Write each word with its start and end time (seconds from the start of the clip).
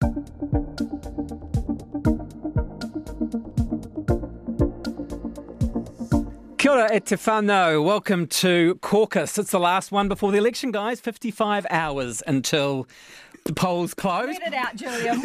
Kia 0.00 0.08
ora 6.70 6.88
e 6.90 7.00
te 7.00 7.16
whanau. 7.16 7.84
Welcome 7.84 8.26
to 8.28 8.76
Caucus. 8.76 9.36
It's 9.36 9.50
the 9.50 9.60
last 9.60 9.92
one 9.92 10.08
before 10.08 10.32
the 10.32 10.38
election, 10.38 10.72
guys. 10.72 11.00
55 11.00 11.66
hours 11.68 12.22
until 12.26 12.88
the 13.44 13.52
polls 13.52 13.92
close. 13.92 14.28
Read 14.28 14.40
it 14.46 14.54
out, 14.54 14.74
Julia. 14.74 15.20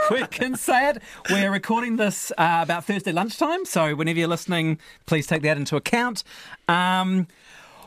we 0.10 0.26
can 0.26 0.56
say 0.56 0.88
it. 0.88 1.00
We're 1.30 1.52
recording 1.52 1.96
this 1.96 2.32
uh, 2.36 2.60
about 2.62 2.84
Thursday 2.84 3.12
lunchtime, 3.12 3.64
so 3.64 3.94
whenever 3.94 4.18
you're 4.18 4.26
listening, 4.26 4.78
please 5.06 5.28
take 5.28 5.42
that 5.42 5.56
into 5.56 5.76
account. 5.76 6.24
Um, 6.66 7.28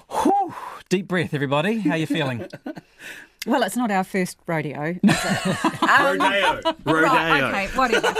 whew, 0.09 0.55
deep 0.87 1.09
breath, 1.09 1.33
everybody. 1.33 1.79
How 1.79 1.91
are 1.91 1.97
you 1.97 2.07
feeling? 2.07 2.47
well, 3.47 3.63
it's 3.63 3.75
not 3.77 3.89
our 3.91 4.03
first 4.03 4.37
rodeo. 4.45 4.89
is 4.91 4.97
it? 5.03 5.81
Rodeo. 5.81 6.61
Rodeo. 6.85 7.01
Right, 7.07 7.41
okay, 7.43 7.77
whatever. 7.77 8.13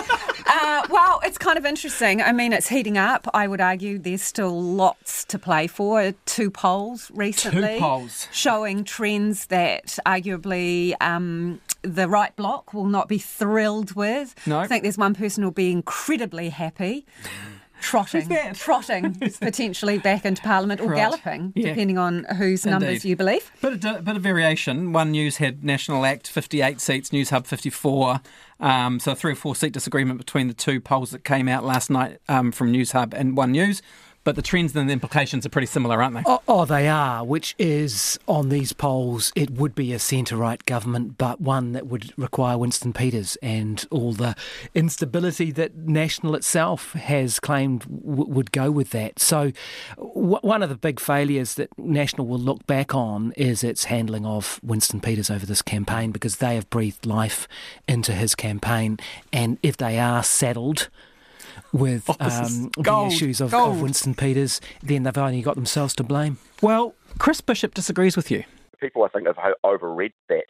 Uh, 0.50 0.88
well, 0.90 1.20
it's 1.24 1.38
kind 1.38 1.58
of 1.58 1.66
interesting. 1.66 2.22
I 2.22 2.32
mean, 2.32 2.54
it's 2.54 2.68
heating 2.70 2.98
up. 2.98 3.28
I 3.34 3.48
would 3.48 3.62
argue 3.62 4.00
there's 4.00 4.22
still 4.22 4.60
lots 4.62 5.26
to 5.26 5.38
play 5.38 5.68
for. 5.68 6.14
Two 6.26 6.50
polls 6.50 7.12
recently 7.14 7.76
Two 7.76 7.80
polls. 7.80 8.28
showing 8.32 8.84
trends 8.84 9.48
that 9.48 10.00
arguably 10.06 10.94
um, 11.02 11.60
the 11.82 12.08
right 12.08 12.36
block 12.36 12.74
will 12.74 12.86
not 12.86 13.08
be 13.08 13.18
thrilled 13.18 13.94
with. 13.96 14.34
No. 14.48 14.60
I 14.60 14.68
think 14.68 14.84
there's 14.84 14.98
one 14.98 15.14
person 15.14 15.44
who'll 15.44 15.52
be 15.52 15.72
incredibly 15.72 16.50
happy. 16.50 17.06
Trotting, 17.82 18.30
trotting, 18.54 19.14
potentially 19.42 19.98
back 20.00 20.26
into 20.26 20.42
Parliament 20.42 20.82
or 20.82 20.88
Right. 20.90 20.98
galloping, 20.98 21.54
Yeah. 21.56 21.70
depending 21.70 21.98
on 21.98 22.26
whose 22.38 22.66
numbers 22.66 23.06
you 23.06 23.16
believe. 23.16 23.52
Bit 23.62 23.84
of, 23.86 24.04
bit 24.06 24.16
of 24.16 24.22
variation. 24.22 24.94
One 24.94 25.12
news 25.12 25.38
had 25.38 25.64
National 25.64 26.06
Act 26.06 26.28
58 26.28 26.82
seats, 26.82 27.14
News 27.14 27.30
Hub 27.30 27.46
54. 27.46 28.22
Um, 28.60 29.00
so 29.00 29.12
a 29.12 29.16
three 29.16 29.34
or 29.34 29.36
four 29.36 29.56
seat 29.56 29.72
disagreement 29.74 30.18
between 30.18 30.48
the 30.48 30.54
two 30.54 30.82
polls 30.82 31.12
that 31.12 31.24
came 31.24 31.48
out 31.48 31.64
last 31.64 31.90
night 31.90 32.20
um, 32.28 32.52
from 32.52 32.72
News 32.72 32.92
Hub 32.94 33.14
and 33.14 33.38
One 33.38 33.52
News. 33.52 33.82
But 34.28 34.36
the 34.36 34.42
trends 34.42 34.76
and 34.76 34.90
the 34.90 34.94
implications 34.94 35.46
are 35.46 35.50
pretty 35.50 35.68
similar, 35.68 36.04
aren't 36.04 36.16
they? 36.16 36.24
Oh, 36.26 36.42
oh, 36.50 36.66
they 36.66 36.90
are, 36.90 37.24
which 37.24 37.56
is 37.58 38.20
on 38.28 38.50
these 38.50 38.74
polls, 38.74 39.32
it 39.38 39.52
would 39.52 39.74
be 39.74 39.94
a 39.94 40.00
centre 40.00 40.36
right 40.36 40.62
government, 40.66 41.18
but 41.18 41.40
one 41.40 41.72
that 41.72 41.88
would 41.88 42.12
require 42.18 42.58
Winston 42.58 42.92
Peters 42.92 43.38
and 43.42 43.86
all 43.90 44.12
the 44.12 44.36
instability 44.76 45.50
that 45.52 45.78
National 45.78 46.36
itself 46.36 46.92
has 46.92 47.40
claimed 47.40 47.84
w- 47.84 48.30
would 48.30 48.52
go 48.52 48.70
with 48.70 48.90
that. 48.90 49.18
So, 49.18 49.54
w- 49.96 50.40
one 50.42 50.62
of 50.62 50.68
the 50.68 50.76
big 50.76 51.00
failures 51.00 51.54
that 51.54 51.70
National 51.80 52.28
will 52.28 52.38
look 52.38 52.68
back 52.68 52.94
on 52.94 53.32
is 53.38 53.64
its 53.64 53.86
handling 53.86 54.26
of 54.26 54.60
Winston 54.62 55.00
Peters 55.00 55.30
over 55.30 55.46
this 55.46 55.62
campaign 55.62 56.12
because 56.12 56.36
they 56.36 56.56
have 56.56 56.70
breathed 56.70 57.06
life 57.06 57.48
into 57.88 58.12
his 58.12 58.36
campaign. 58.36 58.98
And 59.32 59.58
if 59.64 59.78
they 59.78 59.98
are 59.98 60.22
saddled, 60.22 60.90
with 61.74 62.10
Oh, 62.10 62.16
this 62.20 62.58
um, 62.58 62.72
the 62.78 63.06
issues 63.08 63.42
of, 63.42 63.54
of 63.54 63.82
Winston 63.82 64.16
Peters, 64.16 64.62
then 64.82 65.04
they've 65.04 65.18
only 65.18 65.42
got 65.42 65.56
themselves 65.56 65.94
to 65.96 66.04
blame. 66.04 66.38
Well, 66.62 66.96
Chris 67.20 67.42
Bishop 67.42 67.74
disagrees 67.74 68.16
with 68.16 68.32
you. 68.32 68.44
people, 68.80 69.04
I 69.04 69.10
think, 69.10 69.28
have 69.28 69.38
overread 69.64 70.14
that 70.30 70.46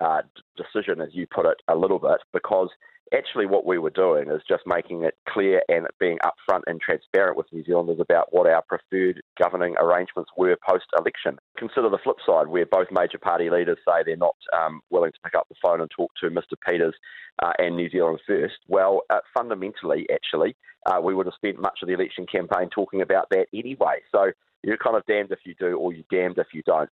uh, 0.00 0.22
decision, 0.56 1.00
as 1.00 1.10
you 1.12 1.26
put 1.26 1.46
it, 1.46 1.58
a 1.68 1.76
little 1.76 1.98
bit, 1.98 2.18
because 2.32 2.68
actually 3.14 3.46
what 3.46 3.66
we 3.66 3.78
were 3.78 3.90
doing 3.90 4.30
is 4.30 4.42
just 4.48 4.62
making 4.66 5.04
it 5.04 5.14
clear 5.28 5.62
and 5.68 5.86
being 6.00 6.18
upfront 6.24 6.62
and 6.66 6.80
transparent 6.80 7.36
with 7.36 7.46
New 7.52 7.64
Zealanders 7.64 8.00
about 8.00 8.32
what 8.32 8.48
our 8.48 8.62
preferred 8.68 9.20
governing 9.40 9.74
arrangements 9.78 10.30
were 10.36 10.56
post 10.68 10.86
election. 10.98 11.38
Consider 11.56 11.88
the 11.88 11.98
flip 12.02 12.16
side, 12.26 12.48
where 12.48 12.66
both 12.66 12.88
major 12.90 13.18
party 13.18 13.50
leaders 13.50 13.78
say 13.86 14.02
they're 14.04 14.16
not 14.16 14.36
um, 14.56 14.80
willing 14.90 15.12
to 15.12 15.18
pick 15.24 15.34
up 15.34 15.46
the 15.48 15.54
phone 15.62 15.80
and 15.80 15.90
talk 15.90 16.10
to 16.20 16.30
Mr. 16.30 16.54
Peters 16.66 16.94
uh, 17.42 17.52
and 17.58 17.76
New 17.76 17.90
Zealand 17.90 18.20
First. 18.26 18.56
Well, 18.68 19.02
uh, 19.10 19.20
fundamentally, 19.36 20.06
actually, 20.12 20.56
uh, 20.86 21.00
we 21.00 21.14
would 21.14 21.26
have 21.26 21.34
spent 21.34 21.60
much 21.60 21.78
of 21.82 21.88
the 21.88 21.94
election 21.94 22.26
campaign 22.30 22.68
talking 22.74 23.02
about 23.02 23.26
that 23.30 23.46
anyway. 23.54 24.00
So 24.12 24.30
you're 24.62 24.76
kind 24.78 24.96
of 24.96 25.04
damned 25.06 25.30
if 25.30 25.40
you 25.44 25.54
do, 25.58 25.76
or 25.76 25.92
you're 25.92 26.04
damned 26.10 26.38
if 26.38 26.48
you 26.52 26.62
don't. 26.66 26.90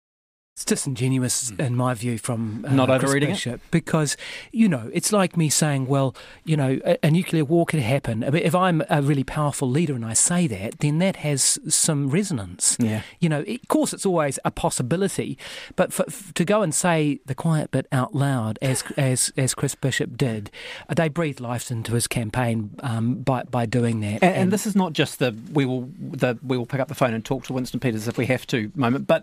It's 0.58 0.64
disingenuous, 0.64 1.52
in 1.56 1.76
my 1.76 1.94
view, 1.94 2.18
from 2.18 2.64
uh, 2.66 2.74
Not 2.74 2.90
overreading 2.90 3.30
it? 3.30 3.60
Because 3.70 4.16
you 4.50 4.68
know 4.68 4.90
it's 4.92 5.12
like 5.12 5.36
me 5.36 5.50
saying, 5.50 5.86
"Well, 5.86 6.16
you 6.44 6.56
know, 6.56 6.80
a, 6.84 6.98
a 7.06 7.12
nuclear 7.12 7.44
war 7.44 7.64
could 7.64 7.78
happen." 7.78 8.24
I 8.24 8.30
mean, 8.30 8.42
if 8.42 8.56
I'm 8.56 8.82
a 8.90 9.00
really 9.00 9.22
powerful 9.22 9.70
leader 9.70 9.94
and 9.94 10.04
I 10.04 10.14
say 10.14 10.48
that, 10.48 10.80
then 10.80 10.98
that 10.98 11.14
has 11.14 11.60
some 11.68 12.10
resonance. 12.10 12.76
Yeah. 12.80 13.02
You 13.20 13.28
know, 13.28 13.42
of 13.42 13.68
course, 13.68 13.92
it's 13.92 14.04
always 14.04 14.40
a 14.44 14.50
possibility, 14.50 15.38
but 15.76 15.92
for, 15.92 16.04
f 16.08 16.34
to 16.34 16.44
go 16.44 16.62
and 16.62 16.74
say 16.74 17.20
the 17.26 17.36
quiet 17.36 17.70
bit 17.70 17.86
out 17.92 18.16
loud, 18.16 18.58
as 18.60 18.82
as 18.96 19.32
as 19.36 19.54
Chris 19.54 19.76
Bishop 19.76 20.16
did, 20.16 20.50
uh, 20.88 20.94
they 20.94 21.08
breathed 21.08 21.38
life 21.38 21.70
into 21.70 21.94
his 21.94 22.08
campaign 22.08 22.70
um, 22.80 23.18
by 23.22 23.44
by 23.44 23.64
doing 23.64 24.00
that. 24.00 24.24
And, 24.24 24.34
and 24.34 24.52
this 24.52 24.66
is 24.66 24.74
not 24.74 24.92
just 24.92 25.20
the 25.20 25.36
we 25.52 25.64
will 25.64 25.88
the 26.00 26.36
we 26.42 26.58
will 26.58 26.66
pick 26.66 26.80
up 26.80 26.88
the 26.88 26.96
phone 26.96 27.14
and 27.14 27.24
talk 27.24 27.44
to 27.44 27.52
Winston 27.52 27.78
Peters 27.78 28.08
if 28.08 28.18
we 28.18 28.26
have 28.26 28.44
to 28.48 28.72
moment, 28.74 29.06
but 29.06 29.22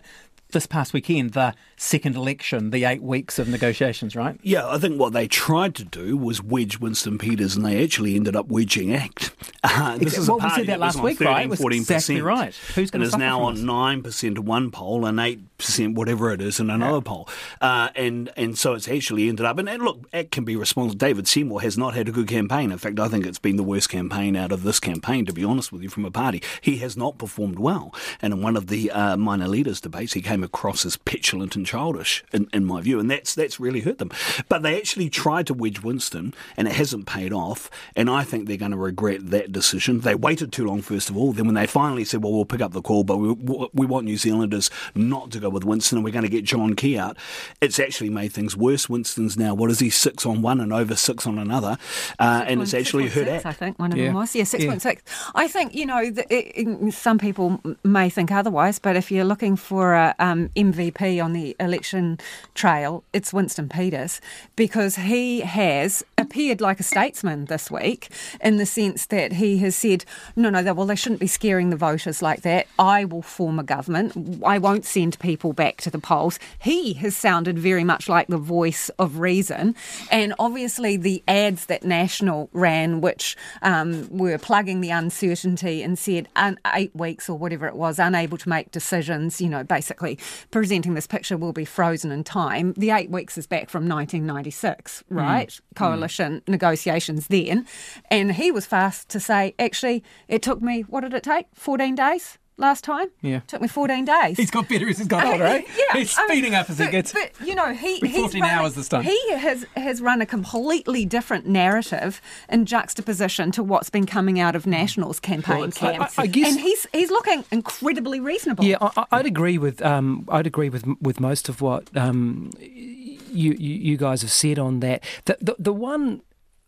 this 0.52 0.66
past 0.66 0.94
weekend, 0.94 1.34
the 1.34 1.54
second 1.76 2.16
election, 2.16 2.70
the 2.70 2.86
eight 2.86 3.02
weeks 3.02 3.40
of 3.40 3.48
negotiations, 3.48 4.16
right? 4.16 4.40
Yeah, 4.42 4.68
I 4.68 4.78
think 4.78 5.00
what 5.00 5.14
they 5.14 5.28
tried 5.28 5.76
to 5.76 5.84
do 5.84 6.16
was 6.16 6.42
wedge 6.42 6.80
Winston 6.80 7.18
Peters, 7.18 7.56
and 7.56 7.66
they 7.66 7.84
actually 7.84 8.16
ended 8.16 8.36
up 8.36 8.48
wedging 8.48 8.94
ACT. 8.94 9.32
Uh, 9.64 9.98
this 9.98 10.14
Ex- 10.14 10.18
is 10.20 10.30
a 10.30 10.36
well, 10.36 10.48
we 10.48 10.56
said 10.56 10.68
that 10.68 10.80
was 10.80 10.96
last 10.96 11.04
week, 11.04 11.18
13, 11.18 11.34
right? 11.34 11.46
It 11.46 11.50
was 11.50 11.60
14%, 11.60 11.78
exactly 11.80 12.22
right. 12.22 12.56
Who's 12.76 12.92
gonna 12.92 13.04
and 13.04 13.14
is 13.14 13.18
now 13.18 13.42
on 13.42 13.66
nine 13.66 14.04
percent 14.04 14.40
one 14.40 14.72
poll 14.72 15.06
and 15.06 15.20
eight 15.20 15.55
percent, 15.58 15.96
whatever 15.96 16.32
it 16.32 16.42
is, 16.42 16.60
in 16.60 16.70
another 16.70 17.02
poll. 17.02 17.28
Uh, 17.62 17.90
and 17.96 18.32
and 18.36 18.58
so 18.58 18.74
it's 18.74 18.88
actually 18.88 19.28
ended 19.30 19.46
up. 19.46 19.58
And, 19.58 19.70
and 19.70 19.84
look, 19.84 20.08
ACT 20.14 20.32
can 20.32 20.46
be 20.46 20.56
responsible. 20.56 20.98
David 20.98 21.28
Seymour 21.28 21.62
has 21.62 21.78
not 21.78 21.94
had 21.94 22.08
a 22.08 22.12
good 22.12 22.28
campaign. 22.28 22.72
In 22.72 22.78
fact, 22.78 23.00
I 23.00 23.08
think 23.08 23.26
it's 23.26 23.40
been 23.40 23.56
the 23.56 23.64
worst 23.64 23.90
campaign 23.90 24.36
out 24.36 24.52
of 24.52 24.64
this 24.64 24.80
campaign, 24.80 25.26
to 25.26 25.34
be 25.34 25.44
honest 25.44 25.72
with 25.72 25.82
you, 25.82 25.90
from 25.90 26.06
a 26.06 26.12
party. 26.12 26.42
He 26.62 26.78
has 26.78 26.98
not 26.98 27.18
performed 27.18 27.60
well. 27.60 27.94
And 28.22 28.34
in 28.34 28.42
one 28.42 28.58
of 28.58 28.68
the 28.68 28.92
uh, 28.92 29.18
minor 29.18 29.48
leaders 29.48 29.82
debates, 29.82 30.14
he 30.14 30.22
came 30.22 30.44
across 30.44 30.86
as 30.86 30.98
petulant 30.98 31.56
and 31.56 31.66
childish, 31.66 32.24
in, 32.34 32.48
in 32.54 32.66
my 32.66 32.82
view, 32.82 33.00
and 33.00 33.10
that's 33.10 33.36
that's 33.36 33.60
really 33.60 33.82
hurt 33.82 33.98
them. 33.98 34.12
But 34.50 34.64
they 34.64 34.78
actually 34.78 35.10
tried 35.10 35.48
to 35.48 35.54
wedge 35.54 35.82
Winston, 35.82 36.34
and 36.58 36.68
it 36.68 36.74
hasn't 36.74 37.06
paid 37.06 37.34
off. 37.34 37.70
And 37.96 38.10
I 38.10 38.24
think 38.24 38.48
they're 38.48 38.58
going 38.58 38.72
to 38.72 38.78
regret 38.78 39.30
that 39.32 39.52
decision. 39.52 40.02
They 40.02 40.16
waited 40.16 40.52
too 40.52 40.66
long, 40.66 40.82
first 40.82 41.10
of 41.10 41.18
all. 41.18 41.32
Then 41.34 41.46
when 41.46 41.56
they 41.56 41.68
finally 41.68 42.06
said, 42.06 42.24
"Well, 42.24 42.34
we'll 42.34 42.46
pick 42.46 42.62
up 42.62 42.74
the 42.74 42.82
call, 42.82 43.04
but 43.04 43.18
we, 43.18 43.34
we 43.74 43.86
want 43.86 44.06
New 44.06 44.18
Zealanders 44.18 44.70
not 44.94 45.32
to 45.32 45.40
go 45.40 45.45
with 45.50 45.64
Winston, 45.64 45.98
and 45.98 46.06
we're 46.06 46.12
going 46.12 46.24
to 46.26 46.30
get 46.32 46.44
John 46.46 46.76
Key 46.76 46.98
out," 46.98 47.18
it's 47.62 47.80
actually 47.80 48.10
made 48.10 48.32
things 48.34 48.56
worse. 48.58 48.90
Winston's 48.90 49.38
now 49.38 49.54
what 49.54 49.70
is 49.72 49.80
he 49.80 49.90
six 49.90 50.26
on 50.26 50.42
one 50.42 50.60
and 50.60 50.72
over 50.74 50.96
six 50.96 51.26
on 51.28 51.38
another, 51.38 51.78
uh, 52.20 52.44
and 52.48 52.62
it's 52.62 52.74
actually 52.74 53.08
hurt 53.10 53.28
6.6, 53.28 53.46
I 53.46 53.54
think 53.54 53.80
one 53.80 53.92
of 53.92 53.98
Yeah. 53.98 54.06
them 54.06 54.16
was. 54.16 54.36
Yeah, 54.36 54.44
six 54.46 54.64
Yeah. 54.64 54.70
point 54.72 54.82
six. 54.82 55.02
I 55.36 55.48
think 55.48 55.74
you 55.76 55.86
know 55.86 56.10
the, 56.10 56.24
it, 56.34 56.68
it- 56.68 56.94
some 56.94 57.18
people 57.18 57.62
may 57.84 58.10
think 58.10 58.32
otherwise, 58.32 58.80
but 58.80 58.96
if 58.96 59.12
you're 59.12 59.26
looking 59.26 59.56
for 59.56 59.94
a 59.94 60.16
um, 60.20 60.50
MVP 60.56 61.24
on 61.24 61.34
the 61.34 61.56
election 61.60 62.20
trail, 62.54 63.04
it's 63.14 63.34
Winston 63.34 63.70
Peters 63.70 64.22
because 64.56 64.96
he 64.96 65.42
has 65.42 66.04
appeared 66.18 66.62
like 66.62 66.80
a 66.80 66.84
statesman 66.84 67.46
this 67.46 67.70
week 67.70 68.10
in 68.42 68.58
the 68.58 68.66
sense 68.66 69.06
that 69.08 69.34
he 69.34 69.58
has 69.60 69.76
said, 69.76 70.06
no, 70.36 70.50
no, 70.50 70.74
well 70.74 70.86
they 70.86 70.96
shouldn't 70.96 71.20
be 71.20 71.28
scaring 71.28 71.70
the 71.70 71.76
voters 71.76 72.22
like 72.22 72.42
that. 72.42 72.68
I 72.80 73.06
will 73.06 73.22
form 73.22 73.60
a 73.60 73.64
government. 73.64 74.42
I 74.46 74.58
won't 74.58 74.86
send 74.86 75.18
people 75.20 75.35
back 75.54 75.78
to 75.82 75.90
the 75.90 76.00
polls. 76.00 76.40
He 76.60 76.94
has 76.94 77.16
sounded 77.16 77.60
very 77.60 77.84
much 77.84 78.10
like 78.10 78.28
the 78.28 78.38
voice 78.38 78.90
of 78.98 79.20
reason, 79.20 79.76
and 80.12 80.34
obviously 80.40 80.98
the 80.98 81.24
ads 81.28 81.66
that 81.68 81.84
National 81.84 82.50
ran, 82.54 83.02
which 83.02 83.36
um, 83.62 84.08
were 84.10 84.38
plugging 84.38 84.82
the 84.82 84.90
uncertainty 84.90 85.84
and 85.84 85.98
said 85.98 86.28
un- 86.36 86.60
eight 86.74 86.96
weeks 86.96 87.30
or 87.30 87.38
whatever 87.38 87.68
it 87.68 87.76
was, 87.76 88.00
unable 88.00 88.38
to 88.38 88.50
make 88.50 88.72
decisions, 88.72 89.40
you 89.40 89.50
know, 89.50 89.64
basically 89.64 90.18
presenting 90.52 90.94
this 90.94 91.08
picture 91.08 91.38
will 91.38 91.54
be 91.54 91.66
frozen 91.66 92.12
in 92.12 92.24
time. 92.24 92.74
The 92.78 92.92
eight 92.92 93.10
weeks 93.10 93.38
is 93.38 93.48
back 93.48 93.70
from 93.70 93.88
1996, 93.88 95.04
right? 95.10 95.60
Coalition 95.76 96.42
negotiations 96.48 97.28
then. 97.28 97.66
And 98.10 98.34
he 98.34 98.52
was 98.52 98.66
fast 98.66 99.10
to 99.10 99.20
say, 99.20 99.54
actually, 99.60 100.04
it 100.28 100.42
took 100.42 100.62
me, 100.62 100.82
what 100.82 101.02
did 101.02 101.14
it 101.14 101.24
take? 101.24 101.48
14 101.54 101.96
days? 101.96 102.38
Last 102.58 102.84
time. 102.84 103.08
Yeah. 103.22 103.42
Took 103.48 103.62
me 103.62 103.68
14 103.68 104.06
days. 104.06 104.38
He's 104.38 104.52
got 104.52 104.70
better 104.70 104.88
as 104.88 104.98
he's 104.98 105.08
got 105.08 105.26
older, 105.26 105.44
eh? 105.46 105.62
yeah, 105.78 106.00
He's 106.00 106.18
I 106.18 106.22
mean, 106.22 106.30
speeding 106.30 106.56
up 106.56 106.70
as 106.70 106.78
but, 106.78 106.86
he 106.86 106.92
gets. 106.92 107.14
But 107.14 107.32
you 107.46 107.56
know, 107.56 107.74
he 107.74 107.98
he's 108.00 108.16
14 108.16 108.42
run 108.42 108.50
hours 108.50 108.76
this 108.76 108.88
time. 108.88 109.04
He 109.04 109.32
has 109.34 109.66
has 109.76 110.02
run 110.02 110.22
a 110.22 110.26
completely 110.26 111.06
different 111.06 111.46
narrative 111.48 112.22
in 112.50 112.66
juxtaposition 112.66 113.52
to 113.52 113.64
what's 113.64 113.90
been 113.90 114.06
coming 114.06 114.40
out 114.40 114.56
of 114.56 114.66
Nationals 114.66 115.20
campaign 115.20 115.72
camp, 115.72 116.02
I- 116.18 116.24
I 116.24 116.28
guess- 116.28 116.52
and 116.52 116.60
he's 116.60 116.88
he's 116.94 117.12
looking 117.12 117.44
incredibly 117.52 118.20
reasonable. 118.20 118.64
Yeah, 118.64 118.78
I, 118.82 119.06
I'd 119.12 119.26
agree 119.26 119.58
with 119.58 119.82
um, 119.82 120.26
I'd 120.30 120.48
agree 120.48 120.70
with 120.70 120.86
with 121.02 121.20
most 121.20 121.50
of 121.50 121.62
what 121.62 121.96
um, 121.98 122.52
you, 122.60 123.20
you 123.30 123.52
you 123.58 123.98
guys 123.98 124.22
have 124.22 124.32
said 124.32 124.60
on 124.60 124.80
that. 124.80 125.04
The 125.26 125.38
the, 125.42 125.56
the 125.60 125.74
one 125.74 126.22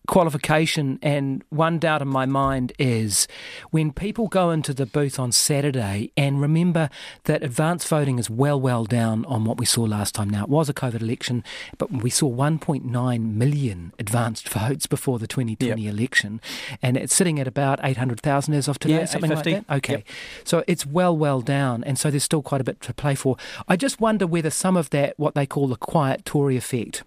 qualification 0.08 0.98
and 1.02 1.44
one 1.50 1.78
doubt 1.80 2.02
in 2.02 2.08
my 2.08 2.26
mind 2.26 2.74
is 2.80 3.28
when 3.72 3.92
people 3.92 4.28
go 4.28 4.50
into 4.52 4.74
the 4.74 4.86
booth 4.86 5.20
on 5.20 5.32
Saturday 5.32 6.12
and 6.18 6.42
remember 6.42 6.90
that 7.26 7.44
advance 7.44 7.88
voting 7.88 8.18
is 8.18 8.30
well 8.30 8.60
well 8.60 8.86
down 8.86 9.26
on 9.26 9.46
what 9.46 9.58
we 9.58 9.66
saw 9.66 9.84
last 9.84 10.16
time. 10.16 10.30
Now 10.30 10.44
it 10.44 10.50
was 10.50 10.70
a 10.70 10.74
covid 10.74 11.02
election 11.02 11.44
but 11.78 11.92
we 11.92 12.10
saw 12.10 12.30
1.9 12.34 13.34
million 13.34 13.94
advanced 14.00 14.50
votes 14.58 14.88
before 14.88 15.20
the 15.20 15.28
2020 15.28 15.88
election 15.88 16.42
and 16.82 16.98
it's 16.98 17.14
sitting 17.14 17.40
at 17.40 17.48
about 17.48 17.80
800,000 17.84 18.54
as 18.54 18.68
of 18.68 18.80
today 18.80 18.96
Yeah, 18.96 19.06
something 19.06 19.30
like 19.32 19.44
that? 19.44 19.66
okay. 19.70 19.94
Yep. 19.94 20.04
so 20.46 20.64
it's 20.68 20.86
well, 20.86 21.16
well 21.16 21.42
down, 21.42 21.84
and 21.84 22.00
so 22.00 22.10
there's 22.10 22.24
still 22.24 22.42
quite 22.42 22.62
a 22.62 22.64
bit 22.64 22.82
to 22.82 22.94
play 22.94 23.14
for. 23.16 23.38
I 23.68 23.76
just 23.76 24.00
wonder 24.02 24.26
whether 24.26 24.50
some 24.50 24.76
of 24.78 24.90
that, 24.92 25.14
what 25.18 25.36
they 25.36 25.46
call 25.46 25.68
the 25.68 25.76
quiet 25.76 26.26
Tory 26.26 26.58
effect, 26.58 27.04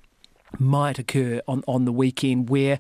might 0.59 0.99
occur 0.99 1.41
on, 1.47 1.63
on 1.67 1.85
the 1.85 1.93
weekend 1.93 2.49
where 2.51 2.79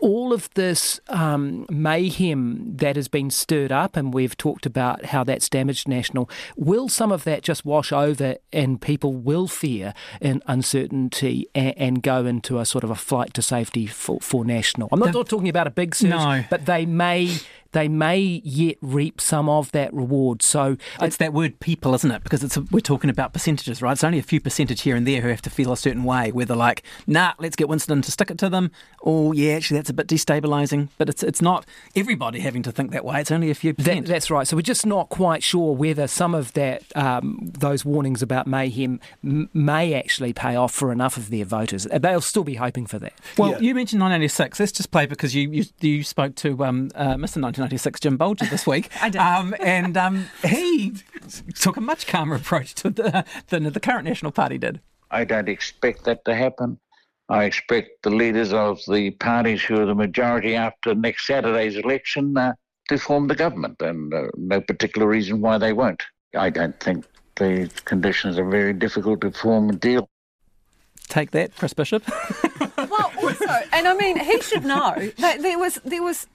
all 0.00 0.34
of 0.34 0.50
this 0.52 1.00
um, 1.08 1.64
mayhem 1.70 2.76
that 2.76 2.94
has 2.94 3.08
been 3.08 3.30
stirred 3.30 3.72
up, 3.72 3.96
and 3.96 4.12
we've 4.12 4.36
talked 4.36 4.66
about 4.66 5.06
how 5.06 5.24
that's 5.24 5.48
damaged 5.48 5.88
National, 5.88 6.28
will 6.56 6.90
some 6.90 7.10
of 7.10 7.24
that 7.24 7.42
just 7.42 7.64
wash 7.64 7.90
over 7.90 8.36
and 8.52 8.82
people 8.82 9.14
will 9.14 9.46
fear 9.48 9.94
and 10.20 10.42
uncertainty 10.46 11.48
and, 11.54 11.72
and 11.78 12.02
go 12.02 12.26
into 12.26 12.58
a 12.58 12.66
sort 12.66 12.84
of 12.84 12.90
a 12.90 12.94
flight 12.94 13.32
to 13.34 13.40
safety 13.40 13.86
for, 13.86 14.20
for 14.20 14.44
National? 14.44 14.88
I'm 14.92 14.98
not 15.00 15.12
The- 15.12 15.24
talking 15.24 15.48
about 15.48 15.66
a 15.66 15.70
big 15.70 15.94
surge, 15.94 16.10
No. 16.10 16.44
but 16.50 16.66
they 16.66 16.84
may 16.84 17.36
they 17.74 17.86
may 17.88 18.18
yet 18.42 18.76
reap 18.80 19.20
some 19.20 19.48
of 19.48 19.70
that 19.72 19.92
reward. 19.92 20.42
So 20.42 20.76
It's 21.02 21.18
that 21.18 21.32
word 21.34 21.60
people, 21.60 21.94
isn't 21.94 22.10
it? 22.10 22.22
Because 22.24 22.42
it's 22.42 22.56
a, 22.56 22.62
we're 22.70 22.80
talking 22.80 23.10
about 23.10 23.32
percentages, 23.34 23.82
right? 23.82 23.92
It's 23.92 24.02
only 24.04 24.18
a 24.18 24.22
few 24.22 24.40
percentage 24.40 24.80
here 24.80 24.96
and 24.96 25.06
there 25.06 25.20
who 25.20 25.28
have 25.28 25.42
to 25.42 25.50
feel 25.50 25.70
a 25.72 25.76
certain 25.76 26.04
way, 26.04 26.32
where 26.32 26.46
they're 26.46 26.56
like, 26.56 26.82
nah, 27.06 27.34
let's 27.38 27.56
get 27.56 27.68
Winston 27.68 28.00
to 28.00 28.10
stick 28.10 28.30
it 28.30 28.38
to 28.38 28.48
them. 28.48 28.70
Or, 29.00 29.34
yeah, 29.34 29.52
actually, 29.54 29.78
that's 29.80 29.90
a 29.90 29.94
bit 29.94 30.06
destabilising. 30.08 30.88
But 30.96 31.08
it's 31.10 31.22
it's 31.22 31.42
not 31.42 31.66
everybody 31.94 32.40
having 32.40 32.62
to 32.62 32.72
think 32.72 32.90
that 32.92 33.04
way. 33.04 33.20
It's 33.20 33.30
only 33.30 33.50
a 33.50 33.54
few 33.54 33.74
That, 33.74 34.06
that's 34.06 34.30
right. 34.30 34.46
So 34.48 34.56
we're 34.56 34.62
just 34.62 34.86
not 34.86 35.08
quite 35.10 35.42
sure 35.42 35.74
whether 35.74 36.06
some 36.06 36.34
of 36.34 36.52
that, 36.54 36.82
um, 36.96 37.38
those 37.42 37.84
warnings 37.84 38.22
about 38.22 38.46
mayhem, 38.46 39.00
m- 39.22 39.50
may 39.52 39.94
actually 39.94 40.32
pay 40.32 40.56
off 40.56 40.72
for 40.72 40.90
enough 40.92 41.16
of 41.16 41.30
their 41.30 41.44
voters. 41.44 41.86
Uh, 41.86 41.98
They'll 41.98 42.20
still 42.20 42.44
be 42.44 42.54
hoping 42.54 42.86
for 42.86 42.98
that. 43.00 43.12
well, 43.36 43.50
Yeah. 43.52 43.58
you 43.58 43.74
mentioned 43.74 44.00
1996. 44.00 44.60
Let's 44.60 44.72
just 44.72 44.90
play 44.90 45.06
because 45.06 45.34
you 45.34 45.50
you, 45.50 45.64
you 45.80 46.02
spoke 46.04 46.34
to 46.36 46.64
um, 46.64 46.90
uh, 46.94 47.14
Mr. 47.14 47.40
1996, 47.64 48.00
Jim 48.00 48.18
Bolger, 48.18 48.50
this 48.50 48.66
week. 48.66 48.90
I 49.02 49.08
did. 49.08 49.20
Um, 49.20 49.54
and 49.60 49.96
um, 49.96 50.26
he 50.44 50.94
took 51.54 51.76
a 51.76 51.80
much 51.80 52.06
calmer 52.06 52.36
approach 52.36 52.74
to 52.76 52.90
the 52.90 53.24
than 53.48 53.64
the 53.64 53.80
current 53.80 54.04
National 54.04 54.32
Party 54.32 54.58
did. 54.58 54.80
I 55.10 55.24
don't 55.24 55.48
expect 55.48 56.04
that 56.04 56.24
to 56.26 56.34
happen. 56.34 56.78
I 57.28 57.44
expect 57.44 58.02
the 58.02 58.10
leaders 58.10 58.52
of 58.52 58.80
the 58.86 59.12
parties 59.12 59.62
who 59.62 59.80
are 59.80 59.86
the 59.86 59.94
majority 59.94 60.54
after 60.54 60.94
next 60.94 61.26
Saturday's 61.26 61.76
election 61.76 62.36
uh, 62.36 62.52
to 62.88 62.98
form 62.98 63.28
the 63.28 63.34
government, 63.34 63.80
and 63.80 64.12
uh, 64.12 64.24
no 64.36 64.60
particular 64.60 65.08
reason 65.08 65.40
why 65.40 65.56
they 65.56 65.72
won't. 65.72 66.02
I 66.36 66.50
don't 66.50 66.78
think 66.80 67.06
the 67.36 67.70
conditions 67.86 68.38
are 68.38 68.48
very 68.48 68.74
difficult 68.74 69.22
to 69.22 69.30
form 69.30 69.70
a 69.70 69.72
deal. 69.72 70.10
Take 71.08 71.30
that, 71.30 71.56
Chris 71.56 71.72
Bishop. 71.72 72.04
Well, 72.90 73.12
also, 73.22 73.46
and 73.72 73.88
I 73.88 73.94
mean, 73.94 74.18
he 74.18 74.40
should 74.40 74.64
know 74.64 75.10
that 75.18 75.42
there 75.42 75.58
was 75.58 75.80
there 75.84 76.02
was 76.02 76.26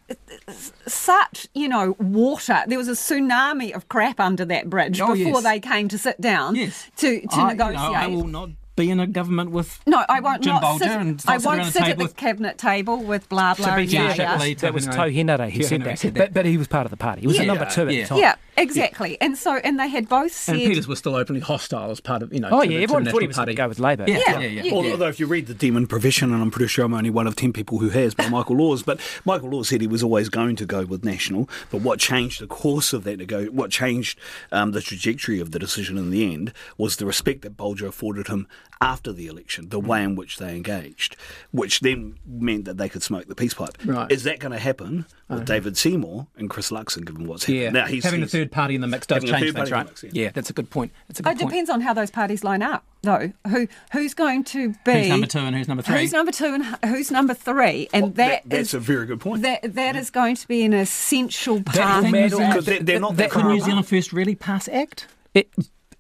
such 0.88 1.48
you 1.54 1.68
know 1.68 1.96
water. 2.00 2.64
There 2.68 2.78
was 2.78 2.88
a 2.88 2.92
tsunami 2.94 3.74
of 3.76 3.88
crap 3.90 4.20
under 4.20 4.46
that 4.46 4.70
bridge 4.70 5.00
Oh, 5.02 5.14
before 5.14 5.42
yes. 5.42 5.44
they 5.44 5.60
came 5.60 5.88
to 5.90 5.98
sit 5.98 6.20
down 6.22 6.56
Yes. 6.56 6.90
to 6.98 7.22
to 7.22 7.28
I, 7.32 7.52
you 7.52 7.56
know, 7.56 7.70
negotiate. 7.70 7.96
I 7.96 8.08
will 8.08 8.28
not 8.28 8.50
be 8.80 8.90
in 8.90 9.00
a 9.00 9.08
government 9.08 9.52
with 9.52 9.80
no, 9.86 10.04
I 10.10 10.20
won't 10.20 10.42
Jim 10.42 10.54
not 10.56 10.64
Bolger 10.64 10.80
sit. 10.80 10.88
and 10.90 11.24
I 11.28 11.38
won't 11.38 11.66
sit 11.66 11.84
at 11.84 11.98
the 11.98 12.06
with- 12.06 12.16
cabinet 12.16 12.58
table 12.58 12.98
with 13.04 13.28
blah 13.30 13.54
blah. 13.54 13.76
be 13.76 13.84
yeah, 13.86 14.14
yeah. 14.16 14.54
That 14.56 14.74
was 14.74 14.86
Henry. 14.86 14.98
Tau 14.98 15.10
Henare 15.38 15.50
who 15.52 15.64
said 15.64 15.84
that. 15.84 16.00
said 16.00 16.14
that. 16.16 16.20
But, 16.20 16.34
but 16.34 16.46
he 16.46 16.58
was 16.58 16.68
part 16.68 16.86
of 16.86 16.92
the 16.92 16.98
party. 16.98 17.22
He 17.22 17.28
was 17.28 17.36
Yeah. 17.36 17.44
at 17.44 17.48
number 17.48 17.66
two 17.66 17.88
at 17.88 17.94
Yeah. 17.94 18.02
the 18.04 18.08
time. 18.10 18.18
Yeah, 18.20 18.36
exactly. 18.58 19.18
And 19.22 19.38
so, 19.38 19.58
and 19.58 19.80
they 19.80 19.88
had 19.88 20.08
both 20.10 20.32
said. 20.32 20.56
And 20.56 20.64
Peters 20.66 20.88
was 20.88 21.00
still 21.00 21.16
openly 21.16 21.42
hostile 21.42 21.92
as 21.92 22.00
part 22.00 22.22
of, 22.24 22.34
you 22.34 22.40
know. 22.40 22.50
Oh, 22.52 22.62
to 22.64 22.68
yeah, 22.72 22.78
the, 22.78 22.84
everyone 22.84 23.04
to 23.04 23.06
the 23.06 23.12
thought 23.12 23.22
he 23.22 23.28
National 23.28 23.28
was 23.28 23.36
going 23.38 23.46
Party. 23.46 23.56
to 23.56 23.58
go 23.58 23.68
with 23.68 23.80
Labour. 23.80 24.06
Yeah, 24.08 24.18
Yeah, 24.18 24.32
yeah, 24.32 24.40
yeah. 24.48 24.62
yeah. 24.64 24.74
yeah. 24.74 24.92
Although 24.92 25.08
if 25.08 25.20
you 25.20 25.28
read 25.28 25.48
the 25.48 25.54
Demon 25.54 25.88
Profession, 25.88 26.34
and 26.34 26.42
I'm 26.42 26.52
pretty 26.52 26.68
sure 26.70 26.86
I'm 26.86 26.94
only 26.94 27.10
one 27.10 27.28
of 27.28 27.36
ten 27.36 27.54
people 27.54 27.80
who 27.80 27.90
has, 27.90 28.14
by 28.16 28.30
Michael 28.30 28.58
Laws, 28.58 28.84
but 28.84 29.00
Michael 29.26 29.50
Laws 29.50 29.70
said 29.70 29.82
he 29.82 29.88
was 29.88 30.04
always 30.04 30.30
going 30.30 30.56
to 30.58 30.66
go 30.66 30.86
with 30.86 31.04
National. 31.04 31.50
But 31.72 31.82
what 31.82 32.00
changed 32.00 32.42
the 32.42 32.48
course 32.48 32.94
of 32.94 33.04
that 33.04 33.20
to 33.20 33.26
go, 33.26 33.46
what 33.48 33.72
changed 33.72 34.20
um, 34.52 34.72
the 34.72 34.82
trajectory 34.82 35.40
of 35.40 35.52
the 35.52 35.60
decision 35.60 35.98
in 35.98 36.10
the 36.12 36.34
end 36.34 36.54
was 36.78 36.98
the 36.98 37.06
respect 37.06 37.42
that 37.42 37.58
Bolger 37.58 37.88
afforded 37.88 38.28
him 38.28 38.48
after 38.82 39.12
the 39.12 39.28
election, 39.28 39.70
the 39.70 39.80
mm. 39.80 39.88
way 39.88 40.04
in 40.04 40.16
which 40.16 40.38
they 40.38 40.56
engaged, 40.56 41.16
which 41.52 41.82
then 41.82 42.16
meant 42.26 42.66
that 42.66 42.78
they 42.78 42.88
could 42.88 43.04
smoke 43.04 43.28
the 43.28 43.36
peace 43.36 43.54
pipe. 43.54 43.78
Right. 43.84 44.10
Is 44.10 44.24
that 44.24 44.40
going 44.40 44.54
to 44.54 44.60
happen 44.60 45.06
with 45.28 45.40
uh-huh. 45.40 45.46
David 45.46 45.78
Seymour 45.78 46.28
and 46.38 46.50
Chris 46.50 46.72
Luxon, 46.72 47.06
given 47.06 47.28
what's 47.28 47.44
happened? 47.44 47.60
Yeah, 47.60 47.70
Now, 47.72 47.86
he's, 47.88 48.04
having 48.04 48.24
a 48.24 48.28
third 48.28 48.52
party 48.52 48.76
in 48.76 48.82
the 48.82 48.88
mix 48.88 49.06
does 49.06 49.24
change 49.24 49.46
third 49.46 49.56
things, 49.56 49.72
right? 49.72 49.86
mix, 49.86 50.04
yeah. 50.04 50.12
yeah. 50.14 50.32
that's 50.34 50.50
a 50.50 50.54
good 50.54 50.70
point. 50.70 50.94
That's 51.08 51.20
a 51.20 51.24
good 51.24 51.32
It 51.32 51.40
point. 51.40 51.50
depends 51.50 51.70
on 51.70 51.82
how 51.82 51.94
those 51.94 52.10
parties 52.10 52.44
line 52.44 52.62
up, 52.62 52.86
though. 53.02 53.34
Who 53.48 53.68
who's 53.92 54.14
going 54.14 54.46
to 54.46 54.74
be 54.86 54.94
Who's 54.94 55.10
number 55.10 55.28
two 55.28 55.40
and 55.40 55.56
who's 55.56 55.68
number 55.68 55.84
three? 55.84 56.00
Who's 56.00 56.14
number 56.14 56.32
two 56.32 56.54
and 56.54 56.64
who's 56.86 57.12
number 57.12 57.34
three? 57.34 57.90
And 57.94 58.04
Well, 58.04 58.12
that- 58.14 58.44
that 58.44 58.50
that's 58.50 58.70
is- 58.70 58.74
a 58.76 58.80
very 58.80 59.06
good 59.06 59.20
point. 59.20 59.42
That 59.42 59.74
that 59.74 59.96
is 59.98 60.10
going 60.10 60.36
to 60.38 60.48
be 60.48 60.64
an 60.64 60.74
essential 60.74 61.62
part. 61.62 61.78
will 61.78 62.06
of 62.06 62.12
matter 62.12 62.38
that. 62.38 62.50
Because 62.50 62.66
they're, 62.66 62.80
they're 62.80 63.00
not 63.00 63.18
that 63.18 63.32
Could 63.32 63.46
New. 63.46 63.60
Zealand 63.60 63.88
First 63.88 64.14
really 64.14 64.36
pass 64.36 64.70
Act? 64.70 65.08
It, 65.34 65.52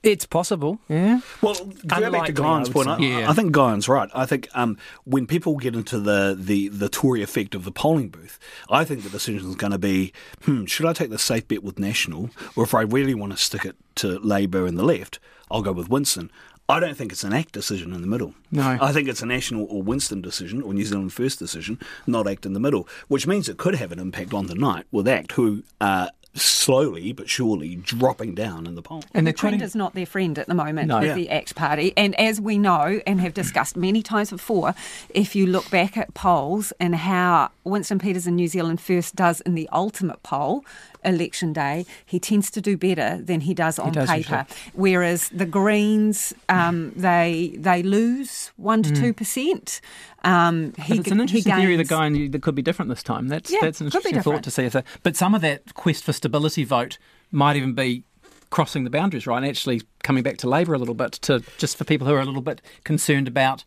it's 0.03 0.25
possible. 0.25 0.79
Yeah. 0.87 1.19
Well, 1.41 1.55
go 1.85 2.11
back 2.11 2.33
to 2.33 2.43
I 2.43 2.63
point, 2.69 2.87
I. 2.87 2.97
Yeah. 2.99 3.29
I 3.29 3.33
think 3.33 3.51
Guyon's 3.51 3.89
right. 3.89 4.09
I 4.13 4.25
think 4.25 4.47
um, 4.53 4.77
when 5.03 5.27
people 5.27 5.57
get 5.57 5.75
into 5.75 5.99
the, 5.99 6.35
the, 6.39 6.69
the 6.69 6.89
Tory 6.89 7.21
effect 7.21 7.55
of 7.55 7.65
the 7.65 7.71
polling 7.71 8.09
booth, 8.09 8.39
I 8.69 8.85
think 8.85 9.03
the 9.03 9.09
decision 9.09 9.49
is 9.49 9.55
going 9.55 9.71
to 9.71 9.77
be, 9.77 10.13
hmm, 10.43 10.65
should 10.65 10.85
I 10.85 10.93
take 10.93 11.09
the 11.09 11.19
safe 11.19 11.47
bet 11.47 11.63
with 11.63 11.79
National, 11.79 12.29
or 12.55 12.63
if 12.63 12.73
I 12.73 12.81
really 12.81 13.13
want 13.13 13.33
to 13.33 13.37
stick 13.37 13.65
it 13.65 13.75
to 13.95 14.19
Labour 14.19 14.65
and 14.65 14.77
the 14.77 14.83
left, 14.83 15.19
I'll 15.51 15.61
go 15.61 15.71
with 15.71 15.89
Winston. 15.89 16.31
I 16.69 16.79
don't 16.79 16.95
think 16.95 17.11
it's 17.11 17.23
an 17.23 17.33
ACT 17.33 17.51
decision 17.51 17.93
in 17.93 18.01
the 18.01 18.07
middle. 18.07 18.35
No. 18.51 18.77
I 18.79 18.93
think 18.93 19.09
it's 19.09 19.23
a 19.23 19.25
National 19.25 19.65
or 19.65 19.81
Winston 19.81 20.21
decision, 20.21 20.61
or 20.61 20.71
New 20.71 20.85
Zealand 20.85 21.11
First 21.11 21.39
decision, 21.39 21.79
not 22.05 22.27
ACT 22.27 22.45
in 22.45 22.53
the 22.53 22.59
middle, 22.59 22.87
which 23.07 23.25
means 23.25 23.49
it 23.49 23.57
could 23.57 23.73
have 23.73 23.91
an 23.91 23.97
impact 23.97 24.35
on 24.35 24.45
the 24.45 24.53
night 24.53 24.85
with 24.91 25.07
ACT, 25.07 25.31
who 25.31 25.63
are 25.81 26.11
slowly 26.35 27.11
but 27.11 27.29
surely 27.29 27.75
dropping 27.75 28.35
down 28.35 28.67
in 28.67 28.75
the 28.75 28.81
poll. 28.81 29.03
And 29.13 29.25
the 29.25 29.33
trend 29.33 29.61
is 29.61 29.75
not 29.75 29.95
their 29.95 30.05
friend 30.05 30.37
at 30.37 30.47
the 30.47 30.53
moment 30.53 30.87
No. 30.87 30.99
with 30.99 31.07
Yeah. 31.07 31.15
the 31.15 31.29
ACT 31.29 31.55
Party. 31.55 31.93
And 31.97 32.13
as 32.19 32.39
we 32.39 32.57
know 32.57 33.01
and 33.07 33.19
have 33.21 33.33
discussed 33.33 33.75
many 33.75 34.01
times 34.03 34.29
before, 34.29 34.75
if 35.09 35.35
you 35.35 35.47
look 35.47 35.69
back 35.71 35.97
at 35.97 36.13
polls 36.13 36.71
and 36.79 36.95
how 36.95 37.49
Winston 37.63 37.99
Peters 37.99 38.27
in 38.27 38.35
New 38.35 38.47
Zealand 38.47 38.79
First 38.79 39.15
does 39.15 39.41
in 39.41 39.55
the 39.55 39.67
ultimate 39.71 40.21
poll, 40.23 40.63
election 41.03 41.53
day, 41.53 41.85
he 42.05 42.19
tends 42.19 42.51
to 42.51 42.61
do 42.61 42.77
better 42.77 43.19
than 43.21 43.41
he 43.41 43.53
does 43.53 43.79
on 43.79 43.91
does 43.93 44.09
paper. 44.09 44.45
usually. 44.49 44.71
Whereas 44.73 45.29
the 45.29 45.45
Greens, 45.45 46.33
um, 46.49 46.91
they 46.95 47.55
they 47.57 47.83
lose 47.83 48.51
one 48.57 48.83
to 48.83 48.93
two 48.93 49.13
percent. 49.13 49.81
Um, 50.23 50.73
But 50.75 50.85
he, 50.85 50.97
it's 50.99 51.07
an 51.11 51.17
he 51.17 51.21
interesting 51.21 51.55
theory 51.55 51.77
gains- 51.77 51.89
that 51.89 51.95
going 51.95 52.31
that 52.31 52.41
could 52.41 52.55
be 52.55 52.61
different 52.61 52.89
this 52.89 53.03
time. 53.03 53.27
That's 53.27 53.51
Yeah, 53.51 53.59
that's 53.61 53.79
an 53.81 53.87
interesting 53.87 54.21
thought 54.21 54.43
to 54.43 54.51
see 54.51 54.63
if 54.63 54.73
that. 54.73 54.85
But 55.03 55.15
some 55.15 55.33
of 55.35 55.41
that 55.41 55.73
quest 55.75 56.03
for 56.03 56.13
stability 56.13 56.63
vote 56.63 56.97
might 57.31 57.55
even 57.55 57.73
be 57.73 58.03
crossing 58.49 58.83
the 58.83 58.89
boundaries, 58.89 59.27
right? 59.27 59.37
And 59.37 59.45
actually 59.45 59.83
coming 60.03 60.23
back 60.23 60.37
to 60.37 60.49
Labor 60.49 60.73
a 60.73 60.77
little 60.79 60.95
bit 60.95 61.11
to 61.13 61.43
just 61.59 61.77
for 61.77 61.83
people 61.83 62.07
who 62.07 62.13
are 62.13 62.19
a 62.19 62.25
little 62.25 62.41
bit 62.41 62.61
concerned 62.83 63.27
about 63.27 63.63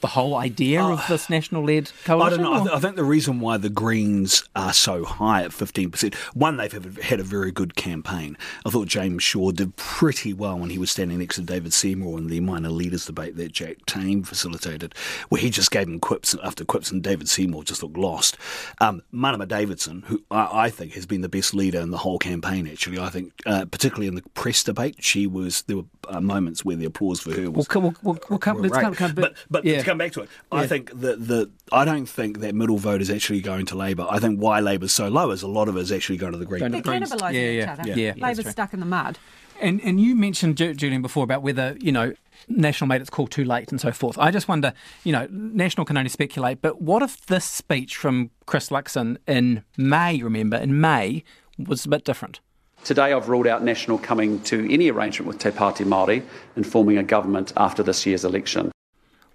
the 0.00 0.08
whole 0.08 0.34
idea 0.36 0.82
of 0.82 1.02
this 1.08 1.30
national-led 1.30 1.90
coalition? 2.04 2.40
I 2.40 2.42
don't 2.42 2.52
know. 2.52 2.60
I, 2.60 2.64
th- 2.64 2.76
I 2.76 2.80
think 2.80 2.96
the 2.96 3.04
reason 3.04 3.40
why 3.40 3.56
the 3.56 3.70
Greens 3.70 4.44
are 4.54 4.72
so 4.72 5.04
high 5.04 5.42
at 5.44 5.50
15%, 5.50 6.14
one, 6.34 6.56
they've 6.56 7.00
had 7.02 7.20
a 7.20 7.24
very 7.24 7.50
good 7.52 7.74
campaign. 7.76 8.36
I 8.64 8.70
thought 8.70 8.88
James 8.88 9.22
Shaw 9.22 9.50
did 9.52 9.74
pretty 9.76 10.32
well 10.32 10.58
when 10.58 10.70
he 10.70 10.78
was 10.78 10.90
standing 10.90 11.18
next 11.18 11.36
to 11.36 11.42
David 11.42 11.72
Seymour 11.72 12.18
in 12.18 12.26
the 12.28 12.40
minor 12.40 12.68
leaders 12.68 13.06
debate 13.06 13.36
that 13.36 13.52
Jack 13.52 13.84
Tame 13.86 14.22
facilitated, 14.22 14.94
where 15.28 15.40
he 15.40 15.50
just 15.50 15.70
gave 15.70 15.88
him 15.88 15.98
quips 16.00 16.34
after 16.44 16.64
quips 16.64 16.90
and 16.90 17.02
David 17.02 17.28
Seymour 17.28 17.64
just 17.64 17.82
looked 17.82 17.96
lost. 17.96 18.36
Um, 18.80 19.02
Marama 19.12 19.46
Davidson, 19.46 20.02
who 20.06 20.22
I, 20.30 20.66
I 20.66 20.70
think 20.70 20.92
has 20.92 21.06
been 21.06 21.20
the 21.22 21.28
best 21.28 21.54
leader 21.54 21.80
in 21.80 21.90
the 21.90 21.98
whole 21.98 22.18
campaign, 22.18 22.66
actually, 22.66 22.98
I 22.98 23.08
think, 23.08 23.32
uh, 23.46 23.64
particularly 23.64 24.08
in 24.08 24.14
the 24.14 24.22
press 24.34 24.62
debate, 24.62 24.96
she 25.00 25.26
was, 25.26 25.62
there 25.62 25.78
were 25.78 25.84
uh, 26.08 26.20
moments 26.20 26.64
where 26.64 26.76
the 26.76 26.84
applause 26.84 27.20
for 27.20 27.32
her 27.32 27.50
was 27.50 27.66
co- 27.68 27.80
we'll, 27.80 27.94
we'll, 28.02 28.18
we'll 28.28 28.38
come, 28.38 28.60
Right. 28.62 28.82
come, 28.82 28.94
come, 28.94 29.14
but 29.14 29.34
but 29.50 29.64
yeah. 29.64 29.82
Come 29.86 29.98
back 29.98 30.12
to 30.12 30.20
it. 30.22 30.28
I 30.52 30.66
think 30.66 30.90
that 31.00 31.26
the 31.26 31.50
I 31.72 31.84
don't 31.84 32.06
think 32.06 32.40
that 32.40 32.54
middle 32.54 32.76
vote 32.78 33.00
is 33.00 33.10
actually 33.10 33.40
going 33.40 33.66
to 33.66 33.74
Labor. 33.74 34.06
I 34.10 34.18
think 34.18 34.38
why 34.40 34.60
Labor's 34.60 34.92
so 34.92 35.08
low 35.08 35.30
is 35.30 35.42
a 35.42 35.48
lot 35.48 35.68
of 35.68 35.76
it 35.76 35.80
is 35.80 35.92
actually 35.92 36.18
going 36.18 36.32
to 36.32 36.38
the 36.38 36.44
Green. 36.44 36.60
Going 36.60 36.72
to 36.72 36.80
They're 36.82 37.00
the 37.00 37.06
Greens. 37.06 37.12
cannibalising 37.12 37.32
Yeah, 37.34 37.40
each 37.50 37.58
yeah, 37.64 37.72
other. 37.72 37.88
yeah. 37.88 37.94
Yeah, 37.96 38.10
that's 38.12 38.20
Labor's 38.38 38.50
stuck 38.52 38.74
in 38.74 38.80
the 38.80 38.86
mud. 38.86 39.18
And 39.60 39.80
and 39.82 39.98
you 39.98 40.14
mentioned 40.14 40.56
Julian 40.58 41.00
before 41.00 41.24
about 41.24 41.42
whether 41.42 41.76
you 41.80 41.90
know 41.92 42.12
National 42.48 42.88
made 42.88 43.00
its 43.00 43.08
call 43.08 43.26
too 43.26 43.44
late 43.44 43.70
and 43.72 43.80
so 43.80 43.90
forth. 43.90 44.18
I 44.18 44.30
just 44.30 44.48
wonder, 44.48 44.74
you 45.02 45.12
know, 45.12 45.26
National 45.30 45.84
can 45.86 45.96
only 45.96 46.10
speculate, 46.10 46.60
but 46.60 46.82
what 46.82 47.02
if 47.02 47.24
this 47.26 47.44
speech 47.46 47.96
from 47.96 48.30
Chris 48.44 48.68
Luxon 48.68 49.16
in 49.26 49.64
May, 49.78 50.22
remember, 50.22 50.56
in 50.58 50.78
May, 50.80 51.24
was 51.58 51.86
a 51.86 51.88
bit 51.88 52.04
different? 52.04 52.40
Today, 52.84 53.12
I've 53.14 53.28
ruled 53.30 53.46
out 53.48 53.64
National 53.64 53.98
coming 53.98 54.40
to 54.42 54.72
any 54.72 54.90
arrangement 54.90 55.26
with 55.26 55.38
Te 55.38 55.48
Pāti 55.48 55.84
Māori 55.84 56.22
and 56.54 56.64
forming 56.64 56.98
a 56.98 57.02
government 57.02 57.52
after 57.56 57.82
this 57.82 58.04
year's 58.06 58.24
election. 58.24 58.70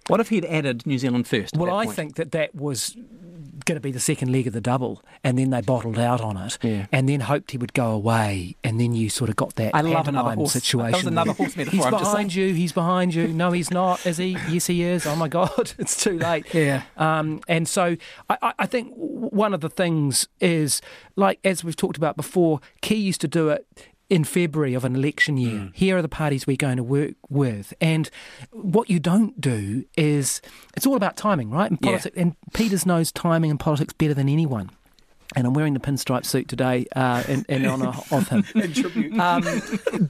What 0.08 0.20
if 0.20 0.28
he'd 0.30 0.44
added 0.46 0.86
New 0.86 0.98
Zealand 0.98 1.26
first? 1.28 1.56
Well, 1.56 1.74
I 1.74 1.86
think 1.86 2.16
that 2.16 2.32
that 2.32 2.54
was 2.54 2.96
going 3.64 3.76
to 3.76 3.80
be 3.80 3.92
the 3.92 4.00
second 4.00 4.32
leg 4.32 4.48
of 4.48 4.52
the 4.52 4.60
double, 4.60 5.00
and 5.22 5.38
then 5.38 5.50
they 5.50 5.60
bottled 5.60 5.96
out 5.96 6.20
on 6.20 6.36
it, 6.36 6.58
Yeah. 6.62 6.86
and 6.90 7.08
then 7.08 7.20
hoped 7.20 7.52
he 7.52 7.58
would 7.58 7.72
go 7.74 7.92
away, 7.92 8.56
and 8.64 8.80
then 8.80 8.92
you 8.94 9.08
sort 9.08 9.30
of 9.30 9.36
got 9.36 9.54
that 9.54 9.72
I 9.74 9.82
love 9.82 10.08
another 10.08 10.34
horse- 10.34 10.52
situation. 10.52 10.90
that 10.90 10.96
was 10.98 11.06
another 11.06 11.32
horse 11.32 11.56
metaphor, 11.56 11.76
He's 11.76 11.84
I'm 11.86 11.92
behind 11.92 12.34
you. 12.34 12.52
He's 12.54 12.72
behind 12.72 13.14
you. 13.14 13.28
No, 13.28 13.52
he's 13.52 13.70
not. 13.70 14.04
Is 14.04 14.16
he? 14.16 14.36
Yes, 14.48 14.66
he 14.66 14.82
is. 14.82 15.06
Oh 15.06 15.14
my 15.14 15.28
God, 15.28 15.72
it's 15.78 16.02
too 16.02 16.18
late. 16.18 16.52
Yeah. 16.52 16.82
Um, 16.96 17.40
and 17.46 17.68
so 17.68 17.96
I, 18.28 18.38
I- 18.42 18.54
I 18.60 18.66
think 18.66 18.92
one 18.96 19.54
of 19.54 19.60
the 19.60 19.70
things 19.70 20.26
is 20.40 20.82
like 21.14 21.38
as 21.44 21.62
we've 21.62 21.76
talked 21.76 21.96
about 21.96 22.16
before, 22.16 22.60
Key 22.80 22.96
used 22.96 23.20
to 23.20 23.28
do 23.28 23.48
it. 23.50 23.66
In 24.12 24.24
February 24.24 24.74
of 24.74 24.84
an 24.84 24.94
election 24.94 25.38
year, 25.38 25.58
mm. 25.58 25.74
here 25.74 25.96
are 25.96 26.02
the 26.02 26.08
parties 26.08 26.46
we're 26.46 26.56
going 26.58 26.76
to 26.76 26.82
work 26.82 27.14
with, 27.30 27.72
and 27.80 28.10
what 28.50 28.90
you 28.90 29.00
don't 29.00 29.40
do 29.40 29.86
is 29.96 30.42
it's 30.76 30.86
all 30.86 30.96
about 30.96 31.16
timing, 31.16 31.50
right? 31.50 31.70
And 31.70 31.78
Yeah. 31.80 31.92
politics, 31.92 32.16
and 32.18 32.36
Peters 32.52 32.84
knows 32.84 33.10
timing 33.10 33.50
and 33.50 33.58
politics 33.58 33.94
better 33.94 34.12
than 34.12 34.28
anyone. 34.28 34.68
And 35.34 35.46
I'm 35.46 35.54
wearing 35.54 35.74
the 35.74 35.80
pinstripe 35.80 36.24
suit 36.26 36.48
today 36.48 36.86
uh, 36.94 37.22
in, 37.28 37.44
in 37.48 37.66
honour 37.66 37.92
of 38.10 38.28
him. 38.28 38.44
Um, 39.20 39.44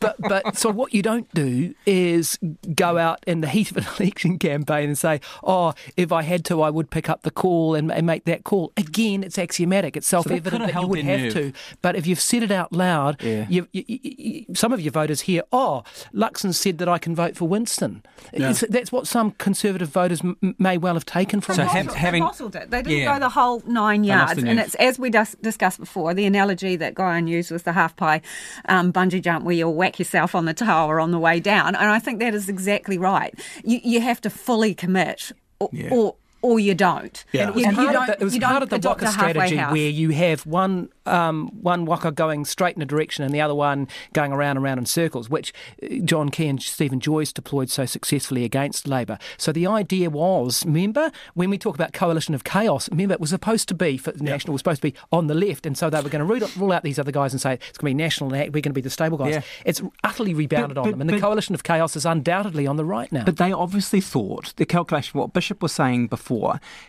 but 0.00 0.16
but 0.20 0.56
so 0.56 0.70
what 0.70 0.94
you 0.94 1.02
don't 1.02 1.32
do 1.34 1.74
is 1.86 2.38
go 2.74 2.98
out 2.98 3.22
in 3.26 3.40
the 3.40 3.48
heat 3.48 3.70
of 3.70 3.76
an 3.76 3.84
election 3.98 4.38
campaign 4.38 4.88
and 4.88 4.98
say, 4.98 5.20
"Oh, 5.42 5.74
if 5.96 6.12
I 6.12 6.22
had 6.22 6.44
to, 6.46 6.62
I 6.62 6.70
would 6.70 6.90
pick 6.90 7.08
up 7.08 7.22
the 7.22 7.30
call 7.30 7.74
and, 7.74 7.90
and 7.92 8.06
make 8.06 8.24
that 8.24 8.44
call." 8.44 8.72
Again, 8.76 9.22
it's 9.24 9.38
axiomatic. 9.38 9.96
It's 9.96 10.06
self-evident 10.06 10.62
could've 10.62 10.74
that 10.74 10.80
you 10.82 10.86
would 10.88 10.98
their 11.06 11.18
have 11.18 11.34
nerve. 11.34 11.34
to. 11.34 11.52
But 11.82 11.96
if 11.96 12.06
you've 12.06 12.20
said 12.20 12.42
it 12.42 12.50
out 12.50 12.72
loud, 12.72 13.22
Yeah. 13.22 13.46
you, 13.48 13.68
you, 13.72 13.84
you, 13.86 13.98
you- 14.02 14.54
some 14.54 14.72
of 14.72 14.80
your 14.80 14.92
voters 14.92 15.22
hear, 15.22 15.42
"Oh, 15.52 15.82
Luxon 16.14 16.54
said 16.54 16.78
that 16.78 16.88
I 16.88 16.98
can 16.98 17.14
vote 17.14 17.36
for 17.36 17.46
Winston." 17.48 18.02
It's- 18.32 18.64
that's 18.70 18.92
what 18.92 19.06
some 19.06 19.32
conservative 19.32 19.88
voters 19.88 20.20
m- 20.22 20.36
m- 20.42 20.54
may 20.58 20.78
well 20.78 20.94
have 20.94 21.06
taken 21.06 21.40
from 21.40 21.56
So 21.56 21.62
that. 21.62 21.70
have- 21.70 21.94
having- 21.94 22.22
they 22.22 22.26
bottled 22.26 22.56
it. 22.56 22.70
They 22.70 22.82
didn't 22.82 22.98
Yeah. 22.98 23.14
go 23.14 23.20
the 23.20 23.28
whole 23.30 23.62
nine 23.66 24.04
yards. 24.04 24.42
And 24.42 24.58
it's 24.60 24.74
as 24.76 24.98
we 24.98 25.10
dis- 25.12 25.36
discussed 25.40 25.78
before, 25.78 26.12
the 26.14 26.24
analogy 26.26 26.74
that 26.76 26.94
Guyon 26.94 27.28
used 27.28 27.50
was 27.52 27.62
the 27.62 27.72
half 27.72 27.94
pie 27.94 28.20
um, 28.68 28.92
bungee 28.92 29.22
jump 29.22 29.44
where 29.44 29.54
you'll 29.54 29.74
whack 29.74 29.98
yourself 30.00 30.34
on 30.34 30.44
the 30.46 30.54
tower 30.54 30.98
on 30.98 31.12
the 31.12 31.18
way 31.20 31.38
down. 31.38 31.76
And 31.76 31.88
I 31.90 32.00
think 32.00 32.18
that 32.18 32.34
is 32.34 32.48
exactly 32.48 32.98
right. 32.98 33.32
You, 33.64 33.78
you 33.84 34.00
have 34.00 34.20
to 34.22 34.30
fully 34.30 34.74
commit, 34.74 35.30
or, 35.60 35.68
Yeah. 35.72 35.90
or 35.92 36.16
or 36.42 36.58
you 36.60 36.74
don't. 36.74 37.24
Yeah. 37.32 37.42
And 37.42 37.50
it 37.50 37.54
was, 37.54 37.64
You- 37.64 37.70
you 37.70 37.76
part, 37.76 37.88
of 37.88 37.92
don't- 37.94 38.06
the, 38.06 38.12
it 38.20 38.24
was 38.24 38.34
you 38.34 38.40
part 38.40 38.52
don't 38.54 38.62
of 38.72 38.82
the 38.82 38.88
Waka 38.88 39.06
strategy 39.12 39.56
house. 39.56 39.72
where 39.72 39.88
you 39.88 40.10
have 40.10 40.44
one 40.46 40.88
um, 41.04 41.48
one 41.62 41.84
Waka 41.84 42.12
going 42.12 42.44
straight 42.44 42.76
in 42.76 42.82
a 42.82 42.84
direction 42.86 43.24
and 43.24 43.34
the 43.34 43.40
other 43.40 43.54
one 43.56 43.88
going 44.12 44.30
around 44.32 44.56
and 44.56 44.64
around 44.64 44.78
in 44.78 44.86
circles, 44.86 45.28
which 45.28 45.52
uh, 45.82 45.96
John 46.04 46.28
Key 46.28 46.46
and 46.46 46.62
Stephen 46.62 47.00
Joyce 47.00 47.32
deployed 47.32 47.70
so 47.70 47.86
successfully 47.86 48.44
against 48.44 48.86
Labor. 48.86 49.18
So 49.36 49.50
the 49.50 49.66
idea 49.66 50.10
was, 50.10 50.64
remember, 50.64 51.10
when 51.34 51.50
we 51.50 51.58
talk 51.58 51.74
about 51.74 51.92
coalition 51.92 52.36
of 52.36 52.44
chaos, 52.44 52.88
remember, 52.90 53.14
it 53.14 53.20
was 53.20 53.30
supposed 53.30 53.66
to 53.70 53.74
be, 53.74 53.96
for 53.96 54.12
National 54.20 54.52
was 54.52 54.60
supposed 54.60 54.80
to 54.82 54.92
be 54.92 54.94
on 55.10 55.26
the 55.26 55.34
left, 55.34 55.66
and 55.66 55.76
so 55.76 55.90
they 55.90 56.00
were 56.00 56.08
going 56.08 56.24
to 56.24 56.32
rule, 56.32 56.48
rule 56.56 56.70
out 56.72 56.84
these 56.84 57.00
other 57.00 57.10
guys 57.10 57.32
and 57.32 57.40
say, 57.40 57.54
it's 57.54 57.78
going 57.78 57.90
to 57.90 57.94
be 57.96 58.02
National 58.02 58.32
and 58.32 58.54
we're 58.54 58.60
going 58.60 58.62
to 58.62 58.70
be 58.72 58.80
the 58.80 58.88
stable 58.90 59.18
guys. 59.18 59.34
Yeah. 59.34 59.42
It's 59.64 59.82
utterly 60.04 60.34
rebounded 60.34 60.76
But- 60.76 60.80
on 60.82 60.84
but- 60.84 60.98
them, 60.98 61.00
and 61.00 61.10
the 61.10 61.18
coalition 61.20 61.54
of 61.56 61.64
chaos 61.64 61.96
is 61.96 62.06
undoubtedly 62.06 62.64
on 62.68 62.76
the 62.76 62.84
right 62.84 63.10
now. 63.10 63.24
But 63.24 63.38
they 63.38 63.50
obviously 63.52 64.00
thought 64.00 64.54
the 64.56 64.66
calculation. 64.66 65.18
What 65.18 65.32
Bishop 65.32 65.62
was 65.62 65.72
saying 65.72 66.06
before, 66.06 66.31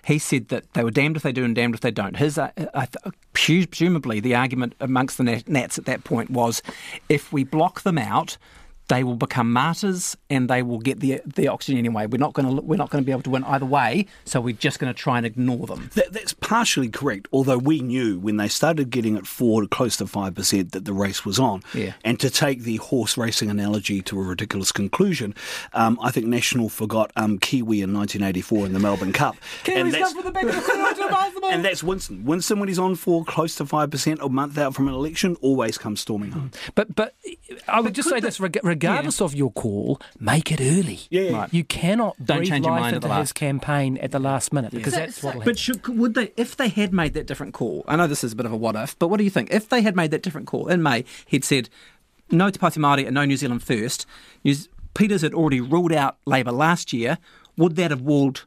he 0.05 0.17
said 0.19 0.47
that 0.49 0.71
they 0.73 0.83
were 0.83 0.91
damned 0.91 1.17
if 1.17 1.23
they 1.23 1.31
do 1.31 1.43
and 1.43 1.55
damned 1.55 1.75
if 1.75 1.81
they 1.81 1.91
don't. 1.91 2.15
His, 2.17 2.37
uh, 2.37 2.51
th- 2.55 3.15
presumably, 3.33 4.19
the 4.19 4.35
argument 4.35 4.75
amongst 4.79 5.17
the 5.17 5.23
Nat- 5.23 5.47
Nats 5.47 5.77
at 5.77 5.85
that 5.85 6.03
point 6.03 6.29
was, 6.29 6.61
if 7.09 7.31
we 7.33 7.43
block 7.43 7.81
them 7.81 7.97
out. 7.97 8.37
They 8.87 9.03
will 9.03 9.15
become 9.15 9.51
martyrs, 9.51 10.17
and 10.29 10.49
they 10.49 10.61
will 10.61 10.79
get 10.79 10.99
the 10.99 11.21
the 11.25 11.47
oxygen 11.47 11.77
anyway. 11.77 12.05
We're 12.05 12.17
not 12.17 12.33
going 12.33 12.55
to 12.55 12.61
we're 12.61 12.77
not 12.77 12.89
going 12.89 13.03
to 13.03 13.05
be 13.05 13.11
able 13.11 13.23
to 13.23 13.29
win 13.29 13.43
either 13.45 13.65
way, 13.65 14.07
so 14.25 14.41
we're 14.41 14.55
just 14.55 14.79
going 14.79 14.93
to 14.93 14.97
try 14.99 15.17
and 15.17 15.25
ignore 15.25 15.67
them. 15.67 15.89
That, 15.95 16.13
that's 16.13 16.33
partially 16.33 16.89
correct, 16.89 17.27
although 17.31 17.57
we 17.57 17.79
knew 17.81 18.19
when 18.19 18.37
they 18.37 18.47
started 18.47 18.89
getting 18.89 19.15
it 19.15 19.25
four 19.25 19.61
to 19.61 19.67
close 19.67 19.97
to 19.97 20.05
5% 20.05 20.71
that 20.71 20.85
the 20.85 20.93
race 20.93 21.25
was 21.25 21.39
on. 21.39 21.61
Yeah. 21.73 21.93
And 22.03 22.19
to 22.19 22.29
take 22.29 22.63
the 22.63 22.77
horse 22.77 23.17
racing 23.17 23.49
analogy 23.49 24.01
to 24.03 24.19
a 24.19 24.23
ridiculous 24.23 24.71
conclusion, 24.71 25.33
um, 25.73 25.97
I 26.01 26.11
think 26.11 26.27
National 26.27 26.69
forgot 26.69 27.11
um, 27.15 27.39
Kiwi 27.39 27.81
in 27.81 27.93
1984 27.93 28.67
in 28.67 28.73
the 28.73 28.79
Melbourne 28.79 29.13
Cup. 29.13 29.35
Kiwi's 29.63 29.77
and, 29.77 29.93
that's, 29.93 30.13
and 31.51 31.65
that's 31.65 31.83
Winston. 31.83 32.25
Winston, 32.25 32.59
when 32.59 32.67
he's 32.69 32.79
on 32.79 32.95
for 32.95 33.23
close 33.25 33.55
to 33.55 33.65
5% 33.65 34.19
a 34.21 34.29
month 34.29 34.57
out 34.57 34.75
from 34.75 34.87
an 34.87 34.93
election, 34.93 35.35
always 35.41 35.77
comes 35.77 36.01
storming 36.01 36.31
home. 36.31 36.51
But 36.75 36.95
but 36.95 37.15
I 37.67 37.79
would 37.79 37.93
just 37.93 38.09
say 38.09 38.19
this: 38.19 38.39
reg- 38.39 38.59
regardless 38.73 39.21
of 39.21 39.33
your 39.35 39.51
call, 39.51 39.99
make 40.19 40.51
it 40.51 40.59
early. 40.61 40.99
Yeah, 41.09 41.21
yeah. 41.21 41.37
Right. 41.37 41.53
You 41.53 41.63
cannot 41.63 42.15
Don't 42.23 42.37
breathe 42.37 42.49
change 42.49 42.65
your 42.65 42.73
life 42.73 42.81
mind 42.81 42.95
at 42.95 43.01
the 43.01 43.07
into 43.07 43.15
his 43.19 43.29
last. 43.29 43.35
campaign 43.35 43.97
at 43.97 44.11
the 44.11 44.19
last 44.19 44.51
minute 44.53 44.71
because 44.71 44.93
So- 44.93 44.99
that's 44.99 45.17
so- 45.21 45.27
what 45.31 45.45
But 45.45 45.57
should, 45.59 45.87
would 45.87 46.13
they, 46.15 46.31
if 46.37 46.55
they 46.57 46.69
had 46.69 46.93
made 46.93 47.13
that 47.13 47.27
different 47.27 47.53
call? 47.53 47.83
I 47.87 47.95
know 47.95 48.07
this 48.07 48.23
is 48.23 48.33
a 48.33 48.35
bit 48.35 48.45
of 48.45 48.51
a 48.51 48.57
what 48.57 48.75
if, 48.75 48.97
but 48.99 49.07
what 49.09 49.17
do 49.17 49.23
you 49.23 49.29
think? 49.29 49.51
If 49.51 49.69
they 49.69 49.81
had 49.81 49.95
made 49.95 50.11
that 50.11 50.21
different 50.23 50.47
call 50.47 50.67
in 50.67 50.81
May, 50.83 51.05
he'd 51.27 51.43
said 51.45 51.69
no 52.31 52.49
to 52.49 52.59
Pāti 52.59 52.77
Māori 52.77 53.05
and 53.05 53.13
no 53.15 53.25
New 53.25 53.37
Zealand 53.37 53.63
first. 53.63 54.05
New, 54.43 54.55
Peters 54.93 55.21
had 55.21 55.33
already 55.33 55.59
ruled 55.61 55.91
out 55.91 56.17
Labour 56.25 56.51
last 56.51 56.93
year. 56.93 57.17
Would 57.57 57.75
that 57.75 57.91
have 57.91 58.01
walled 58.01 58.45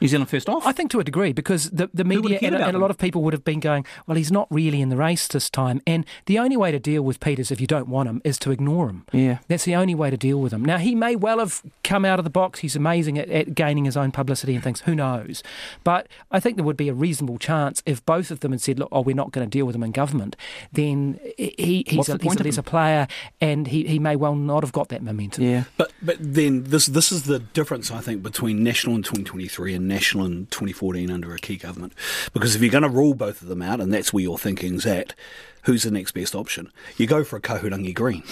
New 0.00 0.08
Zealand 0.08 0.30
first 0.30 0.48
off? 0.48 0.66
I 0.66 0.72
think 0.72 0.90
to 0.92 1.00
a 1.00 1.04
degree 1.04 1.32
because 1.32 1.70
the, 1.70 1.90
the 1.92 2.04
media 2.04 2.38
and, 2.42 2.54
and 2.54 2.76
a 2.76 2.78
lot 2.78 2.90
of 2.90 2.98
people 2.98 3.22
would 3.22 3.32
have 3.32 3.44
been 3.44 3.60
going, 3.60 3.84
well, 4.06 4.16
he's 4.16 4.32
not 4.32 4.46
really 4.50 4.80
in 4.80 4.88
the 4.88 4.96
race 4.96 5.26
this 5.28 5.50
time. 5.50 5.80
And 5.86 6.04
the 6.26 6.38
only 6.38 6.56
way 6.56 6.72
to 6.72 6.78
deal 6.78 7.02
with 7.02 7.20
Peters 7.20 7.50
if 7.50 7.60
you 7.60 7.66
don't 7.66 7.88
want 7.88 8.08
him 8.08 8.22
is 8.24 8.38
to 8.40 8.50
ignore 8.50 8.88
him. 8.88 9.04
Yeah. 9.12 9.38
That's 9.48 9.64
the 9.64 9.74
only 9.74 9.94
way 9.94 10.10
to 10.10 10.16
deal 10.16 10.40
with 10.40 10.52
him. 10.52 10.64
Now, 10.64 10.78
he 10.78 10.94
may 10.94 11.16
well 11.16 11.38
have 11.38 11.62
come 11.84 12.04
out 12.04 12.18
of 12.18 12.24
the 12.24 12.30
box. 12.30 12.60
He's 12.60 12.76
amazing 12.76 13.18
at, 13.18 13.28
at 13.28 13.54
gaining 13.54 13.84
his 13.84 13.96
own 13.96 14.12
publicity 14.12 14.54
and 14.54 14.62
things. 14.62 14.80
Who 14.82 14.94
knows? 14.94 15.42
But 15.84 16.08
I 16.30 16.40
think 16.40 16.56
there 16.56 16.64
would 16.64 16.76
be 16.76 16.88
a 16.88 16.94
reasonable 16.94 17.38
chance 17.38 17.82
if 17.86 18.04
both 18.04 18.30
of 18.30 18.40
them 18.40 18.52
had 18.52 18.60
said, 18.60 18.78
look, 18.78 18.88
oh, 18.92 19.00
we're 19.00 19.16
not 19.16 19.32
going 19.32 19.46
to 19.46 19.50
deal 19.50 19.66
with 19.66 19.74
him 19.74 19.82
in 19.82 19.92
government, 19.92 20.36
then 20.72 21.18
he, 21.36 21.84
he's, 21.86 22.08
a, 22.08 22.18
the 22.18 22.24
he's 22.24 22.36
a 22.36 22.40
of 22.40 22.46
lesser 22.46 22.60
him? 22.60 22.64
player 22.64 23.08
and 23.40 23.66
he, 23.68 23.84
he 23.84 23.98
may 23.98 24.16
well 24.16 24.34
not 24.34 24.62
have 24.62 24.72
got 24.72 24.88
that 24.88 25.02
momentum. 25.02 25.44
yeah. 25.44 25.64
But 25.76 25.92
but 26.02 26.16
then 26.20 26.64
this 26.64 26.86
this 26.86 27.10
is 27.12 27.24
the 27.24 27.38
difference 27.38 27.90
I 27.90 28.00
think 28.00 28.22
between 28.22 28.62
national 28.62 28.96
in 28.96 29.02
2023 29.02 29.74
and 29.74 29.87
national 29.88 30.26
in 30.26 30.46
2014 30.46 31.10
under 31.10 31.34
a 31.34 31.38
key 31.38 31.56
government, 31.56 31.92
because 32.32 32.54
if 32.54 32.62
you're 32.62 32.70
going 32.70 32.82
to 32.82 32.88
rule 32.88 33.14
both 33.14 33.42
of 33.42 33.48
them 33.48 33.62
out, 33.62 33.80
and 33.80 33.92
that's 33.92 34.12
where 34.12 34.22
your 34.22 34.38
thinking's 34.38 34.86
at, 34.86 35.14
who's 35.64 35.82
the 35.82 35.90
next 35.90 36.12
best 36.12 36.34
option? 36.34 36.70
You 36.96 37.06
go 37.06 37.24
for 37.24 37.36
a 37.36 37.40
Kahurangi 37.40 37.94
Green. 37.94 38.22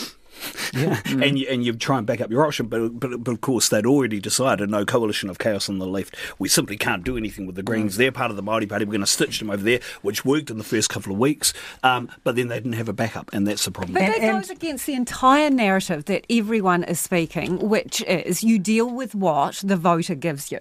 Yeah. 0.72 1.00
and 1.06 1.38
you 1.38 1.46
and 1.48 1.64
you 1.64 1.72
try 1.74 1.98
and 1.98 2.06
back 2.06 2.20
up 2.20 2.30
your 2.30 2.44
option, 2.46 2.66
but, 2.66 2.98
but 3.00 3.22
but 3.22 3.32
of 3.32 3.40
course 3.40 3.68
they'd 3.68 3.86
already 3.86 4.20
decided 4.20 4.70
no 4.70 4.84
coalition 4.84 5.30
of 5.30 5.38
chaos 5.38 5.68
on 5.68 5.78
the 5.78 5.86
left. 5.86 6.16
We 6.38 6.48
simply 6.48 6.76
can't 6.76 7.04
do 7.04 7.16
anything 7.16 7.46
with 7.46 7.56
the 7.56 7.62
Greens. 7.62 7.96
They're 7.96 8.12
part 8.12 8.30
of 8.30 8.36
the 8.36 8.42
Māori 8.42 8.68
Party. 8.68 8.84
We're 8.84 8.92
going 8.92 9.00
to 9.00 9.06
stitch 9.06 9.38
them 9.38 9.50
over 9.50 9.62
there, 9.62 9.80
which 10.02 10.24
worked 10.24 10.50
in 10.50 10.58
the 10.58 10.64
first 10.64 10.90
couple 10.90 11.12
of 11.12 11.18
weeks. 11.18 11.52
Um, 11.82 12.10
but 12.24 12.36
then 12.36 12.48
they 12.48 12.56
didn't 12.56 12.74
have 12.74 12.88
a 12.88 12.92
backup, 12.92 13.30
and 13.32 13.46
that's 13.46 13.64
the 13.64 13.70
problem. 13.70 13.94
But 13.94 14.02
And- 14.02 14.14
that 14.14 14.20
and- 14.20 14.38
goes 14.40 14.50
against 14.50 14.86
the 14.86 14.94
entire 14.94 15.50
narrative 15.50 16.04
that 16.06 16.24
everyone 16.30 16.84
is 16.84 17.00
speaking, 17.00 17.58
which 17.68 18.02
is 18.02 18.42
you 18.44 18.58
deal 18.58 18.90
with 18.90 19.14
what 19.14 19.56
the 19.64 19.76
voter 19.76 20.14
gives 20.14 20.52
you. 20.52 20.60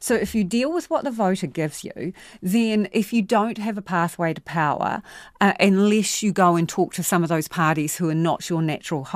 So 0.00 0.14
if 0.14 0.34
you 0.34 0.44
deal 0.44 0.72
with 0.72 0.88
what 0.90 1.04
the 1.04 1.10
voter 1.10 1.46
gives 1.46 1.84
you, 1.84 2.12
then 2.42 2.88
if 2.92 3.12
you 3.12 3.22
don't 3.22 3.58
have 3.58 3.76
a 3.78 3.82
pathway 3.82 4.34
to 4.34 4.40
power, 4.42 5.02
uh, 5.40 5.52
unless 5.60 6.22
you 6.22 6.32
go 6.32 6.56
and 6.56 6.68
talk 6.68 6.94
to 6.94 7.02
some 7.02 7.22
of 7.22 7.28
those 7.28 7.48
parties 7.48 7.96
who 7.96 8.08
are 8.08 8.14
not 8.14 8.48
your 8.48 8.62
natural 8.62 9.04
home, 9.04 9.15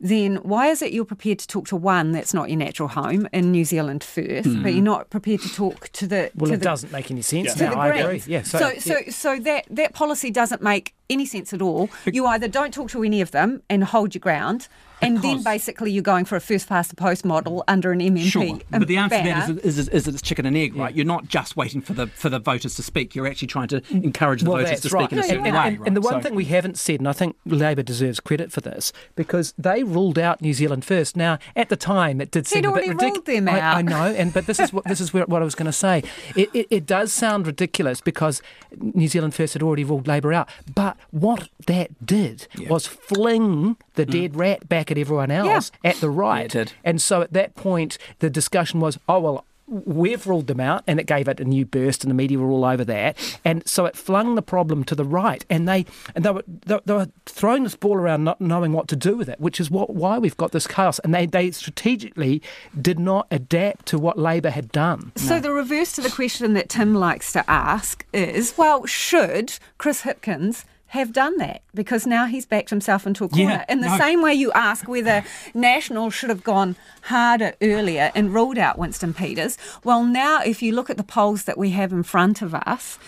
then 0.00 0.36
why 0.36 0.68
is 0.68 0.82
it 0.82 0.92
you're 0.92 1.04
prepared 1.04 1.38
to 1.40 1.46
talk 1.46 1.66
to 1.68 1.76
one 1.76 2.12
that's 2.12 2.32
not 2.32 2.48
your 2.48 2.58
natural 2.58 2.88
home 2.88 3.28
in 3.32 3.52
New 3.52 3.64
Zealand 3.64 4.02
first, 4.02 4.44
but 4.44 4.52
hmm. 4.52 4.66
you're 4.68 4.82
not 4.82 5.10
prepared 5.10 5.40
to 5.40 5.54
talk 5.54 5.88
to 5.90 6.06
the 6.06 6.30
Well, 6.34 6.48
to 6.48 6.54
it 6.54 6.58
the, 6.58 6.64
doesn't 6.64 6.92
make 6.92 7.10
any 7.10 7.22
sense 7.22 7.54
to 7.54 7.64
now. 7.64 7.74
I 7.74 7.88
agree. 7.88 8.22
Yeah. 8.26 8.42
so, 8.42 8.72
so, 8.78 8.96
so 9.08 9.38
that, 9.40 9.66
that 9.70 9.94
policy 9.94 10.30
doesn't 10.30 10.62
make 10.62 10.94
any 11.08 11.26
sense 11.26 11.52
at 11.52 11.60
all. 11.60 11.90
You 12.06 12.26
either 12.26 12.48
don't 12.48 12.72
talk 12.72 12.90
to 12.90 13.02
any 13.02 13.20
of 13.20 13.30
them 13.30 13.62
and 13.68 13.84
hold 13.84 14.14
your 14.14 14.20
ground, 14.20 14.68
and 15.00 15.22
then 15.22 15.42
basically 15.42 15.90
you're 15.90 16.02
going 16.02 16.24
for 16.24 16.36
a 16.36 16.40
first 16.40 16.68
past 16.68 16.90
the 16.90 16.96
post 16.96 17.24
model 17.24 17.64
under 17.68 17.92
an 17.92 18.00
MMP. 18.00 18.30
Sure, 18.30 18.58
but 18.70 18.88
the 18.88 18.96
answer 18.96 19.18
to 19.18 19.24
that 19.24 19.50
is, 19.64 19.78
is, 19.78 19.88
is 19.88 20.04
that 20.04 20.14
it's 20.14 20.22
chicken 20.22 20.46
and 20.46 20.56
egg, 20.56 20.76
right? 20.76 20.94
You're 20.94 21.06
not 21.06 21.28
just 21.28 21.56
waiting 21.56 21.80
for 21.80 21.92
the 21.92 22.06
for 22.08 22.28
the 22.28 22.38
voters 22.38 22.74
to 22.76 22.82
speak. 22.82 23.14
You're 23.14 23.26
actually 23.26 23.48
trying 23.48 23.68
to 23.68 23.80
mm. 23.80 24.04
encourage 24.04 24.42
the 24.42 24.50
Well, 24.50 24.62
voters 24.62 24.80
to 24.80 24.88
speak 24.88 25.12
in 25.12 25.18
a 25.18 25.22
certain 25.22 25.46
and, 25.46 25.54
way. 25.54 25.60
and- 25.60 25.78
right? 25.78 25.86
and 25.86 25.96
the 25.96 26.00
one 26.00 26.14
So- 26.14 26.20
thing 26.20 26.34
we 26.34 26.44
haven't 26.46 26.78
said, 26.78 27.00
and 27.00 27.08
I 27.08 27.12
think 27.12 27.36
Labor 27.46 27.82
deserves 27.82 28.20
credit 28.20 28.52
for 28.52 28.60
this, 28.60 28.92
because 29.14 29.54
they 29.58 29.82
ruled 29.82 30.18
out 30.18 30.40
New 30.40 30.52
Zealand 30.52 30.84
first. 30.84 31.16
Now, 31.16 31.38
at 31.56 31.68
the 31.68 31.76
time, 31.76 32.20
it 32.20 32.30
did 32.30 32.46
seem 32.46 32.60
a 32.60 32.62
bit 32.62 32.68
already 32.68 32.88
ridiculous. 32.90 33.16
ruled 33.16 33.26
them 33.26 33.48
I, 33.48 33.60
out. 33.60 33.76
I 33.76 33.82
know, 33.82 34.06
and 34.06 34.32
but 34.32 34.46
this 34.46 34.60
is 34.60 34.72
what 34.72 34.84
this 34.84 35.00
is 35.00 35.12
where, 35.12 35.24
what 35.26 35.42
I 35.42 35.44
was 35.44 35.54
going 35.54 35.66
to 35.66 35.72
say. 35.72 36.02
It, 36.36 36.50
it, 36.54 36.66
it 36.70 36.86
does 36.86 37.12
sound 37.12 37.46
ridiculous 37.46 38.00
because 38.00 38.42
New 38.78 39.08
Zealand 39.08 39.34
First 39.34 39.54
had 39.54 39.62
already 39.62 39.84
ruled 39.84 40.06
Labor 40.06 40.32
out. 40.32 40.48
But 40.74 40.96
what 41.10 41.48
that 41.66 42.04
did 42.04 42.46
was 42.68 42.86
fling 42.86 43.76
the 44.04 44.20
dead 44.20 44.36
rat 44.36 44.68
back 44.68 44.90
at 44.90 44.98
everyone 44.98 45.30
else 45.30 45.70
at 45.84 45.96
the 45.96 46.10
right. 46.10 46.48
Mm. 46.48 46.52
did. 46.52 46.72
And 46.84 47.00
so 47.00 47.22
at 47.22 47.32
that 47.32 47.54
point, 47.54 47.98
the 48.18 48.30
discussion 48.30 48.80
was, 48.80 48.98
oh 49.08 49.20
well. 49.20 49.44
We've 49.72 50.26
ruled 50.26 50.48
them 50.48 50.58
out, 50.58 50.82
and 50.88 50.98
it 50.98 51.06
gave 51.06 51.28
it 51.28 51.38
a 51.38 51.44
new 51.44 51.64
burst, 51.64 52.02
and 52.02 52.10
the 52.10 52.14
media 52.16 52.40
were 52.40 52.50
all 52.50 52.64
over 52.64 52.84
that, 52.86 53.16
and 53.44 53.62
so 53.68 53.86
it 53.86 53.94
flung 53.94 54.34
the 54.34 54.42
problem 54.42 54.82
to 54.82 54.96
the 54.96 55.04
right, 55.04 55.46
and 55.48 55.68
they 55.68 55.86
and 56.16 56.24
they 56.24 56.30
were 56.32 56.42
they, 56.48 56.80
they 56.86 56.92
were 56.92 57.08
throwing 57.24 57.62
this 57.62 57.76
ball 57.76 57.94
around, 57.94 58.24
not 58.24 58.40
knowing 58.40 58.72
what 58.72 58.88
to 58.88 58.96
do 58.96 59.16
with 59.16 59.28
it, 59.28 59.38
which 59.38 59.60
is 59.60 59.70
what 59.70 59.90
why 59.94 60.18
we've 60.18 60.36
got 60.36 60.50
this 60.50 60.66
chaos, 60.66 60.98
and 60.98 61.14
they 61.14 61.24
they 61.24 61.52
strategically 61.52 62.42
did 62.82 62.98
not 62.98 63.28
adapt 63.30 63.86
to 63.86 63.96
what 63.96 64.18
Labor 64.18 64.50
had 64.50 64.72
done. 64.72 65.12
So 65.14 65.38
the 65.38 65.52
reverse 65.52 65.92
to 65.92 66.00
the 66.00 66.10
question 66.10 66.54
that 66.54 66.68
Tim 66.68 66.92
likes 66.96 67.32
to 67.34 67.48
ask 67.48 68.04
is, 68.12 68.54
well, 68.56 68.86
should 68.86 69.56
Chris 69.78 70.02
Hipkins 70.02 70.64
have 70.90 71.12
done 71.12 71.36
that? 71.38 71.62
Because 71.72 72.04
now 72.04 72.26
he's 72.26 72.46
backed 72.46 72.70
himself 72.70 73.06
into 73.06 73.24
a 73.24 73.28
corner. 73.28 73.44
Yeah, 73.44 73.64
In 73.68 73.80
the 73.80 73.88
no. 73.88 73.96
same 73.96 74.22
way 74.22 74.34
you 74.34 74.50
ask 74.52 74.88
whether 74.88 75.22
National 75.54 76.10
should 76.10 76.30
have 76.30 76.42
gone 76.42 76.74
harder 77.02 77.54
earlier 77.62 78.10
and 78.14 78.34
ruled 78.34 78.58
out 78.58 78.76
Winston 78.76 79.14
Peters. 79.14 79.56
Well, 79.84 80.02
now 80.02 80.40
if 80.42 80.62
you 80.62 80.72
look 80.72 80.90
at 80.90 80.96
the 80.96 81.04
polls 81.04 81.44
that 81.44 81.56
we 81.56 81.70
have 81.70 81.92
in 81.92 82.02
front 82.02 82.42
of 82.42 82.56
us, 82.56 82.98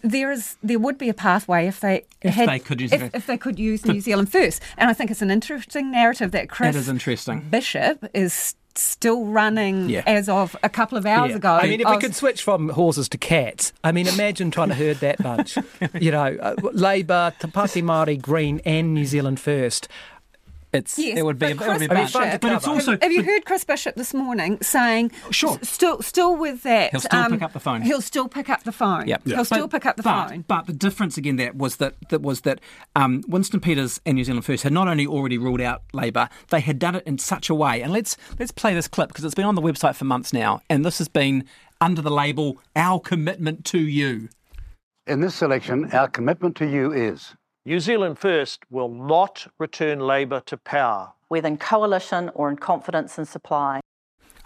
there 0.00 0.32
is 0.32 0.56
there 0.62 0.78
would 0.78 0.96
be 0.96 1.10
a 1.10 1.14
pathway 1.14 1.66
if 1.66 1.80
they 1.80 2.06
If 2.22 2.34
had 2.34 2.48
they 2.48 2.58
could 2.58 2.80
use 2.80 2.90
if, 2.90 3.14
if 3.14 3.26
they 3.26 3.36
could 3.36 3.58
use 3.58 3.84
New 3.84 4.00
Zealand 4.00 4.32
first, 4.32 4.62
and 4.78 4.88
I 4.88 4.94
think 4.94 5.10
it's 5.10 5.20
an 5.20 5.30
interesting 5.30 5.90
narrative 5.90 6.30
that 6.30 6.48
Chris 6.48 6.74
is 6.74 6.88
interesting. 6.88 7.48
Bishop 7.50 8.06
is 8.14 8.54
still 8.80 9.24
running 9.24 9.88
Yeah. 9.90 10.02
as 10.06 10.28
of 10.28 10.56
a 10.62 10.68
couple 10.68 10.96
of 10.98 11.06
hours 11.06 11.30
Yeah. 11.30 11.36
ago. 11.36 11.58
I 11.60 11.66
mean, 11.68 11.80
if 11.80 11.88
we 11.88 11.94
of- 11.94 12.00
could 12.00 12.14
switch 12.14 12.42
from 12.42 12.68
horses 12.70 13.08
to 13.10 13.18
cats, 13.18 13.72
I 13.84 13.92
mean, 13.92 14.06
imagine 14.08 14.50
trying 14.50 14.68
to 14.68 14.74
herd 14.74 14.98
that 15.00 15.22
bunch. 15.22 15.56
you 16.00 16.10
know, 16.10 16.36
uh, 16.40 16.54
Labor, 16.72 17.32
Te 17.40 17.48
Pāti 17.48 17.82
Māori, 17.82 18.20
Green, 18.20 18.60
and 18.64 18.94
New 18.94 19.04
Zealand 19.06 19.40
First. 19.40 19.88
It's 20.72 20.98
Yes, 20.98 21.18
it 21.18 21.24
would 21.24 21.38
be, 21.38 21.52
but 21.54 21.66
it 21.66 21.70
would 21.70 21.78
be 21.80 21.84
a 21.84 21.88
Chris 21.88 22.12
bunch. 22.12 22.24
Bishop- 22.24 22.40
but 22.40 22.52
it's 22.52 22.64
Have- 22.66 22.74
also 22.74 22.98
Have 23.00 23.12
you 23.12 23.22
heard 23.22 23.44
Chris 23.44 23.64
Bishop 23.64 23.94
this 23.96 24.12
morning 24.12 24.58
saying, 24.60 25.10
Sure. 25.30 25.58
s- 25.62 25.68
still, 25.68 26.02
still 26.02 26.36
with 26.36 26.62
that, 26.62 26.92
um, 26.94 27.00
He'll 27.00 27.00
still 27.00 27.28
pick 27.30 27.42
up 27.42 27.52
the 27.52 27.60
phone. 27.60 27.82
He'll 27.82 28.00
still 28.00 28.28
pick 28.28 28.48
up 28.50 28.62
the 28.64 28.72
phone. 28.72 29.08
Yep. 29.08 29.22
He'll 29.26 29.44
still 29.44 29.66
But- 29.66 29.70
pick 29.80 29.86
up 29.86 29.96
the 29.96 30.02
but, 30.02 30.28
phone. 30.28 30.44
But 30.46 30.66
the 30.66 30.72
difference 30.72 31.16
again 31.16 31.36
that 31.36 31.56
was 31.56 31.76
that 31.76 31.94
that 32.10 32.22
was 32.22 32.42
that 32.42 32.60
um, 32.96 33.22
Winston 33.28 33.60
Peters 33.60 34.00
and 34.04 34.16
New 34.16 34.24
Zealand 34.24 34.44
First 34.44 34.62
had 34.62 34.72
not 34.72 34.88
only 34.88 35.06
already 35.06 35.38
ruled 35.38 35.60
out 35.60 35.82
Labor, 35.92 36.28
they 36.50 36.60
had 36.60 36.78
done 36.78 36.94
it 36.94 37.04
in 37.06 37.18
such 37.18 37.48
a 37.48 37.54
way. 37.54 37.80
And 37.82 37.92
let's 37.92 38.16
let's 38.38 38.52
play 38.52 38.74
this 38.74 38.88
clip 38.88 39.08
because 39.08 39.24
it's 39.24 39.34
been 39.34 39.44
on 39.46 39.54
the 39.54 39.62
website 39.62 39.94
for 39.96 40.04
months 40.04 40.32
now, 40.32 40.60
and 40.68 40.84
this 40.84 40.98
has 40.98 41.08
been 41.08 41.44
under 41.80 42.02
the 42.02 42.10
label 42.10 42.58
"Our 42.76 43.00
Commitment 43.00 43.64
to 43.66 43.78
You." 43.78 44.28
In 45.06 45.20
this 45.20 45.40
election, 45.40 45.88
our 45.92 46.08
commitment 46.08 46.54
to 46.56 46.66
you 46.66 46.92
is 46.92 47.34
New 47.68 47.80
Zealand 47.80 48.18
First 48.18 48.60
will 48.70 48.88
not 48.88 49.46
return 49.58 50.00
Labor 50.00 50.40
to 50.46 50.56
power. 50.56 51.12
whether 51.28 51.48
in 51.48 51.58
coalition 51.58 52.30
or 52.32 52.48
in 52.48 52.56
confidence 52.56 53.18
and 53.18 53.28
supply. 53.28 53.82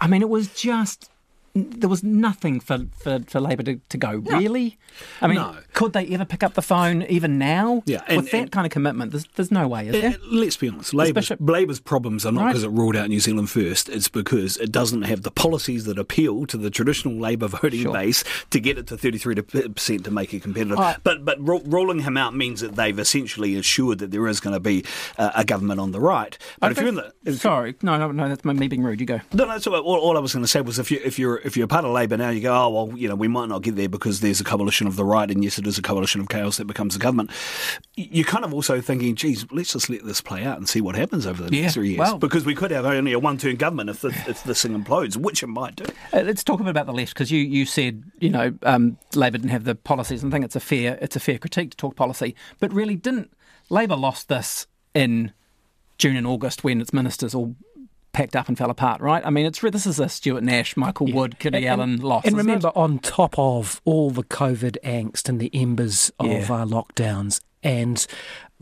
I 0.01 0.07
mean, 0.07 0.21
it 0.21 0.27
was 0.27 0.53
just 0.53 1.09
there 1.55 1.87
was 1.89 2.03
nothing 2.03 2.59
for, 2.59 2.79
for, 2.97 3.19
for 3.27 3.39
Labor 3.39 3.61
to, 3.63 3.79
to 3.89 3.97
go, 3.97 4.11
really? 4.11 4.77
I 5.21 5.27
mean, 5.27 5.35
No. 5.37 5.55
could 5.73 5.93
they 5.93 6.07
ever 6.07 6.25
pick 6.25 6.41
up 6.41 6.55
the 6.55 6.63
phone 6.63 7.03
even 7.03 7.37
now? 7.37 7.83
Yeah, 7.85 8.01
and- 8.07 8.17
With 8.17 8.31
that 8.31 8.37
and- 8.41 8.51
kind 8.51 8.65
of 8.65 8.71
commitment, 8.71 9.11
there's, 9.11 9.27
there's 9.35 9.51
no 9.51 9.67
way, 9.67 9.87
is 9.87 9.95
Uh, 9.95 10.01
there? 10.01 10.15
Let's 10.31 10.57
be 10.57 10.69
honest. 10.69 10.95
Labor's, 10.95 11.31
Labor's 11.39 11.79
problems 11.79 12.25
are 12.25 12.31
not 12.31 12.41
Right. 12.41 12.47
because 12.49 12.63
it 12.63 12.69
ruled 12.71 12.95
out 12.95 13.09
New 13.09 13.19
Zealand 13.19 13.51
first. 13.51 13.87
It's 13.87 14.07
because 14.07 14.57
it 14.57 14.71
doesn't 14.71 15.03
have 15.03 15.21
the 15.21 15.29
policies 15.29 15.85
that 15.85 15.99
appeal 15.99 16.47
to 16.47 16.57
the 16.57 16.71
traditional 16.71 17.13
Labor 17.19 17.47
voting 17.47 17.81
Sure. 17.83 17.93
base 17.93 18.23
to 18.49 18.59
get 18.59 18.79
it 18.79 18.87
to 18.87 18.97
33% 18.97 20.03
to 20.05 20.11
make 20.11 20.33
it 20.33 20.41
competitive. 20.41 20.79
Oh. 20.79 20.95
But 21.03 21.23
but 21.25 21.39
ru- 21.39 21.61
ruling 21.65 21.99
him 21.99 22.17
out 22.17 22.35
means 22.35 22.61
that 22.61 22.75
they've 22.75 22.97
essentially 22.97 23.55
assured 23.55 23.99
that 23.99 24.11
there 24.11 24.27
is 24.27 24.39
going 24.39 24.53
to 24.55 24.59
be 24.59 24.85
uh, 25.17 25.31
a 25.35 25.45
government 25.45 25.79
on 25.79 25.91
the 25.91 25.99
right. 25.99 26.37
But 26.59 26.71
if 26.71 26.77
you're 26.79 26.87
in 26.87 26.95
the 26.95 27.13
Sorry, 27.37 27.75
no, 27.81 27.97
no, 27.97 28.11
no, 28.11 28.27
that's 28.29 28.43
me 28.43 28.67
being 28.67 28.83
rude. 28.83 28.99
You 28.99 29.05
go. 29.05 29.21
no, 29.33 29.45
no. 29.45 29.57
So 29.59 29.73
all, 29.75 29.95
all 29.99 30.17
I 30.17 30.19
was 30.19 30.33
going 30.33 30.43
to 30.43 30.47
say 30.47 30.61
was, 30.61 30.79
if 30.79 30.91
you 30.91 30.99
if 31.03 31.17
you're 31.19 31.37
if 31.43 31.57
you're 31.57 31.67
part 31.67 31.85
of 31.85 31.91
Labor 31.91 32.17
now, 32.17 32.29
you 32.29 32.41
go, 32.41 32.53
oh 32.55 32.69
well, 32.69 32.97
you 32.97 33.07
know, 33.07 33.15
we 33.15 33.27
might 33.27 33.49
not 33.49 33.61
get 33.61 33.75
there 33.75 33.89
because 33.89 34.21
there's 34.21 34.39
a 34.39 34.43
coalition 34.43 34.87
of 34.87 34.95
the 34.95 35.05
right, 35.05 35.29
and 35.29 35.43
yes, 35.43 35.57
it 35.59 35.67
is 35.67 35.77
a 35.77 35.81
coalition 35.81 36.21
of 36.21 36.29
chaos 36.29 36.57
that 36.57 36.65
becomes 36.65 36.93
the 36.93 36.99
government. 36.99 37.29
You're 37.95 38.25
kind 38.25 38.45
of 38.45 38.53
also 38.53 38.81
thinking, 38.81 39.15
geez, 39.15 39.45
let's 39.51 39.73
just 39.73 39.89
let 39.89 40.03
this 40.05 40.21
play 40.21 40.43
out 40.43 40.57
and 40.57 40.67
see 40.67 40.81
what 40.81 40.95
happens 40.95 41.27
over 41.27 41.43
the 41.43 41.55
Yeah, 41.55 41.63
next 41.63 41.73
three 41.75 41.89
years, 41.89 41.99
well- 41.99 42.17
because 42.17 42.45
we 42.45 42.55
could 42.55 42.71
have 42.71 42.85
only 42.85 43.11
a 43.13 43.19
one-term 43.19 43.55
government 43.57 43.89
if, 43.89 44.01
the, 44.01 44.09
if 44.27 44.43
this 44.43 44.61
thing 44.63 44.81
implodes, 44.81 45.17
which 45.17 45.43
it 45.43 45.47
might 45.47 45.75
do. 45.75 45.85
Uh, 46.13 46.21
let's 46.21 46.43
talk 46.43 46.59
a 46.59 46.63
bit 46.63 46.69
about 46.71 46.85
the 46.85 46.93
left 46.93 47.13
because 47.13 47.31
you, 47.31 47.39
you 47.41 47.65
said 47.65 48.03
you 48.19 48.29
know 48.29 48.53
um, 48.63 48.97
Labor 49.15 49.37
didn't 49.37 49.51
have 49.51 49.65
the 49.65 49.75
policies, 49.75 50.23
and 50.23 50.31
I 50.31 50.35
think 50.35 50.45
it's 50.45 50.55
a 50.55 50.59
fair 50.59 50.97
it's 51.01 51.15
a 51.15 51.19
fair 51.19 51.37
critique 51.37 51.71
to 51.71 51.77
talk 51.77 51.95
policy, 51.95 52.35
but 52.59 52.71
really 52.73 52.95
didn't 52.95 53.31
Labor 53.69 53.95
lost 53.95 54.29
this 54.29 54.67
in 54.93 55.31
June 55.97 56.15
and 56.15 56.25
August 56.27 56.63
when 56.63 56.81
its 56.81 56.91
ministers 56.93 57.33
all 57.35 57.55
packed 58.13 58.35
up 58.35 58.47
and 58.47 58.57
fell 58.57 58.69
apart, 58.69 59.01
right? 59.01 59.25
I 59.25 59.29
mean, 59.29 59.45
it's 59.45 59.59
this 59.59 59.85
is 59.85 59.99
a 59.99 60.07
Stuart 60.07 60.43
Nash, 60.43 60.77
Michael 60.77 61.11
Wood, 61.11 61.39
Kiri 61.39 61.67
Allan 61.67 61.97
loss. 61.99 62.25
And 62.25 62.37
remember, 62.37 62.69
it? 62.69 62.77
on 62.77 62.99
top 62.99 63.37
of 63.37 63.81
all 63.83 64.11
the 64.11 64.23
COVID 64.23 64.77
angst 64.83 65.27
and 65.27 65.39
the 65.39 65.49
embers 65.53 66.11
of 66.19 66.27
Yeah. 66.27 66.43
uh, 66.43 66.65
lockdowns 66.65 67.41
and 67.63 68.05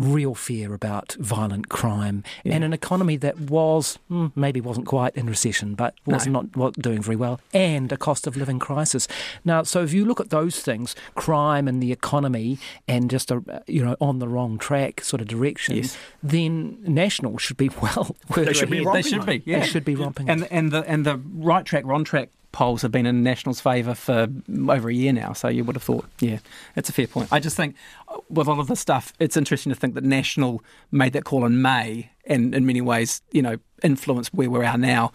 real 0.02 0.34
fear 0.36 0.74
about 0.74 1.14
violent 1.20 1.70
crime 1.70 2.24
and 2.46 2.64
an 2.64 2.74
economy 2.74 3.18
that 3.18 3.40
was 3.40 3.98
hmm, 4.08 4.28
maybe 4.36 4.60
wasn't 4.60 4.86
quite 4.86 5.16
in 5.16 5.28
recession 5.28 5.76
but 5.76 5.94
was 6.06 6.26
not 6.28 6.52
doing 6.74 7.02
very 7.02 7.16
well 7.16 7.40
and 7.54 7.92
a 7.92 7.98
cost 7.98 8.26
of 8.28 8.36
living 8.36 8.60
crisis. 8.60 9.08
Now 9.46 9.64
so 9.64 9.84
if 9.84 9.94
you 9.94 10.06
look 10.06 10.20
at 10.20 10.30
those 10.30 10.60
things 10.60 10.96
crime 11.16 11.68
and 11.68 11.82
the 11.84 11.92
economy 11.92 12.58
and 12.88 13.10
just 13.10 13.32
a 13.32 13.64
you 13.68 13.84
know 13.86 13.96
on 14.02 14.20
the 14.20 14.28
wrong 14.28 14.58
track 14.58 15.04
sort 15.04 15.22
of 15.22 15.28
direction 15.28 15.76
Yes. 15.78 15.98
then 16.24 16.78
national 16.82 17.38
should 17.38 17.58
be 17.58 17.70
well 17.82 18.16
further 18.32 18.54
should 18.54 18.70
be 18.70 18.82
romping 18.82 19.04
they 19.04 19.10
should 19.10 19.26
be, 19.26 19.44
yeah, 19.46 19.60
They 19.60 19.68
should 19.68 19.86
be 19.86 19.96
romping 19.96 20.30
And 20.30 20.48
and 20.52 20.72
the 20.72 20.82
and 20.90 21.06
the 21.06 21.18
right 21.36 21.66
track, 21.66 21.84
wrong 21.86 22.04
track 22.04 22.30
polls 22.52 22.82
have 22.82 22.92
been 22.92 23.06
in 23.06 23.24
National's 23.24 23.60
favour 23.60 23.96
for 23.96 24.28
over 24.70 24.90
a 24.90 24.94
year 24.94 25.14
now. 25.14 25.34
So 25.34 25.48
you 25.48 25.64
would 25.64 25.76
have 25.76 25.84
thought, 25.84 26.06
yeah, 26.20 26.40
it's 26.76 26.90
a 26.90 26.94
fair 26.94 27.08
point. 27.08 27.30
I 27.32 27.40
just 27.40 27.56
think 27.56 27.76
uh, 28.08 28.18
with 28.30 28.48
all 28.48 28.60
of 28.60 28.68
this 28.68 28.80
stuff, 28.80 29.14
it's 29.20 29.38
interesting 29.38 29.72
to 29.72 29.80
think 29.80 29.96
that 29.96 30.04
National 30.04 30.64
made 30.92 31.14
that 31.14 31.24
call 31.24 31.46
in 31.46 31.62
May, 31.62 32.12
and 32.26 32.54
in 32.54 32.66
many 32.66 32.82
ways, 32.82 33.22
you 33.32 33.42
know, 33.42 33.58
influenced 33.84 34.34
where 34.34 34.50
we 34.50 34.66
are 34.66 34.78
now. 34.78 35.12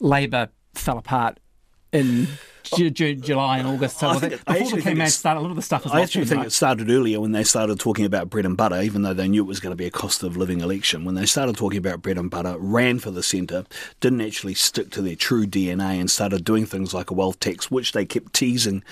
Labor 0.00 0.48
fell 0.74 0.98
apart 0.98 1.38
in. 1.94 2.28
Ju- 2.76 2.88
Ju- 2.88 3.14
July 3.16 3.58
and 3.58 3.68
August. 3.68 3.98
So 3.98 4.08
I 4.08 4.12
think 4.12 4.22
that- 4.22 4.32
it- 4.32 4.40
I 4.46 4.52
before 4.54 4.62
actually 4.64 4.78
they 4.80 4.84
think 4.84 4.96
came 4.96 5.04
out, 5.04 5.10
started, 5.10 5.40
a 5.40 5.42
lot 5.42 5.50
of 5.50 5.56
the 5.56 5.60
stuff 5.62 5.84
was 5.84 5.92
I 5.92 6.00
actually 6.00 6.24
think 6.24 6.46
it 6.46 6.50
started 6.52 6.88
earlier 6.88 7.20
when 7.20 7.32
they 7.32 7.44
started 7.44 7.78
talking 7.78 8.06
about 8.06 8.30
bread 8.30 8.46
and 8.46 8.56
butter, 8.56 8.80
even 8.80 9.02
though 9.02 9.12
they 9.12 9.28
knew 9.28 9.42
it 9.42 9.46
was 9.46 9.60
going 9.60 9.72
to 9.72 9.76
be 9.76 9.84
a 9.84 9.90
cost 9.90 10.22
of 10.22 10.38
living 10.38 10.62
election. 10.62 11.04
When 11.04 11.14
they 11.14 11.26
started 11.26 11.58
talking 11.58 11.76
about 11.76 12.00
bread 12.00 12.16
and 12.16 12.30
butter, 12.30 12.56
ran 12.58 13.00
for 13.00 13.10
the 13.10 13.22
centre, 13.22 13.66
didn't 14.00 14.22
actually 14.22 14.54
stick 14.54 14.88
to 14.92 15.02
their 15.02 15.14
true 15.14 15.46
DNA 15.46 16.00
and 16.00 16.10
started 16.10 16.42
doing 16.42 16.64
things 16.64 16.94
like 16.94 17.10
a 17.10 17.14
wealth 17.14 17.38
tax, 17.38 17.70
which 17.70 17.92
they 17.92 18.06
kept 18.06 18.32
teasing 18.32 18.82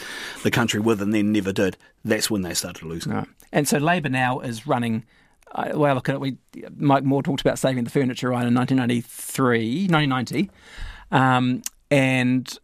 the 0.43 0.51
country 0.51 0.79
with 0.79 1.01
and 1.01 1.15
then 1.15 1.33
never 1.33 1.51
did. 1.51 1.79
That's 2.05 2.31
when 2.31 2.43
they 2.43 2.53
started 2.53 2.83
losing. 2.83 3.13
Right. 3.15 3.29
And 3.53 3.67
so 3.67 3.79
Labor 3.79 4.11
now 4.11 4.41
is 4.41 4.67
running. 4.67 5.05
Uh, 5.55 5.73
the 5.73 5.79
way 5.79 5.89
I 5.89 5.95
look 5.95 6.11
at 6.11 6.17
it, 6.17 6.21
we 6.21 6.37
Mike 6.77 7.05
Moore 7.05 7.23
talked 7.23 7.41
about 7.41 7.59
saving 7.59 7.85
the 7.85 7.91
furniture 7.91 8.29
right 8.29 8.47
in 8.47 8.53
1993, 8.55 9.89
1990, 9.89 10.51
um, 11.11 11.63
and 11.91 12.59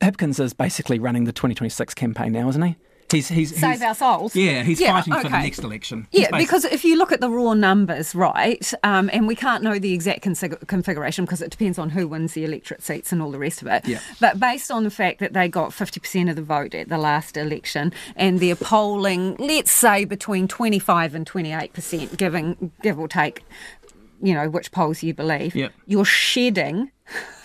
Hipkins 0.00 0.40
is 0.40 0.52
basically 0.54 0.98
running 0.98 1.24
the 1.24 1.32
2026 1.32 1.94
campaign 1.94 2.32
now, 2.32 2.48
isn't 2.48 2.62
he? 2.62 2.76
He's 3.10 3.26
he's 3.26 3.58
Save 3.58 3.72
he's, 3.72 3.82
our 3.82 3.94
souls. 3.96 4.36
Yeah, 4.36 4.62
he's 4.62 4.80
Yeah, 4.80 4.92
fighting 4.92 5.14
for 5.14 5.24
the 5.24 5.30
next 5.30 5.58
election. 5.58 6.06
He's 6.12 6.22
Yeah, 6.22 6.38
because 6.38 6.64
if 6.64 6.84
you 6.84 6.96
look 6.96 7.10
at 7.10 7.20
the 7.20 7.28
raw 7.28 7.54
numbers, 7.54 8.14
right, 8.14 8.72
um, 8.84 9.10
and 9.12 9.26
we 9.26 9.34
can't 9.34 9.64
know 9.64 9.80
the 9.80 9.92
exact 9.92 10.22
consig- 10.22 10.64
configuration 10.68 11.24
because 11.24 11.42
it 11.42 11.50
depends 11.50 11.76
on 11.76 11.90
who 11.90 12.06
wins 12.06 12.34
the 12.34 12.44
electorate 12.44 12.82
seats 12.82 13.10
and 13.10 13.20
all 13.20 13.32
the 13.32 13.38
rest 13.38 13.62
of 13.62 13.68
it. 13.68 13.84
Yeah. 13.86 13.98
But 14.20 14.38
based 14.38 14.70
on 14.70 14.84
the 14.84 14.90
fact 14.90 15.18
that 15.18 15.32
they 15.32 15.48
got 15.48 15.70
50% 15.70 16.30
of 16.30 16.36
the 16.36 16.42
vote 16.42 16.72
at 16.72 16.88
the 16.88 16.98
last 16.98 17.36
election 17.36 17.92
and 18.14 18.38
they're 18.38 18.54
polling, 18.54 19.34
let's 19.40 19.72
say, 19.72 20.04
between 20.04 20.46
25 20.46 21.16
and 21.16 21.26
28%, 21.28 22.16
giving, 22.16 22.70
give 22.80 22.96
or 23.00 23.08
take, 23.08 23.42
you 24.22 24.34
know, 24.34 24.48
which 24.48 24.70
polls 24.70 25.02
you 25.02 25.14
believe, 25.14 25.56
Yep. 25.56 25.72
you're 25.86 26.04
shedding 26.04 26.92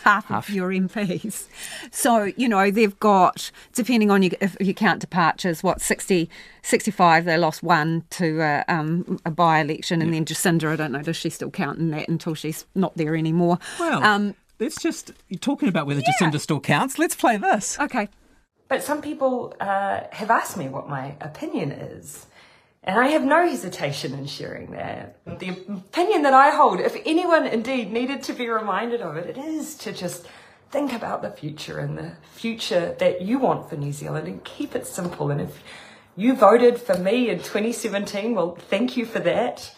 half, 0.05 0.25
half, 0.27 0.47
of 0.47 0.55
your 0.55 0.69
MPs. 0.69 1.47
So, 1.91 2.31
you 2.37 2.47
know, 2.47 2.69
they've 2.69 2.97
got, 2.99 3.51
depending 3.73 4.11
on 4.11 4.21
you, 4.21 4.31
if 4.39 4.55
you 4.59 4.73
count 4.73 5.01
departures, 5.01 5.63
what, 5.63 5.81
60, 5.81 6.29
65, 6.61 7.25
they 7.25 7.37
lost 7.37 7.63
one 7.63 8.03
to 8.11 8.41
uh, 8.41 8.63
um, 8.67 9.19
a 9.25 9.31
by 9.31 9.59
election. 9.59 10.01
And 10.01 10.11
yeah. 10.11 10.17
then 10.17 10.25
Jacinda, 10.25 10.71
I 10.71 10.75
don't 10.75 10.91
know, 10.91 11.01
does 11.01 11.17
she 11.17 11.29
still 11.29 11.49
count 11.49 11.79
in 11.79 11.89
that 11.91 12.07
until 12.07 12.35
she's 12.35 12.65
not 12.75 12.95
there 12.95 13.15
anymore? 13.15 13.57
Well, 13.79 14.03
um, 14.03 14.35
let's 14.59 14.81
just, 14.81 15.11
you're 15.29 15.39
talking 15.39 15.67
about 15.67 15.87
whether 15.87 16.01
yeah. 16.01 16.13
Jacinda 16.21 16.39
still 16.39 16.59
counts. 16.59 16.99
Let's 16.99 17.15
play 17.15 17.37
this. 17.37 17.79
Okay. 17.79 18.07
But 18.67 18.83
some 18.83 19.01
people 19.01 19.55
uh, 19.59 20.01
have 20.11 20.29
asked 20.29 20.57
me 20.57 20.69
what 20.69 20.87
my 20.87 21.15
opinion 21.21 21.71
is. 21.71 22.27
And 22.88 23.00
I 23.00 23.08
have 23.08 23.24
no 23.24 23.48
hesitation 23.48 24.13
in 24.13 24.28
sharing 24.28 24.71
that. 24.71 25.17
The 25.26 25.50
opinion 25.50 26.21
that 26.21 26.36
I 26.36 26.52
hold, 26.52 26.80
if 26.80 26.95
anyone 27.04 27.48
indeed 27.48 27.91
needed 27.91 28.21
to 28.24 28.34
be 28.34 28.48
reminded 28.48 29.02
of 29.02 29.17
it, 29.17 29.28
it 29.28 29.38
is 29.39 29.76
to 29.80 29.91
just 29.91 30.28
think 30.69 30.93
about 30.93 31.24
the 31.24 31.32
future 31.32 31.80
and 31.80 31.98
the 31.98 32.12
future 32.34 32.95
that 33.00 33.24
you 33.24 33.39
want 33.39 33.69
for 33.69 33.76
New 33.76 33.91
Zealand 33.91 34.28
and 34.28 34.43
keep 34.43 34.76
it 34.76 34.86
simple. 34.86 35.32
And 35.32 35.41
if 35.41 35.63
you 36.15 36.36
voted 36.36 36.80
for 36.80 36.95
me 36.95 37.32
in 37.32 37.39
2017, 37.39 38.36
well, 38.36 38.56
thank 38.56 38.95
you 38.95 39.08
for 39.08 39.19
that. 39.19 39.74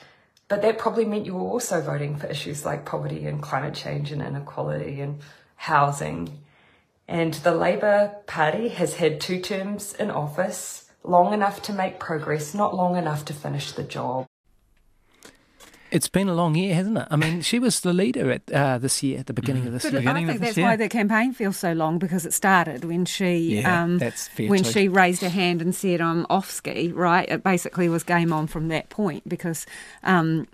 But 0.49 0.61
that 0.61 0.77
probably 0.77 1.05
meant 1.05 1.25
you 1.25 1.35
were 1.35 1.41
also 1.41 1.79
voting 1.81 2.17
for 2.17 2.27
issues 2.27 2.65
like 2.65 2.85
poverty 2.85 3.25
and 3.25 3.41
climate 3.41 3.73
change 3.73 4.11
and 4.11 4.21
inequality 4.21 4.99
and 4.99 5.21
housing. 5.55 6.39
And 7.07 7.35
the 7.35 7.55
Labour 7.55 8.17
Party 8.27 8.67
has 8.67 8.95
had 8.95 9.21
two 9.21 9.39
terms 9.39 9.93
in 9.93 10.11
office 10.11 10.86
long 11.03 11.33
enough 11.33 11.61
to 11.63 11.73
make 11.73 11.99
progress, 11.99 12.53
not 12.53 12.75
long 12.75 12.95
enough 12.95 13.25
to 13.25 13.33
finish 13.33 13.71
the 13.71 13.83
job. 13.83 14.25
It's 15.89 16.09
been 16.09 16.27
a 16.27 16.33
long 16.33 16.55
year, 16.55 16.75
hasn't 16.75 16.97
it? 16.97 17.07
I 17.09 17.15
mean, 17.15 17.41
she 17.41 17.59
was 17.59 17.79
the 17.79 17.93
leader 17.93 18.29
at 18.29 18.51
uh, 18.51 18.77
this 18.77 19.01
year, 19.01 19.19
at 19.19 19.27
the 19.27 19.33
beginning 19.33 19.63
mm. 19.63 19.67
of 19.67 19.73
this 19.73 19.83
but 19.83 19.93
year. 19.93 20.09
I 20.09 20.25
think 20.25 20.39
that's 20.41 20.57
why 20.57 20.75
the 20.75 20.89
campaign 20.89 21.33
feels 21.33 21.55
so 21.55 21.71
long 21.71 21.97
because 21.97 22.25
it 22.25 22.33
started 22.33 22.83
when 22.83 23.05
she 23.05 23.61
yeah, 23.61 23.83
um, 23.83 23.97
that's 23.97 24.29
when 24.37 24.63
too. 24.63 24.71
she 24.71 24.87
raised 24.89 25.21
her 25.21 25.29
hand 25.29 25.61
and 25.61 25.73
said, 25.73 26.01
"I'm 26.01 26.25
off 26.29 26.51
ski." 26.51 26.91
Right, 26.91 27.27
it 27.29 27.41
basically 27.41 27.87
was 27.87 28.03
game 28.03 28.33
on 28.33 28.47
from 28.47 28.67
that 28.67 28.89
point 28.89 29.29
because 29.29 29.65
um, 30.03 30.47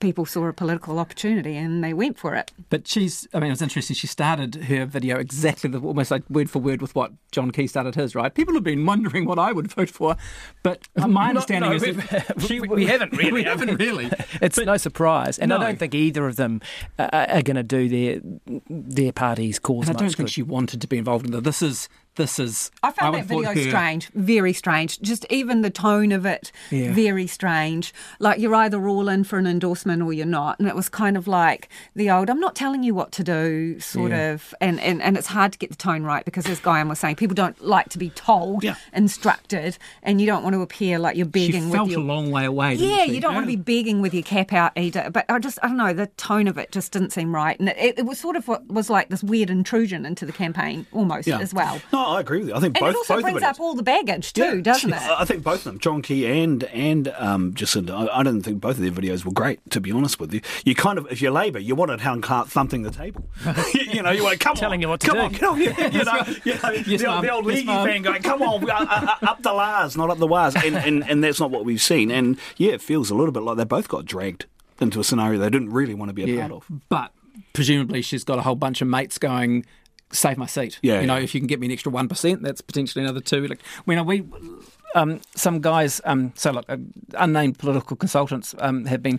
people 0.00 0.24
saw 0.24 0.46
a 0.46 0.52
political 0.52 0.98
opportunity 0.98 1.56
and 1.56 1.82
they 1.82 1.92
went 1.92 2.18
for 2.18 2.34
it. 2.34 2.52
But 2.70 2.86
she's, 2.86 3.26
I 3.34 3.40
mean, 3.40 3.48
it 3.48 3.52
was 3.52 3.62
interesting. 3.62 3.94
She 3.94 4.06
started 4.06 4.54
her 4.54 4.86
video 4.86 5.18
exactly 5.18 5.70
the, 5.70 5.80
almost 5.80 6.10
like 6.10 6.22
word 6.30 6.50
for 6.50 6.60
word 6.60 6.80
with 6.80 6.94
what 6.94 7.12
John 7.32 7.50
Key 7.50 7.66
started 7.66 7.94
his, 7.94 8.14
right? 8.14 8.32
People 8.32 8.54
have 8.54 8.64
been 8.64 8.86
wondering 8.86 9.24
what 9.24 9.38
I 9.38 9.52
would 9.52 9.70
vote 9.72 9.90
for, 9.90 10.16
but 10.62 10.86
um, 10.96 11.12
my 11.12 11.30
understanding 11.30 11.70
no, 11.70 11.76
is 11.76 11.82
that 11.82 12.34
she, 12.46 12.60
we 12.60 12.86
haven't 12.86 13.12
really. 13.16 13.32
we 13.32 13.42
haven't 13.42 13.76
really. 13.76 14.06
it's 14.40 14.56
but, 14.56 14.66
no 14.66 14.76
surprise. 14.76 15.38
And 15.38 15.50
no. 15.50 15.56
I 15.56 15.64
don't 15.64 15.78
think 15.78 15.94
either 15.94 16.26
of 16.26 16.36
them 16.36 16.60
uh, 16.98 17.08
are 17.12 17.42
going 17.42 17.56
to 17.56 17.62
do 17.62 17.88
their 17.88 18.20
their 18.68 19.12
party's 19.12 19.58
cause. 19.58 19.88
And 19.88 19.96
I 19.96 20.00
don't 20.00 20.08
think 20.08 20.28
good. 20.28 20.30
she 20.30 20.42
wanted 20.42 20.80
to 20.80 20.86
be 20.86 20.98
involved 20.98 21.26
in 21.26 21.32
that. 21.32 21.44
This 21.44 21.62
is 21.62 21.88
this 22.18 22.38
is. 22.38 22.70
I 22.82 22.90
found 22.90 23.16
I 23.16 23.20
that 23.20 23.26
video 23.26 23.54
strange, 23.54 24.10
very 24.10 24.52
strange. 24.52 25.00
Just 25.00 25.24
even 25.30 25.62
the 25.62 25.70
tone 25.70 26.12
of 26.12 26.26
it, 26.26 26.52
yeah. 26.70 26.92
very 26.92 27.26
strange. 27.26 27.94
Like 28.18 28.38
you're 28.38 28.54
either 28.54 28.86
all 28.86 29.08
in 29.08 29.24
for 29.24 29.38
an 29.38 29.46
endorsement 29.46 30.02
or 30.02 30.12
you're 30.12 30.26
not, 30.26 30.58
and 30.58 30.68
it 30.68 30.74
was 30.74 30.90
kind 30.90 31.16
of 31.16 31.26
like 31.26 31.70
the 31.94 32.10
old 32.10 32.28
"I'm 32.28 32.40
not 32.40 32.54
telling 32.54 32.82
you 32.82 32.94
what 32.94 33.10
to 33.12 33.24
do" 33.24 33.80
sort 33.80 34.10
yeah. 34.10 34.32
of. 34.32 34.54
And, 34.60 34.78
and 34.80 35.00
and 35.00 35.16
it's 35.16 35.28
hard 35.28 35.52
to 35.52 35.58
get 35.58 35.70
the 35.70 35.76
tone 35.76 36.02
right 36.02 36.24
because, 36.24 36.46
as 36.46 36.60
Guyon 36.60 36.88
was 36.88 36.98
saying, 36.98 37.16
people 37.16 37.34
don't 37.34 37.58
like 37.64 37.88
to 37.90 37.98
be 37.98 38.10
told, 38.10 38.62
yeah. 38.62 38.74
instructed, 38.92 39.78
and 40.02 40.20
you 40.20 40.26
don't 40.26 40.42
want 40.42 40.54
to 40.54 40.60
appear 40.60 40.98
like 40.98 41.16
you're 41.16 41.24
begging. 41.26 41.66
She 41.66 41.72
felt 41.72 41.88
your... 41.88 42.00
a 42.00 42.02
long 42.02 42.30
way 42.30 42.44
away. 42.44 42.74
Yeah, 42.74 43.04
you 43.04 43.20
don't 43.20 43.34
want 43.34 43.44
to 43.44 43.56
be 43.56 43.56
begging 43.56 44.02
with 44.02 44.12
your 44.12 44.24
cap 44.24 44.52
out 44.52 44.72
either. 44.76 45.10
But 45.10 45.24
I 45.28 45.38
just 45.38 45.58
I 45.62 45.68
don't 45.68 45.76
know 45.76 45.92
the 45.92 46.08
tone 46.18 46.48
of 46.48 46.58
it 46.58 46.72
just 46.72 46.92
didn't 46.92 47.12
seem 47.12 47.34
right, 47.34 47.58
and 47.58 47.68
it, 47.70 47.98
it 47.98 48.04
was 48.04 48.18
sort 48.18 48.36
of 48.36 48.48
what 48.48 48.66
was 48.66 48.90
like 48.90 49.08
this 49.08 49.22
weird 49.22 49.50
intrusion 49.50 50.04
into 50.04 50.26
the 50.26 50.32
campaign 50.32 50.86
almost 50.92 51.28
as 51.28 51.54
well. 51.54 51.80
No, 51.92 52.07
I 52.08 52.20
agree 52.20 52.40
with 52.40 52.48
you. 52.48 52.54
I 52.54 52.60
think 52.60 52.76
and 52.76 52.84
both. 52.84 52.94
it 52.94 52.96
also 52.96 53.14
both 53.14 53.22
brings 53.22 53.42
up 53.42 53.60
all 53.60 53.74
the 53.74 53.82
baggage 53.82 54.32
too, 54.32 54.56
yeah, 54.56 54.62
doesn't 54.62 54.92
it? 54.92 55.02
I 55.02 55.24
think 55.24 55.42
both 55.42 55.58
of 55.58 55.64
them, 55.64 55.78
John 55.78 56.02
Key 56.02 56.26
and 56.26 56.64
and 56.64 57.08
um, 57.16 57.54
Jacinda. 57.54 58.08
I, 58.08 58.20
I 58.20 58.22
don't 58.22 58.42
think 58.42 58.60
both 58.60 58.78
of 58.78 58.82
their 58.82 58.90
videos 58.90 59.24
were 59.24 59.32
great. 59.32 59.58
To 59.70 59.80
be 59.80 59.92
honest 59.92 60.20
with 60.20 60.32
you, 60.32 60.40
you 60.64 60.74
kind 60.74 60.98
of, 60.98 61.06
if 61.10 61.20
you're 61.20 61.32
Labor, 61.32 61.58
you 61.58 61.74
wanted 61.74 62.00
Helen 62.00 62.22
Clark 62.22 62.48
thumping 62.48 62.82
the 62.82 62.90
table. 62.90 63.24
you, 63.74 63.80
you, 63.92 64.02
know, 64.02 64.10
you 64.10 64.22
want 64.24 64.40
come 64.40 64.56
telling 64.56 64.78
on, 64.78 64.82
you 64.82 64.88
what 64.88 65.00
to 65.00 65.06
come 65.06 65.16
do. 65.16 65.22
On, 65.22 65.34
come 65.34 65.54
on, 65.54 65.60
you, 65.60 65.74
you 65.78 66.04
know, 66.04 66.24
you 66.44 66.54
know 66.54 66.70
yes, 66.70 67.00
the, 67.02 67.20
the, 67.20 67.30
old 67.30 67.46
yes, 67.46 67.58
leaguey 67.58 67.84
fan 67.84 68.02
going, 68.02 68.22
come 68.22 68.42
on, 68.42 68.70
uh, 68.70 68.74
uh, 69.22 69.26
up 69.26 69.42
the 69.42 69.52
Lars, 69.52 69.96
not 69.96 70.10
up 70.10 70.18
the 70.18 70.26
wires, 70.26 70.54
and, 70.56 70.76
and 70.76 71.08
and 71.08 71.24
that's 71.24 71.40
not 71.40 71.50
what 71.50 71.64
we've 71.64 71.82
seen. 71.82 72.10
And 72.10 72.38
yeah, 72.56 72.72
it 72.72 72.82
feels 72.82 73.10
a 73.10 73.14
little 73.14 73.32
bit 73.32 73.42
like 73.42 73.56
they 73.56 73.64
both 73.64 73.88
got 73.88 74.04
dragged 74.04 74.46
into 74.80 75.00
a 75.00 75.04
scenario 75.04 75.38
they 75.38 75.50
didn't 75.50 75.70
really 75.70 75.94
want 75.94 76.08
to 76.08 76.12
be 76.12 76.22
a 76.22 76.26
yeah, 76.26 76.48
part 76.48 76.52
of. 76.52 76.66
But 76.88 77.12
presumably 77.52 78.02
she's 78.02 78.24
got 78.24 78.38
a 78.38 78.42
whole 78.42 78.54
bunch 78.54 78.80
of 78.80 78.88
mates 78.88 79.18
going 79.18 79.64
save 80.12 80.38
my 80.38 80.46
seat. 80.46 80.78
Yeah, 80.82 81.00
you 81.00 81.06
know, 81.06 81.16
yeah. 81.16 81.24
if 81.24 81.34
you 81.34 81.40
can 81.40 81.46
get 81.46 81.60
me 81.60 81.66
an 81.66 81.72
extra 81.72 81.92
one 81.92 82.08
percent, 82.08 82.42
that's 82.42 82.60
potentially 82.60 83.04
another 83.04 83.20
two. 83.20 83.46
Like 83.46 83.62
when 83.84 84.04
we. 84.06 84.24
Um, 84.94 85.20
some 85.34 85.60
guys, 85.60 86.00
um, 86.06 86.32
so 86.34 86.50
look, 86.50 86.64
uh, 86.66 86.78
unnamed 87.18 87.58
political 87.58 87.94
consultants 87.94 88.54
um, 88.58 88.86
have 88.86 89.02
been 89.02 89.18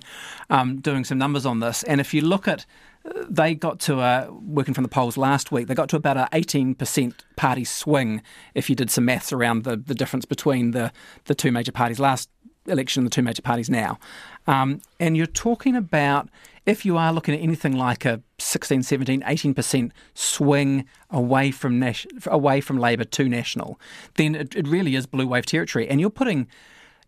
um, 0.49 0.81
doing 0.81 1.05
some 1.05 1.19
numbers 1.19 1.45
on 1.45 1.59
this, 1.59 1.83
and 1.83 2.01
if 2.01 2.11
you 2.11 2.21
look 2.21 2.47
at, 2.47 2.65
uh, 3.05 3.25
they 3.29 3.53
got 3.53 3.79
to 3.81 3.99
a, 3.99 4.31
working 4.31 4.73
from 4.73 4.81
the 4.81 4.89
polls 4.89 5.15
last 5.15 5.51
week, 5.51 5.67
they 5.67 5.75
got 5.75 5.87
to 5.89 5.95
about 5.95 6.17
an 6.17 6.27
eighteen 6.33 6.73
percent 6.73 7.23
party 7.35 7.63
swing. 7.63 8.23
If 8.55 8.67
you 8.67 8.75
did 8.75 8.89
some 8.89 9.05
maths 9.05 9.31
around 9.31 9.63
the, 9.63 9.77
the 9.77 9.93
difference 9.93 10.25
between 10.25 10.71
the 10.71 10.91
the 11.25 11.35
two 11.35 11.51
major 11.51 11.71
parties 11.71 11.99
last 11.99 12.31
election 12.65 13.01
and 13.01 13.05
the 13.05 13.13
two 13.13 13.21
major 13.21 13.43
parties 13.43 13.69
now, 13.69 13.99
um, 14.47 14.81
and 14.99 15.15
you're 15.15 15.27
talking 15.27 15.75
about 15.75 16.29
if 16.69 16.85
you 16.85 16.97
are 16.97 17.11
looking 17.11 17.33
at 17.33 17.41
anything 17.41 17.75
like 17.75 18.05
a 18.05 18.21
16, 18.37 18.83
17, 18.83 19.21
18% 19.21 19.91
swing 20.13 20.85
away 21.09 21.49
from 21.49 21.83
away 22.27 22.61
from 22.61 22.77
Labor 22.77 23.05
to 23.05 23.27
National, 23.27 23.79
then 24.17 24.35
it, 24.35 24.55
it 24.55 24.67
really 24.67 24.95
is 24.95 25.07
blue 25.07 25.25
wave 25.25 25.47
territory. 25.47 25.89
And 25.89 25.99
you're 25.99 26.11
putting 26.11 26.47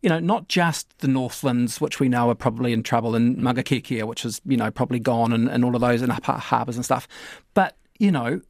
you 0.01 0.09
know, 0.09 0.19
not 0.19 0.47
just 0.47 0.97
the 0.97 1.07
Northlands, 1.07 1.79
which 1.79 1.99
we 1.99 2.09
know 2.09 2.31
are 2.31 2.35
probably 2.35 2.73
in 2.73 2.81
trouble, 2.81 3.13
and 3.13 3.37
Maungakiekie, 3.37 4.03
which 4.03 4.25
is, 4.25 4.41
you 4.45 4.57
know, 4.57 4.71
probably 4.71 4.97
gone, 4.97 5.31
and, 5.31 5.47
and 5.47 5.63
all 5.63 5.75
of 5.75 5.81
those, 5.81 6.01
and 6.01 6.11
harbours 6.11 6.75
and 6.75 6.83
stuff, 6.83 7.07
but, 7.53 7.77
you 7.99 8.11
know, 8.11 8.41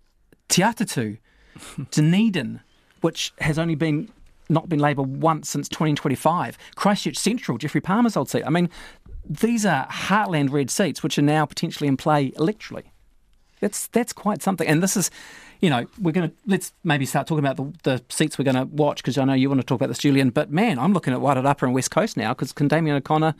Te 0.48 0.62
Atatu, 0.62 1.18
Dunedin, 1.92 2.62
which 3.02 3.34
has 3.40 3.60
only 3.60 3.76
been 3.76 4.10
not 4.52 4.70
been 4.70 4.80
Labor 4.80 5.02
once 5.02 5.50
since 5.50 5.68
2025, 5.70 6.58
Christchurch 6.76 7.18
Central, 7.18 7.58
Geoffrey 7.58 7.82
Palmer's 7.82 8.18
old 8.18 8.30
seat. 8.30 8.44
I 8.46 8.50
mean, 8.50 8.70
these 9.28 9.66
are 9.66 9.88
heartland 9.88 10.52
red 10.52 10.70
seats 10.70 11.04
which 11.04 11.18
are 11.18 11.24
now 11.24 11.46
potentially 11.46 11.88
in 11.88 11.98
play 11.98 12.32
electorally. 12.32 12.86
That's 13.60 13.88
that's 13.88 14.14
quite 14.14 14.42
something. 14.42 14.68
And 14.68 14.82
this 14.82 14.98
is, 14.98 15.12
you 15.60 15.70
know, 15.70 15.86
we're 16.00 16.12
going 16.12 16.30
to 16.30 16.36
let's 16.48 16.74
maybe 16.84 17.06
start 17.06 17.28
talking 17.28 17.46
about 17.46 17.58
the, 17.58 17.98
the 17.98 18.04
seats 18.10 18.38
we're 18.38 18.46
going 18.46 18.56
to 18.56 18.66
watch 18.66 18.98
because 18.98 19.18
I 19.18 19.24
know 19.26 19.34
you 19.34 19.50
want 19.50 19.62
to 19.62 19.66
talk 19.66 19.80
about 19.80 19.88
this, 19.88 20.00
Julian. 20.00 20.32
But 20.32 20.52
man, 20.52 20.80
I'm 20.80 20.94
looking 20.94 21.14
at 21.14 21.20
Wairarapa 21.20 21.64
and 21.64 21.74
West 21.74 21.92
Coast 21.92 22.18
now 22.18 22.34
because 22.34 22.52
can 22.52 22.68
Damien 22.68 22.98
O'Connor 22.98 23.36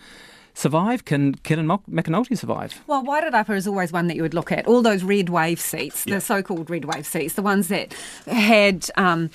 survive? 0.54 1.06
Can 1.06 1.34
Kieran 1.36 1.66
McAnulty 1.66 2.38
survive? 2.38 2.82
Well, 2.86 3.04
Wairarapa 3.04 3.56
is 3.56 3.68
always 3.68 3.92
one 3.92 4.08
that 4.08 4.16
you 4.16 4.22
would 4.22 4.34
look 4.34 4.52
at. 4.52 4.68
All 4.68 4.82
those 4.82 5.04
red 5.04 5.30
wave 5.30 5.60
seats, 5.60 6.06
yeah. 6.06 6.16
the 6.16 6.22
so-called 6.22 6.70
red 6.70 6.86
wave 6.86 7.06
seats, 7.06 7.34
the 7.34 7.42
ones 7.42 7.68
that 7.70 7.94
had. 8.28 8.90
Um, 8.98 9.30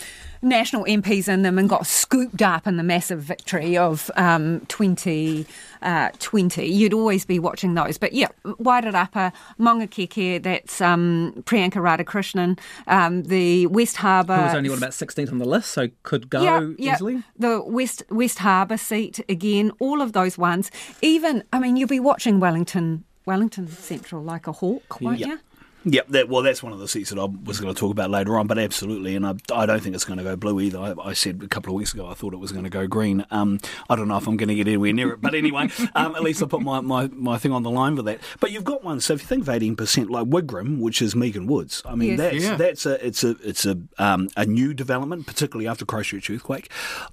national 0.47 0.85
MPs 0.85 1.29
in 1.29 1.43
them 1.43 1.59
and 1.59 1.69
got 1.69 1.87
scooped 1.87 2.41
up 2.41 2.67
in 2.67 2.77
the 2.77 2.83
massive 2.83 3.21
victory 3.21 3.77
of 3.77 4.11
um, 4.17 4.61
2020. 4.67 5.47
Uh, 5.83 6.63
You'd 6.63 6.95
always 6.95 7.25
be 7.25 7.39
watching 7.39 7.75
those. 7.75 7.99
But 7.99 8.13
yeah, 8.13 8.29
Wairarapa, 8.45 9.33
Maungakiekie, 9.59 10.43
that's 10.43 10.81
um, 10.81 11.35
Priyanka 11.47 11.75
Radhakrishnan, 11.75 12.59
um, 12.87 13.25
the 13.25 13.67
West 13.67 13.97
Harbour. 13.99 14.37
Who 14.37 14.43
was 14.43 14.55
only, 14.55 14.71
what, 14.71 14.79
about 14.79 14.93
16th 14.93 15.31
on 15.33 15.39
the 15.39 15.45
list, 15.45 15.73
so 15.73 15.89
could 16.03 16.31
go 16.31 16.43
yeah, 16.43 16.69
yeah. 16.79 16.95
easily? 16.95 17.23
The 17.39 17.63
West, 17.63 18.05
West 18.11 18.39
Harbour 18.39 18.77
seat, 18.77 19.21
again, 19.29 19.73
all 19.79 20.01
of 20.01 20.13
those 20.13 20.39
ones. 20.39 20.71
Even, 21.03 21.45
I 21.53 21.59
mean, 21.59 21.77
you'll 21.77 21.89
be 21.89 22.01
watching 22.01 22.41
Wellington 22.41 23.05
Wellington 23.27 23.67
Central 23.67 24.23
like 24.23 24.47
a 24.47 24.53
hawk, 24.53 25.01
won't 25.01 25.19
you? 25.19 25.41
Yep, 25.89 26.09
that, 26.09 26.29
well, 26.29 26.43
that's 26.43 26.65
one 26.65 26.73
of 26.73 26.81
the 26.81 26.89
seats 26.89 27.11
that 27.11 27.19
I 27.19 27.27
was 27.45 27.61
going 27.61 27.73
to 27.73 27.79
talk 27.79 27.93
about 27.93 28.11
later 28.11 28.37
on, 28.37 28.49
but 28.49 28.59
absolutely, 28.59 29.15
and 29.15 29.25
I, 29.25 29.35
I 29.55 29.67
don't 29.67 29.81
think 29.81 29.95
it's 29.95 30.05
going 30.05 30.19
to 30.19 30.25
go 30.25 30.35
blue 30.35 30.59
either. 30.59 30.81
I, 30.81 30.95
I, 31.01 31.13
said 31.13 31.41
a 31.45 31.49
couple 31.49 31.73
of 31.73 31.79
weeks 31.79 31.95
ago 31.95 32.09
I 32.09 32.15
thought 32.15 32.35
it 32.35 32.39
was 32.39 32.51
going 32.51 32.65
to 32.65 32.71
go 32.71 32.89
green. 32.89 33.25
Um, 33.31 33.61
I 33.89 33.95
don't 33.95 34.09
know 34.09 34.17
if 34.17 34.27
I'm 34.27 34.37
going 34.37 34.49
to 34.49 34.57
get 34.57 34.67
anywhere 34.67 34.93
near 34.93 35.13
it, 35.13 35.21
but 35.21 35.33
anyway, 35.37 35.69
um, 35.95 36.17
at 36.17 36.25
least 36.25 36.43
I 36.43 36.47
put 36.47 36.61
my, 36.61 36.81
my, 36.81 37.07
my 37.13 37.39
thing 37.39 37.53
on 37.53 37.63
the 37.63 37.71
line 37.71 37.95
for 37.95 38.03
that. 38.03 38.19
But 38.41 38.51
you've 38.51 38.65
got 38.65 38.83
one, 38.83 39.01
so 39.01 39.15
if 39.15 39.21
you 39.23 39.29
think 39.29 39.43
of 39.43 39.55
18%, 39.55 40.11
like 40.11 40.27
Wigram, 40.27 40.81
which 40.81 41.01
is 41.01 41.15
Megan 41.15 41.47
Woods, 41.47 41.83
I 41.87 41.95
mean, 41.95 42.11
yes. 42.11 42.19
that's 42.19 42.45
yeah. 42.45 42.57
that's 42.57 42.87
a 42.87 43.07
it's 43.07 43.23
a 43.23 43.37
it's 43.45 43.65
a 43.65 43.79
um, 43.99 44.29
a 44.37 44.45
new 44.45 44.75
development, 44.75 45.29
particularly 45.29 45.69
after 45.69 45.85
Christchurch 45.85 46.29
earthquake. 46.31 46.69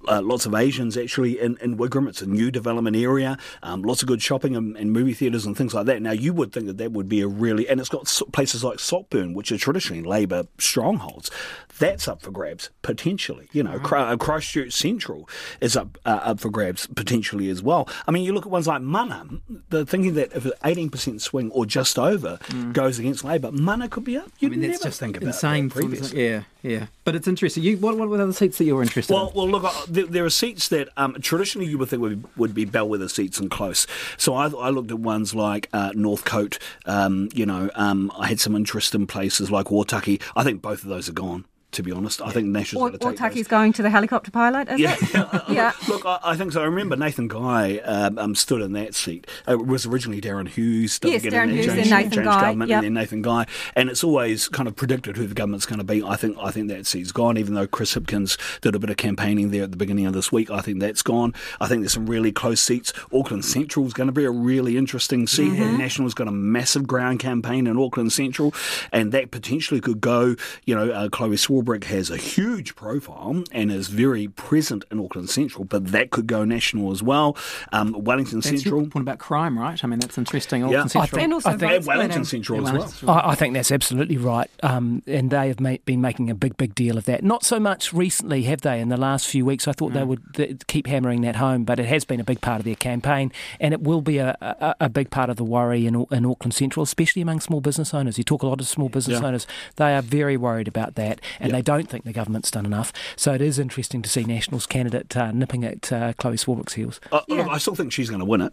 Uh, 0.08 0.20
lots 0.20 0.46
of 0.46 0.54
Asians 0.54 0.96
actually 0.96 1.38
in, 1.38 1.58
in 1.60 1.76
Wigram. 1.76 2.08
It's 2.08 2.22
a 2.22 2.26
new 2.26 2.50
development 2.50 2.96
area. 2.96 3.38
Um, 3.62 3.82
lots 3.82 4.02
of 4.02 4.08
good 4.08 4.20
shopping 4.20 4.56
and, 4.56 4.76
and 4.76 4.90
movie 4.90 5.14
theatres 5.14 5.46
and 5.46 5.56
things 5.56 5.74
like 5.74 5.86
that. 5.86 6.02
Now 6.02 6.10
you 6.10 6.32
would 6.32 6.52
think 6.52 6.66
that 6.66 6.78
that 6.78 6.90
would 6.90 7.08
be 7.08 7.20
a 7.20 7.28
really, 7.28 7.68
and 7.68 7.78
it's 7.78 7.88
got 7.88 8.06
places 8.32 8.63
like 8.64 8.78
Sockburn, 8.78 9.34
which 9.34 9.52
are 9.52 9.58
traditionally 9.58 10.02
Labor 10.02 10.46
strongholds, 10.58 11.30
that's 11.78 12.08
up 12.08 12.22
for 12.22 12.30
grabs 12.30 12.70
potentially. 12.82 13.48
You 13.52 13.62
know, 13.64 13.80
uh, 13.82 14.16
Christchurch 14.16 14.72
Central 14.72 15.28
is 15.60 15.76
up 15.76 15.98
uh, 16.04 16.20
up 16.22 16.40
for 16.40 16.50
grabs 16.50 16.86
potentially 16.86 17.50
as 17.50 17.62
well. 17.62 17.88
I 18.06 18.10
mean, 18.10 18.24
you 18.24 18.32
look 18.32 18.46
at 18.46 18.50
ones 18.50 18.66
like 18.66 18.82
Mana. 18.82 19.26
They're 19.70 19.84
thinking 19.84 20.14
that 20.14 20.32
if 20.32 20.44
an 20.44 20.52
eighteen 20.64 20.90
percent 20.90 21.22
swing 21.22 21.50
or 21.50 21.66
just 21.66 21.98
over 21.98 22.38
goes 22.72 22.98
against 22.98 23.24
Labor, 23.24 23.50
Mana 23.52 23.88
could 23.88 24.04
be 24.04 24.16
up. 24.16 24.30
You'd 24.38 24.52
Mm. 24.52 24.54
I 24.54 24.56
mean, 24.56 24.70
that's 24.70 24.80
never 24.80 24.90
just 24.90 25.00
think 25.00 25.16
about 25.16 25.26
insane. 25.26 25.68
that 25.68 25.74
previously. 25.74 26.28
Yeah, 26.28 26.42
yeah. 26.62 26.86
But 27.04 27.14
it's 27.14 27.28
interesting. 27.28 27.62
You, 27.62 27.76
what, 27.76 27.98
what 27.98 28.08
were 28.08 28.16
the 28.16 28.24
other 28.24 28.32
seats 28.32 28.56
that 28.58 28.64
you 28.64 28.74
were 28.74 28.82
interested 28.82 29.12
Well, 29.12 29.28
in? 29.28 29.34
well, 29.34 29.48
look, 29.48 29.64
uh, 29.64 29.72
there, 29.88 30.06
there 30.06 30.24
are 30.24 30.30
seats 30.30 30.68
that 30.68 30.88
um, 30.96 31.14
traditionally 31.20 31.68
you 31.68 31.76
would 31.78 31.90
think 31.90 32.00
would, 32.00 32.24
would 32.36 32.54
be 32.54 32.64
bellwether 32.64 33.08
seats 33.08 33.38
and 33.38 33.50
close. 33.50 33.86
So 34.16 34.34
I, 34.34 34.48
I 34.48 34.70
looked 34.70 34.90
at 34.90 34.98
ones 34.98 35.34
like 35.34 35.68
uh, 35.72 35.92
Northcote. 35.94 36.58
Um, 36.86 37.28
you 37.34 37.44
know, 37.44 37.70
um, 37.74 38.10
I 38.18 38.28
had 38.28 38.40
some 38.40 38.56
interest 38.56 38.94
in 38.94 39.06
places 39.06 39.50
like 39.50 39.66
Ōtaki. 39.66 40.20
I 40.34 40.44
think 40.44 40.62
both 40.62 40.82
of 40.82 40.88
those 40.88 41.08
are 41.08 41.12
gone. 41.12 41.44
To 41.74 41.82
be 41.82 41.90
honest, 41.92 42.22
I 42.22 42.30
think 42.30 42.46
Nash 42.46 42.72
is 42.72 42.76
Or, 42.78 42.88
going 42.88 42.92
to 42.92 42.98
take 43.10 43.16
Tucky's 43.18 43.36
those. 43.46 43.48
going 43.48 43.72
to 43.74 43.82
the 43.82 43.90
helicopter 43.90 44.30
pilot, 44.30 44.68
is 44.68 44.78
Yeah, 44.80 44.94
it? 45.00 45.12
yeah. 45.14 45.40
yeah. 45.48 45.72
Look, 45.88 46.06
I, 46.06 46.18
I 46.22 46.36
think 46.36 46.52
so. 46.52 46.62
I 46.62 46.66
remember 46.66 46.94
Nathan 46.96 47.26
Guy 47.28 47.78
um, 47.78 48.16
um, 48.18 48.34
stood 48.36 48.62
in 48.62 48.72
that 48.74 48.94
seat. 48.94 49.26
Uh, 49.48 49.54
It 49.54 49.66
was 49.66 49.84
originally 49.86 50.20
Darren 50.20 50.46
Hughes. 50.48 50.98
doesn't 51.00 51.12
Yes, 51.12 51.22
get 51.22 51.32
Darren 51.32 51.48
in, 51.50 51.56
Hughes, 51.56 51.66
changed- 51.66 51.90
then 51.90 51.98
Nathan 51.98 52.10
changed 52.12 52.24
Guy, 52.30 52.40
government, 52.40 52.68
yep. 52.70 52.76
and 52.78 52.84
then 52.84 52.94
Nathan 52.94 53.22
Guy. 53.22 53.46
And 53.74 53.88
it's 53.90 54.04
always 54.04 54.48
kind 54.48 54.68
of 54.68 54.76
predicted 54.76 55.16
who 55.16 55.26
the 55.26 55.34
government's 55.34 55.66
going 55.66 55.78
to 55.80 55.84
be. 55.84 56.02
I 56.02 56.14
think 56.16 56.36
I 56.40 56.50
think 56.52 56.68
that 56.68 56.86
seat's 56.86 57.10
gone. 57.12 57.36
Even 57.38 57.54
though 57.54 57.66
Chris 57.66 57.94
Hipkins 57.94 58.38
did 58.60 58.74
a 58.76 58.78
bit 58.78 58.90
of 58.90 58.96
campaigning 58.96 59.50
there 59.50 59.64
at 59.64 59.72
the 59.72 59.76
beginning 59.76 60.06
of 60.06 60.12
this 60.12 60.30
week, 60.30 60.50
I 60.50 60.60
think 60.60 60.78
that's 60.78 61.02
gone. 61.02 61.34
I 61.60 61.66
think 61.66 61.80
there's 61.82 61.94
some 61.94 62.06
really 62.06 62.30
close 62.30 62.60
seats. 62.60 62.92
Auckland 63.12 63.44
Central 63.44 63.84
is 63.86 63.92
going 63.94 64.06
to 64.06 64.12
be 64.12 64.24
a 64.24 64.30
really 64.30 64.76
interesting 64.76 65.26
seat. 65.26 65.50
Mm-hmm. 65.52 65.62
And 65.62 65.78
National's 65.78 66.14
got 66.14 66.28
a 66.28 66.32
massive 66.32 66.86
ground 66.86 67.18
campaign 67.18 67.66
in 67.66 67.76
Auckland 67.78 68.12
Central, 68.12 68.54
and 68.92 69.10
that 69.10 69.32
potentially 69.32 69.80
could 69.80 70.00
go. 70.00 70.36
You 70.66 70.76
know, 70.76 70.90
uh, 70.92 71.08
Chloe 71.08 71.34
Swarbrick 71.36 71.63
has 71.84 72.10
a 72.10 72.16
huge 72.16 72.76
profile 72.76 73.42
and 73.52 73.72
is 73.72 73.88
very 73.88 74.28
present 74.28 74.84
in 74.90 75.00
Auckland 75.00 75.30
Central, 75.30 75.64
but 75.64 75.86
that 75.92 76.10
could 76.10 76.26
go 76.26 76.44
national 76.44 76.92
as 76.92 77.02
well. 77.02 77.36
Um, 77.72 77.92
Wellington 78.04 78.38
That's 78.40 78.48
Central. 78.48 78.82
your 78.82 78.90
point 78.90 79.02
about 79.02 79.18
crime, 79.18 79.58
right? 79.58 79.82
I 79.82 79.86
mean, 79.86 79.98
that's 80.00 80.18
interesting. 80.18 80.60
Yeah. 80.62 80.66
Auckland 80.68 80.90
Central. 80.90 81.22
And 81.22 81.32
also 81.32 81.48
I 81.50 81.56
think- 81.56 81.72
And 81.72 81.86
Wellington 81.86 82.24
splitting. 82.24 82.44
Central 82.44 82.58
Yeah, 82.62 82.68
as 82.68 82.72
Wellington 82.74 83.06
well. 83.08 83.16
I, 83.18 83.30
I 83.30 83.34
think 83.34 83.54
that's 83.54 83.72
absolutely 83.72 84.16
right, 84.18 84.50
um, 84.62 85.02
and 85.06 85.30
they 85.30 85.48
have 85.48 85.60
ma- 85.60 85.76
been 85.84 86.00
making 86.00 86.30
a 86.30 86.34
big, 86.34 86.56
big 86.56 86.74
deal 86.74 86.98
of 86.98 87.04
that. 87.06 87.24
Not 87.24 87.44
so 87.44 87.58
much 87.58 87.92
recently, 87.92 88.42
have 88.44 88.60
they? 88.60 88.80
In 88.80 88.88
the 88.88 88.96
last 88.96 89.26
few 89.26 89.44
weeks, 89.44 89.66
I 89.66 89.72
thought 89.72 89.92
they 89.92 90.04
would 90.04 90.22
th- 90.34 90.66
keep 90.66 90.86
hammering 90.86 91.22
that 91.22 91.36
home, 91.36 91.64
but 91.64 91.78
it 91.80 91.86
has 91.86 92.04
been 92.04 92.20
a 92.20 92.24
big 92.24 92.40
part 92.40 92.58
of 92.60 92.64
their 92.64 92.74
campaign, 92.74 93.32
and 93.60 93.72
it 93.72 93.82
will 93.82 94.00
be 94.02 94.18
a, 94.18 94.36
a, 94.40 94.74
a 94.82 94.88
big 94.88 95.10
part 95.10 95.30
of 95.30 95.36
the 95.36 95.44
worry 95.44 95.86
in, 95.86 96.04
in 96.10 96.26
Auckland 96.26 96.52
Central, 96.54 96.82
especially 96.84 97.22
among 97.22 97.40
small 97.40 97.60
business 97.60 97.94
owners. 97.94 98.18
You 98.18 98.24
talk 98.24 98.42
a 98.42 98.46
lot 98.46 98.60
of 98.60 98.66
small 98.66 98.88
business 98.88 99.20
Yeah. 99.20 99.26
owners; 99.26 99.46
they 99.76 99.94
are 99.94 100.02
very 100.02 100.36
worried 100.36 100.68
about 100.68 100.94
that, 100.96 101.20
and 101.40 101.52
Yeah. 101.54 101.58
they 101.58 101.62
don't 101.62 101.88
think 101.88 102.04
the 102.04 102.12
government's 102.12 102.50
done 102.50 102.66
enough. 102.66 102.92
So 103.16 103.32
it 103.32 103.40
is 103.40 103.58
interesting 103.58 104.02
to 104.02 104.08
see 104.10 104.24
Nationals 104.24 104.66
candidate 104.66 105.16
uh, 105.16 105.32
nipping 105.32 105.64
at 105.64 105.92
uh, 105.92 106.12
Chloe 106.14 106.36
Swarbrick's 106.36 106.74
heels. 106.74 107.00
Uh, 107.12 107.20
Look, 107.28 107.46
I 107.48 107.58
still 107.58 107.74
think 107.74 107.92
she's 107.92 108.08
going 108.08 108.20
to 108.20 108.26
win 108.26 108.40
it. 108.40 108.52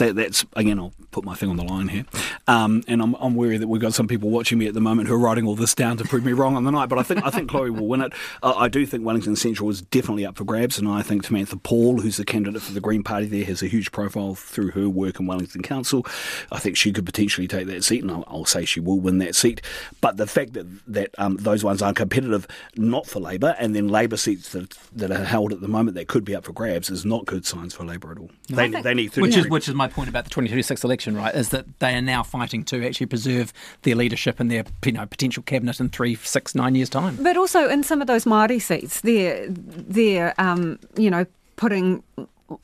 That, 0.00 0.16
that's 0.16 0.46
again, 0.56 0.78
I'll 0.78 0.94
put 1.10 1.26
my 1.26 1.34
thing 1.34 1.50
on 1.50 1.56
the 1.56 1.64
line 1.64 1.88
here, 1.88 2.06
um, 2.48 2.82
and 2.88 3.02
I'm, 3.02 3.14
I'm 3.20 3.34
worried 3.34 3.58
that 3.58 3.68
we've 3.68 3.82
got 3.82 3.92
some 3.92 4.08
people 4.08 4.30
watching 4.30 4.58
me 4.58 4.66
at 4.66 4.72
the 4.72 4.80
moment 4.80 5.08
who 5.08 5.14
are 5.14 5.18
writing 5.18 5.46
all 5.46 5.54
this 5.54 5.74
down 5.74 5.98
to 5.98 6.04
prove 6.04 6.24
me 6.24 6.32
wrong 6.32 6.56
on 6.56 6.64
the 6.64 6.70
night. 6.70 6.88
But 6.88 6.98
I 6.98 7.02
think 7.02 7.22
I 7.22 7.28
think 7.28 7.50
Chloe 7.50 7.68
will 7.68 7.86
win 7.86 8.00
it. 8.00 8.14
Uh, 8.42 8.54
I 8.56 8.68
do 8.68 8.86
think 8.86 9.04
Wellington 9.04 9.36
Central 9.36 9.68
is 9.68 9.82
definitely 9.82 10.24
up 10.24 10.36
for 10.36 10.44
grabs, 10.44 10.78
and 10.78 10.88
I 10.88 11.02
think 11.02 11.24
Tamatha 11.24 11.62
Paul, 11.62 12.00
who's 12.00 12.16
the 12.16 12.24
candidate 12.24 12.62
for 12.62 12.72
the 12.72 12.80
Green 12.80 13.02
Party, 13.02 13.26
there 13.26 13.44
has 13.44 13.62
a 13.62 13.66
huge 13.66 13.92
profile 13.92 14.34
through 14.34 14.70
her 14.70 14.88
work 14.88 15.20
in 15.20 15.26
Wellington 15.26 15.60
Council. 15.60 16.06
I 16.50 16.58
think 16.58 16.78
she 16.78 16.92
could 16.92 17.04
potentially 17.04 17.46
take 17.46 17.66
that 17.66 17.84
seat, 17.84 18.02
and 18.02 18.10
I'll, 18.10 18.24
I'll 18.26 18.46
say 18.46 18.64
she 18.64 18.80
will 18.80 19.00
win 19.00 19.18
that 19.18 19.34
seat. 19.34 19.60
But 20.00 20.16
the 20.16 20.26
fact 20.26 20.54
that 20.54 20.66
that 20.86 21.14
um, 21.18 21.36
those 21.36 21.62
ones 21.62 21.82
aren't 21.82 21.98
competitive, 21.98 22.46
not 22.74 23.06
for 23.06 23.20
Labor, 23.20 23.54
and 23.58 23.76
then 23.76 23.88
Labor 23.88 24.16
seats 24.16 24.52
that 24.52 24.70
that 24.96 25.10
are 25.10 25.24
held 25.24 25.52
at 25.52 25.60
the 25.60 25.68
moment 25.68 25.94
that 25.96 26.08
could 26.08 26.24
be 26.24 26.34
up 26.34 26.44
for 26.44 26.52
grabs 26.52 26.88
is 26.88 27.04
not 27.04 27.26
good 27.26 27.44
signs 27.44 27.74
for 27.74 27.84
Labor 27.84 28.12
at 28.12 28.18
all. 28.18 28.30
They, 28.48 28.68
they 28.68 28.94
need 28.94 29.12
33 29.12 29.22
Which 29.22 29.36
is 29.36 29.48
which 29.48 29.68
is 29.68 29.74
my 29.74 29.89
point 29.90 30.08
about 30.08 30.24
the 30.24 30.30
2026 30.30 30.84
election, 30.84 31.16
right? 31.16 31.34
Is 31.34 31.50
that 31.50 31.78
they 31.80 31.94
are 31.94 32.02
now 32.02 32.22
fighting 32.22 32.64
to 32.64 32.86
actually 32.86 33.06
preserve 33.06 33.52
their 33.82 33.94
leadership 33.94 34.40
and 34.40 34.50
their 34.50 34.64
you 34.84 34.92
know 34.92 35.06
potential 35.06 35.42
cabinet 35.42 35.80
in 35.80 35.88
three, 35.88 36.14
six, 36.14 36.54
nine 36.54 36.74
years' 36.74 36.90
time. 36.90 37.16
But 37.22 37.36
also 37.36 37.68
in 37.68 37.82
some 37.82 38.00
of 38.00 38.06
those 38.06 38.24
Māori 38.24 38.60
seats, 38.60 39.00
they're, 39.00 39.46
they're 39.48 40.34
um, 40.38 40.78
you 40.96 41.10
know, 41.10 41.26
putting 41.56 42.02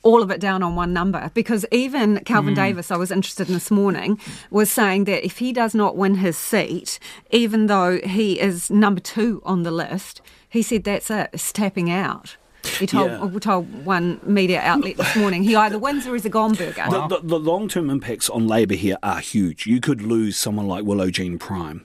all 0.03 0.21
of 0.21 0.31
it 0.31 0.41
down 0.41 0.63
on 0.63 0.75
one 0.75 0.91
number 0.93 1.31
because 1.33 1.65
even 1.71 2.19
Kelvin 2.25 2.53
Davis, 2.53 2.91
I 2.91 2.97
was 2.97 3.11
interested 3.11 3.47
in 3.47 3.53
this 3.53 3.71
morning, 3.71 4.19
was 4.51 4.69
saying 4.69 5.05
that 5.05 5.25
if 5.25 5.37
he 5.37 5.53
does 5.53 5.73
not 5.73 5.95
win 5.95 6.15
his 6.15 6.37
seat, 6.37 6.99
even 7.31 7.67
though 7.67 7.99
he 7.99 8.39
is 8.39 8.69
number 8.69 8.99
two 8.99 9.41
on 9.45 9.63
the 9.63 9.71
list, 9.71 10.21
he 10.49 10.61
said 10.61 10.83
that's 10.83 11.09
it, 11.09 11.29
it's 11.33 11.53
tapping 11.53 11.89
out. 11.89 12.35
He 12.67 12.85
told, 12.87 13.09
Yeah. 13.33 13.39
told 13.39 13.85
one 13.85 14.19
media 14.23 14.61
outlet 14.61 14.97
this 14.97 15.15
morning 15.15 15.43
he 15.43 15.55
either 15.55 15.77
wins 15.79 16.05
or 16.07 16.13
he's 16.13 16.25
a 16.25 16.29
gone 16.29 16.53
burger. 16.53 16.85
The, 16.89 17.07
the, 17.07 17.19
the 17.27 17.39
long 17.39 17.67
term 17.67 17.89
impacts 17.89 18.29
on 18.29 18.47
Labor 18.47 18.75
here 18.75 18.97
are 19.03 19.19
huge. 19.19 19.65
You 19.65 19.79
could 19.81 20.01
lose 20.01 20.37
someone 20.37 20.67
like 20.67 20.83
Willow 20.85 21.09
Jean 21.09 21.37
Prime, 21.39 21.83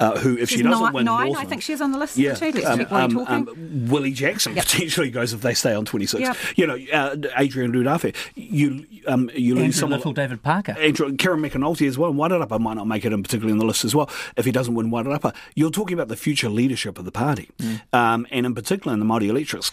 uh, 0.00 0.18
who, 0.18 0.36
if 0.38 0.48
She's 0.48 0.58
she 0.58 0.62
doesn't 0.62 0.82
nine, 0.84 0.92
win 0.92 1.04
nine 1.04 1.36
I 1.36 1.44
think 1.44 1.62
she's 1.62 1.80
on 1.80 1.92
the 1.92 1.98
list 1.98 2.16
Yeah, 2.16 2.34
too. 2.34 2.50
Let's 2.52 2.66
um, 2.66 2.78
check 2.78 2.92
um, 2.92 3.10
you're 3.10 3.24
talking. 3.26 3.48
um, 3.48 3.86
Willie 3.88 4.12
Jackson 4.12 4.54
Yep. 4.54 4.64
potentially 4.64 5.10
goes 5.10 5.32
if 5.32 5.40
they 5.42 5.54
stay 5.54 5.74
on 5.74 5.84
26. 5.84 6.20
Yep. 6.20 6.36
You 6.56 6.66
know, 6.66 6.78
uh, 6.92 7.16
Adrian 7.36 7.72
Rurawhe. 7.72 8.14
You, 8.34 8.86
um, 9.06 9.30
you 9.34 9.54
lose 9.54 9.62
Andrew 9.64 9.72
someone 9.72 9.98
Little, 10.00 10.12
David 10.12 10.42
Parker. 10.42 10.72
Andrew, 10.78 11.14
Kieran 11.16 11.40
McAnulty 11.40 11.86
as 11.86 11.96
well. 11.98 12.10
And 12.10 12.18
Wairarapa 12.18 12.58
might 12.60 12.74
not 12.74 12.86
make 12.86 13.04
it 13.04 13.12
in 13.12 13.22
particularly 13.22 13.52
on 13.52 13.58
the 13.58 13.64
list 13.64 13.84
as 13.84 13.94
well 13.94 14.10
if 14.36 14.44
he 14.44 14.52
doesn't 14.52 14.74
win 14.74 14.90
Wairarapa. 14.90 15.34
You're 15.54 15.70
talking 15.70 15.94
about 15.94 16.08
the 16.08 16.16
future 16.16 16.48
leadership 16.48 16.98
of 16.98 17.04
the 17.04 17.12
party. 17.12 17.48
Um, 17.92 18.26
and 18.30 18.46
in 18.46 18.54
particular 18.54 18.92
in 18.94 19.00
the 19.00 19.06
Māori 19.06 19.28
electorates. 19.28 19.70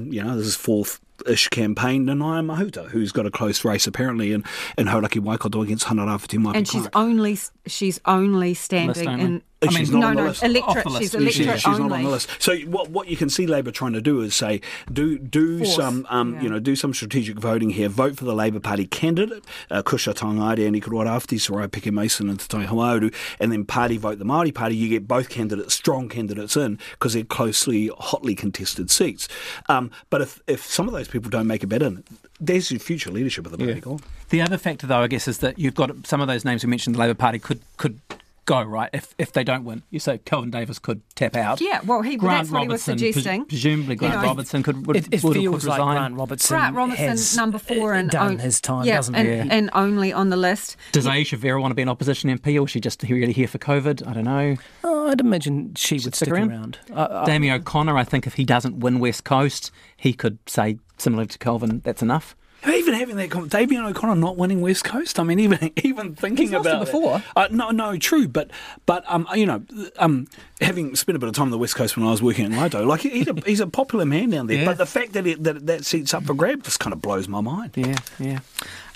Kelvin, 0.00 0.12
you 0.12 0.22
know, 0.22 0.36
this 0.36 0.46
is 0.46 0.56
fourth 0.56 1.00
ish 1.26 1.48
campaign, 1.48 2.06
Nanaia 2.06 2.44
Mahuta, 2.44 2.88
who's 2.88 3.12
got 3.12 3.26
a 3.26 3.30
close 3.30 3.64
race 3.64 3.86
apparently 3.86 4.32
in, 4.32 4.44
in 4.78 4.86
Hauraki 4.86 5.20
Waikato 5.20 5.62
against 5.62 5.84
Hana-Rawhiti 5.84 6.38
Michael 6.38 6.58
and 6.58 6.68
she's 6.68 6.88
Clark. 6.88 6.96
only 6.96 7.38
she's 7.66 8.00
only 8.06 8.54
standing 8.54 9.08
only. 9.08 9.42
In. 9.62 9.68
Uh, 9.68 9.72
she's 9.72 9.90
not 9.90 10.00
no, 10.00 10.06
on 10.06 10.14
the 10.16 10.22
no, 10.22 10.28
list. 10.28 10.42
electorate. 10.42 10.84
The 10.84 10.90
list. 10.90 11.02
She's 11.02 11.10
She's- 11.10 11.22
electorate 11.22 11.60
she's, 11.60 11.60
she's 11.62 11.66
only. 11.66 11.88
not 11.88 11.96
on 11.98 12.04
the 12.04 12.10
list. 12.10 12.30
So 12.38 12.56
what 12.60 12.90
what 12.90 13.08
you 13.08 13.16
can 13.16 13.28
see 13.28 13.46
Labor 13.46 13.70
trying 13.70 13.92
to 13.92 14.00
do 14.00 14.20
is 14.22 14.34
say 14.34 14.60
do 14.92 15.18
do 15.18 15.58
Force, 15.58 15.76
some 15.76 16.06
um, 16.08 16.34
yeah. 16.36 16.42
you 16.42 16.48
know 16.48 16.58
do 16.58 16.74
some 16.76 16.94
strategic 16.94 17.38
voting 17.38 17.70
here. 17.70 17.88
Vote 17.90 18.16
for 18.16 18.24
the 18.24 18.34
Labor 18.34 18.60
Party 18.60 18.86
candidate, 18.86 19.44
uh, 19.70 19.82
Cushla 19.82 20.14
Tangaere, 20.14 20.66
Andy 20.66 20.80
Kuruarafti, 20.80 21.36
Soraya 21.38 21.68
Peke 21.68 21.92
Mason, 21.92 22.30
and 22.30 22.40
Te 22.40 22.46
Tai 22.48 22.66
Hauāuru, 22.66 23.14
and 23.38 23.52
then 23.52 23.64
party 23.66 23.98
vote 23.98 24.18
the 24.18 24.24
Māori 24.24 24.54
Party. 24.54 24.76
You 24.76 24.88
get 24.88 25.06
both 25.06 25.28
candidates, 25.28 25.74
strong 25.74 26.08
candidates 26.08 26.56
in 26.56 26.78
because 26.92 27.12
they're 27.12 27.24
closely, 27.24 27.90
hotly 27.98 28.34
contested 28.34 28.90
seats. 28.90 29.28
Um, 29.68 29.90
but 30.08 30.22
if 30.22 30.40
if 30.46 30.64
some 30.64 30.88
of 30.88 30.94
those 30.94 31.08
people 31.08 31.28
don't 31.30 31.46
make 31.46 31.62
a 31.62 31.66
bet 31.66 31.82
in, 31.82 32.02
there's 32.40 32.70
your 32.70 32.80
future 32.80 33.10
leadership 33.10 33.44
of 33.44 33.52
the 33.52 33.58
party 33.58 33.80
gone. 33.80 34.00
The 34.30 34.40
other 34.40 34.56
factor, 34.58 34.86
though, 34.86 35.00
I 35.02 35.06
guess, 35.08 35.28
is 35.28 35.38
that 35.38 35.58
you've 35.58 35.74
got 35.74 36.06
some 36.06 36.20
of 36.22 36.28
those 36.28 36.44
names 36.46 36.64
we 36.64 36.70
mentioned. 36.70 36.94
The 36.96 37.00
Labor 37.00 37.14
Party 37.14 37.38
could 37.38 37.60
could 37.76 38.00
go 38.44 38.62
right 38.62 38.90
if 38.92 39.14
if 39.18 39.32
they 39.32 39.44
don't 39.44 39.64
win. 39.64 39.82
You 39.90 39.98
say 40.00 40.18
Kelvin 40.18 40.50
Davis 40.50 40.78
could 40.78 41.02
tap 41.14 41.36
out. 41.36 41.60
Yeah, 41.60 41.80
well, 41.84 42.02
he- 42.02 42.16
Grant 42.16 42.38
that's 42.48 42.50
what 42.50 42.62
he 42.62 42.68
was 42.68 42.86
Robertson, 42.88 42.98
pres- 42.98 43.14
suggesting. 43.14 43.44
presumably, 43.46 43.94
Grant 43.96 44.14
know, 44.16 44.22
Robertson 44.22 44.62
could 44.62 44.86
would, 44.86 44.96
It, 44.96 45.08
it 45.12 45.22
would, 45.24 45.36
feels 45.36 45.62
could 45.62 45.68
like 45.68 45.78
resign. 45.78 45.96
Grant 45.96 46.14
Robertson, 46.16 46.56
Grant 46.56 46.76
Robertson, 46.76 47.06
has 47.06 47.36
number 47.36 47.58
four, 47.58 47.94
and 47.94 48.10
done 48.10 48.26
on- 48.32 48.38
his 48.38 48.60
time, 48.60 48.86
yeah, 48.86 48.96
doesn't 48.96 49.14
and, 49.14 49.28
he? 49.50 49.56
and 49.56 49.70
only 49.72 50.12
on 50.12 50.30
the 50.30 50.36
list. 50.36 50.76
Does 50.92 51.06
Ayesha 51.06 51.36
Verrall 51.36 51.60
want 51.60 51.70
to 51.72 51.76
be 51.76 51.82
an 51.82 51.88
opposition 51.88 52.30
MP, 52.30 52.60
or 52.60 52.64
is 52.64 52.70
she 52.70 52.80
just 52.80 53.02
really 53.02 53.32
here 53.32 53.48
for 53.48 53.58
COVID? 53.58 54.06
I 54.06 54.12
don't 54.12 54.24
know. 54.24 54.56
Oh, 54.84 55.08
I'd 55.08 55.20
imagine 55.20 55.74
she 55.74 55.94
would 55.96 56.00
stick 56.14 56.14
stick 56.14 56.28
around? 56.32 56.50
around. 56.50 56.78
Uh, 56.90 56.94
uh, 56.94 57.24
Damien 57.24 57.54
O'Connor, 57.60 57.96
I 57.96 58.04
think 58.04 58.26
if 58.26 58.34
he 58.34 58.44
doesn't 58.44 58.78
win 58.80 58.98
West 59.00 59.24
Coast, 59.24 59.70
he 59.96 60.12
could 60.12 60.38
say 60.46 60.78
similar 60.98 61.24
to 61.26 61.38
Kelvin, 61.38 61.80
that's 61.84 62.02
enough. 62.02 62.36
Even 62.66 62.92
having 62.94 63.16
that, 63.16 63.48
Damien 63.48 63.84
O'Connor 63.86 64.16
not 64.16 64.36
winning 64.36 64.60
West 64.60 64.84
Coast. 64.84 65.18
I 65.18 65.22
mean, 65.22 65.40
even 65.40 65.72
even 65.82 66.14
thinking 66.14 66.48
He's 66.48 66.52
about 66.52 66.80
before. 66.80 67.22
Uh, 67.34 67.48
no, 67.50 67.70
no, 67.70 67.96
true, 67.96 68.28
but 68.28 68.50
but 68.84 69.02
um, 69.06 69.26
you 69.34 69.46
know, 69.46 69.62
um, 69.98 70.28
having 70.60 70.94
spent 70.94 71.16
a 71.16 71.18
bit 71.18 71.28
of 71.28 71.34
time 71.34 71.44
on 71.44 71.50
the 71.50 71.58
West 71.58 71.74
Coast 71.76 71.96
when 71.96 72.06
I 72.06 72.10
was 72.10 72.22
working 72.22 72.44
in 72.44 72.56
Lido, 72.56 72.84
like 72.84 73.00
he's 73.00 73.28
a 73.28 73.34
he's 73.46 73.60
a 73.60 73.66
popular 73.66 74.04
man 74.04 74.30
down 74.30 74.46
there. 74.46 74.58
Yeah. 74.58 74.64
But 74.66 74.78
the 74.78 74.86
fact 74.86 75.14
that 75.14 75.26
it, 75.26 75.42
that 75.44 75.66
that 75.66 75.84
seat's 75.86 76.12
up 76.12 76.24
for 76.24 76.34
grab 76.34 76.62
just 76.62 76.80
kind 76.80 76.92
of 76.92 77.00
blows 77.00 77.28
my 77.28 77.40
mind. 77.40 77.72
Yeah, 77.76 77.96
yeah. 78.18 78.40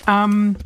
Um, 0.07 0.57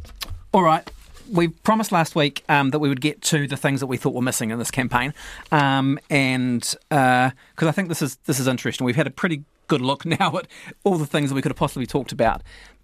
all 0.54 0.64
right. 0.64 0.90
We 1.32 1.50
promised 1.50 1.92
last 1.92 2.16
week 2.16 2.44
um, 2.50 2.72
that 2.72 2.80
we 2.80 2.90
would 2.90 3.02
get 3.02 3.22
to 3.24 3.48
the 3.48 3.56
things 3.56 3.82
that 3.82 3.88
we 3.88 3.98
thought 3.98 4.16
were 4.16 4.22
missing 4.22 4.50
in 4.50 4.58
this 4.58 4.72
campaign, 4.72 5.14
um, 5.52 6.00
and 6.10 6.62
because 6.90 7.34
I 7.62 7.72
think 7.72 7.88
this 7.88 8.02
is 8.02 8.16
this 8.26 8.40
is 8.40 8.48
interesting. 8.48 8.84
We've 8.84 8.96
had 8.96 9.08
a 9.08 9.12
pretty 9.12 9.44
good 9.70 9.82
look 9.82 10.06
now 10.20 10.36
at 10.38 10.48
all 10.84 10.98
the 10.98 11.06
things 11.06 11.30
that 11.30 11.36
we 11.36 11.42
could 11.42 11.52
have 11.52 11.58
possibly 11.58 11.86
talked 11.86 12.12
about. 12.12 12.42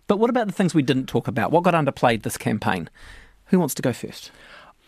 But 0.08 0.18
what 0.18 0.30
about 0.30 0.48
the 0.48 0.54
things 0.54 0.74
we 0.74 0.84
didn't 0.84 1.08
talk 1.08 1.28
about? 1.28 1.52
What 1.52 1.63
got 1.63 1.74
underplayed 1.74 2.24
this 2.24 2.38
campaign? 2.38 2.89
Who 3.46 3.60
wants 3.60 3.74
to 3.76 3.82
go 3.82 3.94
first? 3.94 4.32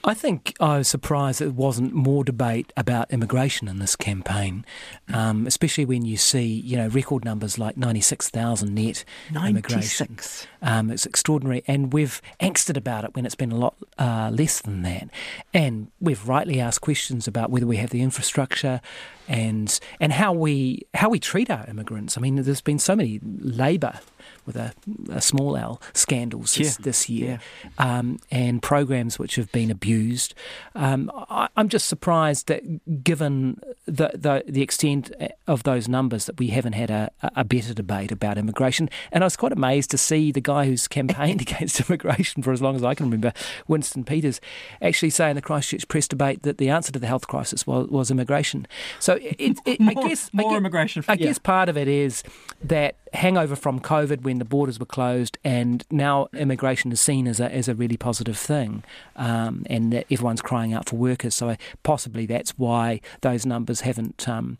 I 0.04 0.14
think 0.14 0.56
I 0.60 0.78
was 0.78 0.88
surprised 0.88 1.42
there 1.42 1.50
wasn't 1.50 1.92
more 1.94 2.24
debate 2.24 2.72
about 2.78 3.12
immigration 3.12 3.68
in 3.68 3.80
this 3.80 3.96
campaign, 3.96 4.64
um, 5.12 5.48
especially 5.48 5.86
when 5.86 6.06
you 6.06 6.18
see 6.18 6.46
you 6.46 6.78
know 6.78 6.88
record 6.88 7.26
numbers 7.26 7.58
like 7.58 7.78
ninety 7.78 8.02
six 8.02 8.30
thousand 8.30 8.76
net 8.76 9.04
immigration. 9.30 10.08
96. 10.16 10.48
Um, 10.62 10.92
it's 10.92 11.06
extraordinary, 11.06 11.64
and 11.68 11.92
we've 11.92 12.22
angsted 12.40 12.78
about 12.78 13.04
it 13.04 13.16
when 13.16 13.26
it's 13.26 13.36
been 13.36 13.52
a 13.52 13.58
lot 13.58 13.76
uh, 13.98 14.32
less 14.34 14.62
than 14.62 14.84
that. 14.84 15.10
And 15.54 15.92
we've 16.00 16.26
rightly 16.28 16.62
asked 16.62 16.82
questions 16.82 17.28
about 17.28 17.50
whether 17.50 17.68
we 17.68 17.78
have 17.78 17.90
the 17.90 18.02
infrastructure 18.02 18.82
and 19.28 19.78
and 20.00 20.14
how 20.14 20.32
we 20.32 20.86
how 20.94 21.10
we 21.10 21.20
treat 21.20 21.50
our 21.50 21.66
immigrants. 21.68 22.18
I 22.18 22.22
mean, 22.22 22.36
there's 22.36 22.62
been 22.62 22.80
so 22.80 22.96
many 22.96 23.20
Labor 23.24 24.00
with 24.46 24.56
a, 24.56 24.74
a 25.10 25.22
small 25.22 25.58
L 25.58 25.82
scandals 25.94 26.56
this, 26.56 26.78
Yeah. 26.80 26.84
this 26.84 27.10
year, 27.10 27.40
um, 27.78 28.20
and 28.32 28.62
programs 28.62 29.20
which 29.20 29.36
have 29.36 29.52
been 29.52 29.70
abused. 29.72 30.34
Um, 30.76 31.12
I, 31.30 31.50
I'm 31.58 31.68
just 31.70 31.88
surprised 31.88 32.48
that, 32.48 33.04
given 33.04 33.60
the, 33.86 34.12
the 34.14 34.44
the 34.48 34.62
extent 34.62 35.12
of 35.48 35.64
those 35.64 35.88
numbers, 35.90 36.26
that 36.26 36.40
we 36.40 36.48
haven't 36.48 36.74
had 36.74 36.90
a, 36.90 37.12
a 37.36 37.44
better 37.44 37.74
debate 37.74 38.12
about 38.12 38.38
immigration. 38.38 38.90
And 39.12 39.24
I 39.24 39.26
was 39.26 39.36
quite 39.36 39.52
amazed 39.52 39.92
to 39.92 39.98
see 39.98 40.32
the 40.32 40.42
guy 40.42 40.66
who's 40.66 40.88
campaigned 40.88 41.42
against 41.48 41.80
immigration 41.82 42.42
for 42.44 42.52
as 42.52 42.62
long 42.62 42.76
as 42.76 42.84
I 42.84 42.96
can 42.96 43.06
remember, 43.08 43.34
Winston 43.68 44.04
Peters, 44.04 44.40
actually 44.82 45.10
say 45.10 45.30
in 45.30 45.36
the 45.36 45.42
Christchurch 45.42 45.88
press 45.88 46.08
debate 46.08 46.44
that 46.44 46.58
the 46.58 46.70
answer 46.70 46.92
to 46.92 47.00
the 47.00 47.08
health 47.08 47.28
crisis 47.28 47.68
was, 47.68 47.88
was 47.90 48.12
immigration. 48.12 48.68
So 49.00 49.16
it, 49.16 49.58
it, 49.66 49.78
I 49.82 49.94
More- 49.94 50.08
guess 50.08 50.30
more 50.34 50.48
I 50.48 50.54
guess, 50.54 50.58
immigration, 50.58 51.04
I 51.08 51.14
yeah. 51.14 51.18
guess 51.28 51.38
part 51.40 51.70
of 51.70 51.78
it 51.78 51.88
is 51.88 52.24
that 52.64 52.96
hangover 53.14 53.56
from 53.56 53.80
COVID 53.80 54.22
when 54.22 54.40
the 54.40 54.46
borders 54.46 54.80
were 54.80 54.86
closed, 54.86 55.38
and 55.44 55.86
now 55.92 56.28
immigration 56.34 56.92
is 56.92 57.02
seen 57.02 57.28
as 57.28 57.40
a 57.40 57.54
as 57.54 57.68
a 57.68 57.76
really 57.76 57.98
positive 57.98 58.38
thing, 58.38 58.84
um, 59.16 59.64
and 59.70 60.04
everyone's 60.12 60.42
crying 60.42 60.74
out 60.74 60.90
for 60.90 60.96
workers. 60.96 61.36
So 61.36 61.56
possibly 61.84 62.26
that's 62.26 62.52
why 62.58 63.02
those 63.22 63.46
numbers 63.46 63.82
haven't 63.82 64.28
um, 64.28 64.58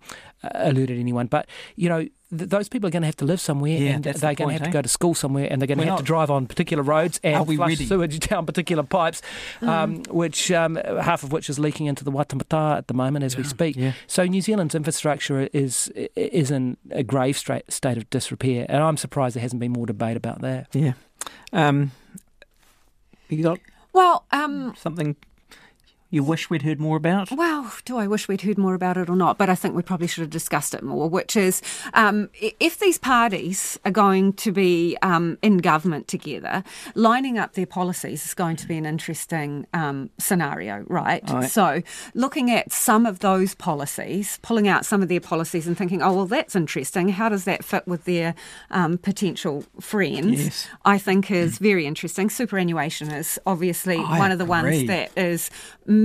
eluded 0.56 1.00
anyone. 1.00 1.28
But 1.28 1.48
you 1.76 1.90
know. 1.90 2.08
Th- 2.36 2.50
Those 2.50 2.68
people 2.68 2.88
are 2.88 2.92
going 2.92 3.04
to 3.04 3.08
have 3.08 3.16
to 3.18 3.26
live 3.26 3.40
somewhere, 3.40 3.78
Yeah, 3.78 3.92
and 3.92 4.04
they're 4.04 4.14
the 4.14 4.20
going 4.20 4.36
point, 4.36 4.48
to 4.50 4.54
have 4.54 4.62
eh? 4.64 4.66
to 4.66 4.72
go 4.72 4.82
to 4.82 4.90
school 4.90 5.14
somewhere, 5.16 5.48
and 5.50 5.62
they're 5.62 5.68
going 5.68 5.78
to 5.78 5.84
We're 5.86 5.90
have 5.92 6.00
to 6.00 6.06
drive 6.06 6.30
on 6.30 6.46
particular 6.48 6.84
roads 6.84 7.20
and 7.24 7.48
we 7.48 7.56
flush 7.56 7.70
ready? 7.70 7.86
sewage 7.86 8.20
down 8.20 8.46
particular 8.46 8.84
pipes, 8.84 9.22
um, 9.62 10.04
which 10.10 10.52
um, 10.52 10.76
half 10.76 11.24
of 11.24 11.32
which 11.32 11.50
is 11.50 11.58
leaking 11.58 11.86
into 11.86 12.04
the 12.04 12.12
Waitematā 12.12 12.78
at 12.78 12.88
the 12.88 12.94
moment 12.94 13.24
as 13.24 13.38
we 13.38 13.44
speak. 13.44 13.76
yeah. 13.78 13.94
So 14.08 14.26
New 14.26 14.42
Zealand's 14.42 14.76
infrastructure 14.76 15.48
is 15.54 15.90
is 16.16 16.52
in 16.52 16.76
a 16.92 17.04
grave 17.04 17.38
stra- 17.38 17.62
state 17.70 17.98
of 17.98 18.10
disrepair, 18.10 18.66
and 18.68 18.84
I'm 18.84 18.98
surprised 18.98 19.36
there 19.36 19.42
hasn't 19.42 19.60
been 19.62 19.72
more 19.72 19.86
debate 19.86 20.18
about 20.18 20.42
that. 20.42 20.68
Yeah. 20.74 20.94
Um, 21.54 21.92
you 23.30 23.44
got 23.44 23.60
Well, 23.94 24.26
um, 24.32 24.74
something 24.78 25.16
you 26.10 26.24
wish 26.24 26.50
we'd 26.50 26.62
heard 26.62 26.80
more 26.80 26.98
about? 26.98 27.32
Well, 27.32 27.72
do 27.84 27.98
I 27.98 28.08
wish 28.08 28.28
we'd 28.28 28.42
heard 28.42 28.58
more 28.58 28.74
about 28.74 28.98
it 28.98 29.10
or 29.10 29.16
not? 29.16 29.38
But 29.38 29.50
I 29.50 29.56
think 29.56 29.76
we 29.76 29.82
probably 29.82 30.08
should 30.08 30.22
have 30.22 30.30
discussed 30.30 30.74
it 30.74 30.82
more, 30.82 31.10
which 31.10 31.36
is 31.36 31.62
um, 31.94 32.30
if 32.42 32.80
these 32.80 32.98
parties 32.98 33.78
are 33.84 33.92
going 33.92 34.34
to 34.34 34.52
be 34.52 34.98
um, 35.02 35.38
in 35.42 35.58
government 35.58 36.08
together, 36.08 36.64
lining 36.96 37.38
up 37.38 37.54
their 37.54 37.66
policies 37.66 38.26
is 38.26 38.34
going 38.34 38.56
to 38.56 38.68
be 38.68 38.78
an 38.78 38.86
interesting 38.86 39.68
um, 39.74 40.10
scenario, 40.18 40.86
right? 40.88 41.30
Right. 41.30 41.50
So, 41.50 41.82
looking 42.14 42.52
at 42.52 42.72
some 42.72 43.06
of 43.06 43.20
those 43.20 43.54
policies, 43.56 44.40
pulling 44.42 44.68
out 44.68 44.86
some 44.86 45.02
of 45.02 45.10
their 45.10 45.20
policies 45.20 45.68
and 45.68 45.78
thinking, 45.78 46.02
oh, 46.02 46.14
well, 46.14 46.26
that's 46.26 46.56
interesting. 46.56 47.10
How 47.10 47.28
does 47.28 47.44
that 47.44 47.66
fit 47.66 47.86
with 47.86 48.06
their 48.06 48.34
um, 48.72 48.98
potential 48.98 49.66
friends? 49.82 50.46
Yes. 50.46 50.68
I 50.86 50.98
think 50.98 51.30
is 51.32 51.58
very 51.58 51.86
interesting. 51.86 52.30
Superannuation 52.30 53.12
is 53.12 53.38
obviously 53.46 53.98
I 53.98 54.20
one 54.20 54.32
of 54.32 54.38
the 54.38 54.46
ones 54.46 54.86
that 54.88 55.12
is 55.18 55.50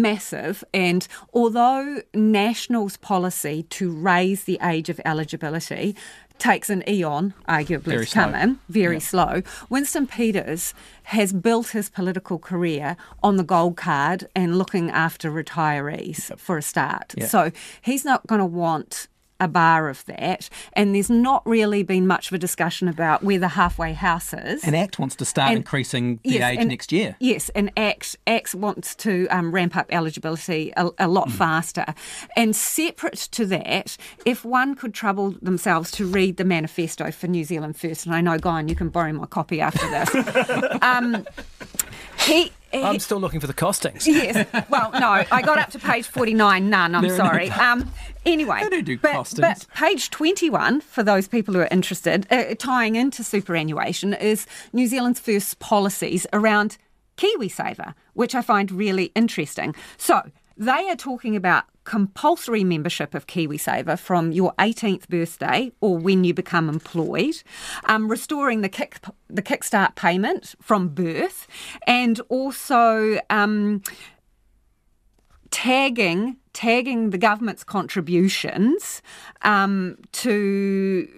massive. 0.00 0.64
And 0.72 1.06
although 1.32 2.00
National's 2.14 2.96
policy 2.96 3.64
to 3.70 3.90
raise 3.92 4.44
the 4.44 4.58
age 4.62 4.88
of 4.88 5.00
eligibility 5.04 5.94
takes 6.38 6.68
an 6.70 6.82
eon, 6.88 7.34
arguably, 7.48 7.84
Very 7.84 8.06
to 8.06 8.12
come 8.14 8.30
slow. 8.30 8.40
in, 8.40 8.58
very 8.68 8.96
Yeah. 8.96 9.00
slow, 9.00 9.42
Winston 9.68 10.06
Peters 10.08 10.74
has 11.04 11.32
built 11.32 11.68
his 11.68 11.88
political 11.88 12.38
career 12.38 12.96
on 13.22 13.36
the 13.36 13.44
gold 13.44 13.76
card 13.76 14.26
and 14.34 14.58
looking 14.58 14.90
after 14.90 15.30
retirees 15.30 16.36
for 16.38 16.56
a 16.58 16.62
start. 16.62 17.14
Yeah. 17.16 17.26
So 17.28 17.52
he's 17.82 18.04
not 18.04 18.26
going 18.26 18.40
to 18.40 18.44
want 18.46 19.06
a 19.42 19.48
bar 19.48 19.88
of 19.88 20.04
that. 20.06 20.48
And 20.74 20.94
there's 20.94 21.10
not 21.10 21.44
really 21.46 21.82
been 21.82 22.06
much 22.06 22.28
of 22.28 22.34
a 22.34 22.38
discussion 22.38 22.88
about 22.88 23.22
where 23.22 23.38
the 23.38 23.48
halfway 23.48 23.92
house 23.92 24.32
is. 24.32 24.62
And 24.64 24.76
ACT 24.76 24.98
wants 24.98 25.16
to 25.16 25.24
start 25.24 25.48
And- 25.50 25.58
increasing 25.58 26.20
the 26.22 26.30
Yes, 26.30 26.50
age 26.52 26.58
and- 26.60 26.68
next 26.68 26.92
year. 26.92 27.16
Yes, 27.18 27.48
and 27.50 27.70
ACT, 27.76 28.16
ACT 28.26 28.54
wants 28.54 28.94
to 28.96 29.26
um, 29.28 29.52
ramp 29.52 29.76
up 29.76 29.86
eligibility 29.90 30.72
a, 30.76 30.90
a 30.98 31.08
lot 31.08 31.30
faster. 31.30 31.84
And 32.36 32.54
separate 32.54 33.28
to 33.32 33.44
that, 33.46 33.96
if 34.24 34.44
one 34.44 34.74
could 34.74 34.94
trouble 34.94 35.34
themselves 35.42 35.90
to 35.92 36.06
read 36.06 36.36
the 36.36 36.44
manifesto 36.44 37.10
for 37.10 37.26
New 37.26 37.44
Zealand 37.44 37.76
First, 37.76 38.06
and 38.06 38.14
I 38.14 38.20
know, 38.20 38.38
Guyon, 38.38 38.68
you 38.68 38.74
can 38.76 38.88
borrow 38.88 39.12
my 39.12 39.26
copy 39.26 39.60
after 39.60 39.88
this. 39.90 40.78
um, 40.82 41.26
he, 42.20 42.52
I'm 42.74 42.98
still 42.98 43.18
looking 43.18 43.40
for 43.40 43.46
the 43.46 43.54
costings. 43.54 44.06
Yes. 44.06 44.46
Well, 44.68 44.90
no, 44.92 45.24
I 45.30 45.42
got 45.42 45.58
up 45.58 45.70
to 45.70 45.78
page 45.78 46.06
49, 46.06 46.70
none, 46.70 46.94
I'm 46.94 47.04
are 47.04 47.08
no- 47.08 47.16
sorry. 47.16 47.50
Um, 47.50 47.90
anyway, 48.24 48.62
do 48.82 48.98
but, 48.98 49.12
costings. 49.12 49.40
but 49.40 49.66
page 49.74 50.10
21, 50.10 50.80
for 50.80 51.02
those 51.02 51.28
people 51.28 51.54
who 51.54 51.60
are 51.60 51.68
interested, 51.70 52.26
uh, 52.30 52.54
tying 52.58 52.96
into 52.96 53.22
superannuation, 53.24 54.14
is 54.14 54.46
New 54.72 54.86
Zealand's 54.86 55.20
first 55.20 55.58
policies 55.58 56.26
around 56.32 56.78
KiwiSaver, 57.16 57.94
which 58.14 58.34
I 58.34 58.42
find 58.42 58.70
really 58.70 59.12
interesting. 59.14 59.74
So 59.96 60.22
they 60.56 60.88
are 60.88 60.96
talking 60.96 61.36
about 61.36 61.64
compulsory 61.84 62.64
membership 62.64 63.14
of 63.14 63.26
KiwiSaver 63.26 63.98
from 63.98 64.32
your 64.32 64.52
18th 64.58 65.08
birthday 65.08 65.72
or 65.80 65.98
when 65.98 66.24
you 66.24 66.32
become 66.32 66.68
employed, 66.68 67.42
um, 67.86 68.08
restoring 68.08 68.60
the 68.60 68.68
kick 68.68 68.98
the 69.28 69.42
kickstart 69.42 69.96
payment 69.96 70.54
from 70.60 70.88
birth, 70.88 71.46
and 71.86 72.20
also 72.28 73.18
um, 73.30 73.82
tagging 75.50 76.36
tagging 76.52 77.10
the 77.10 77.18
government's 77.18 77.64
contributions 77.64 79.00
um, 79.42 79.96
to 80.12 81.08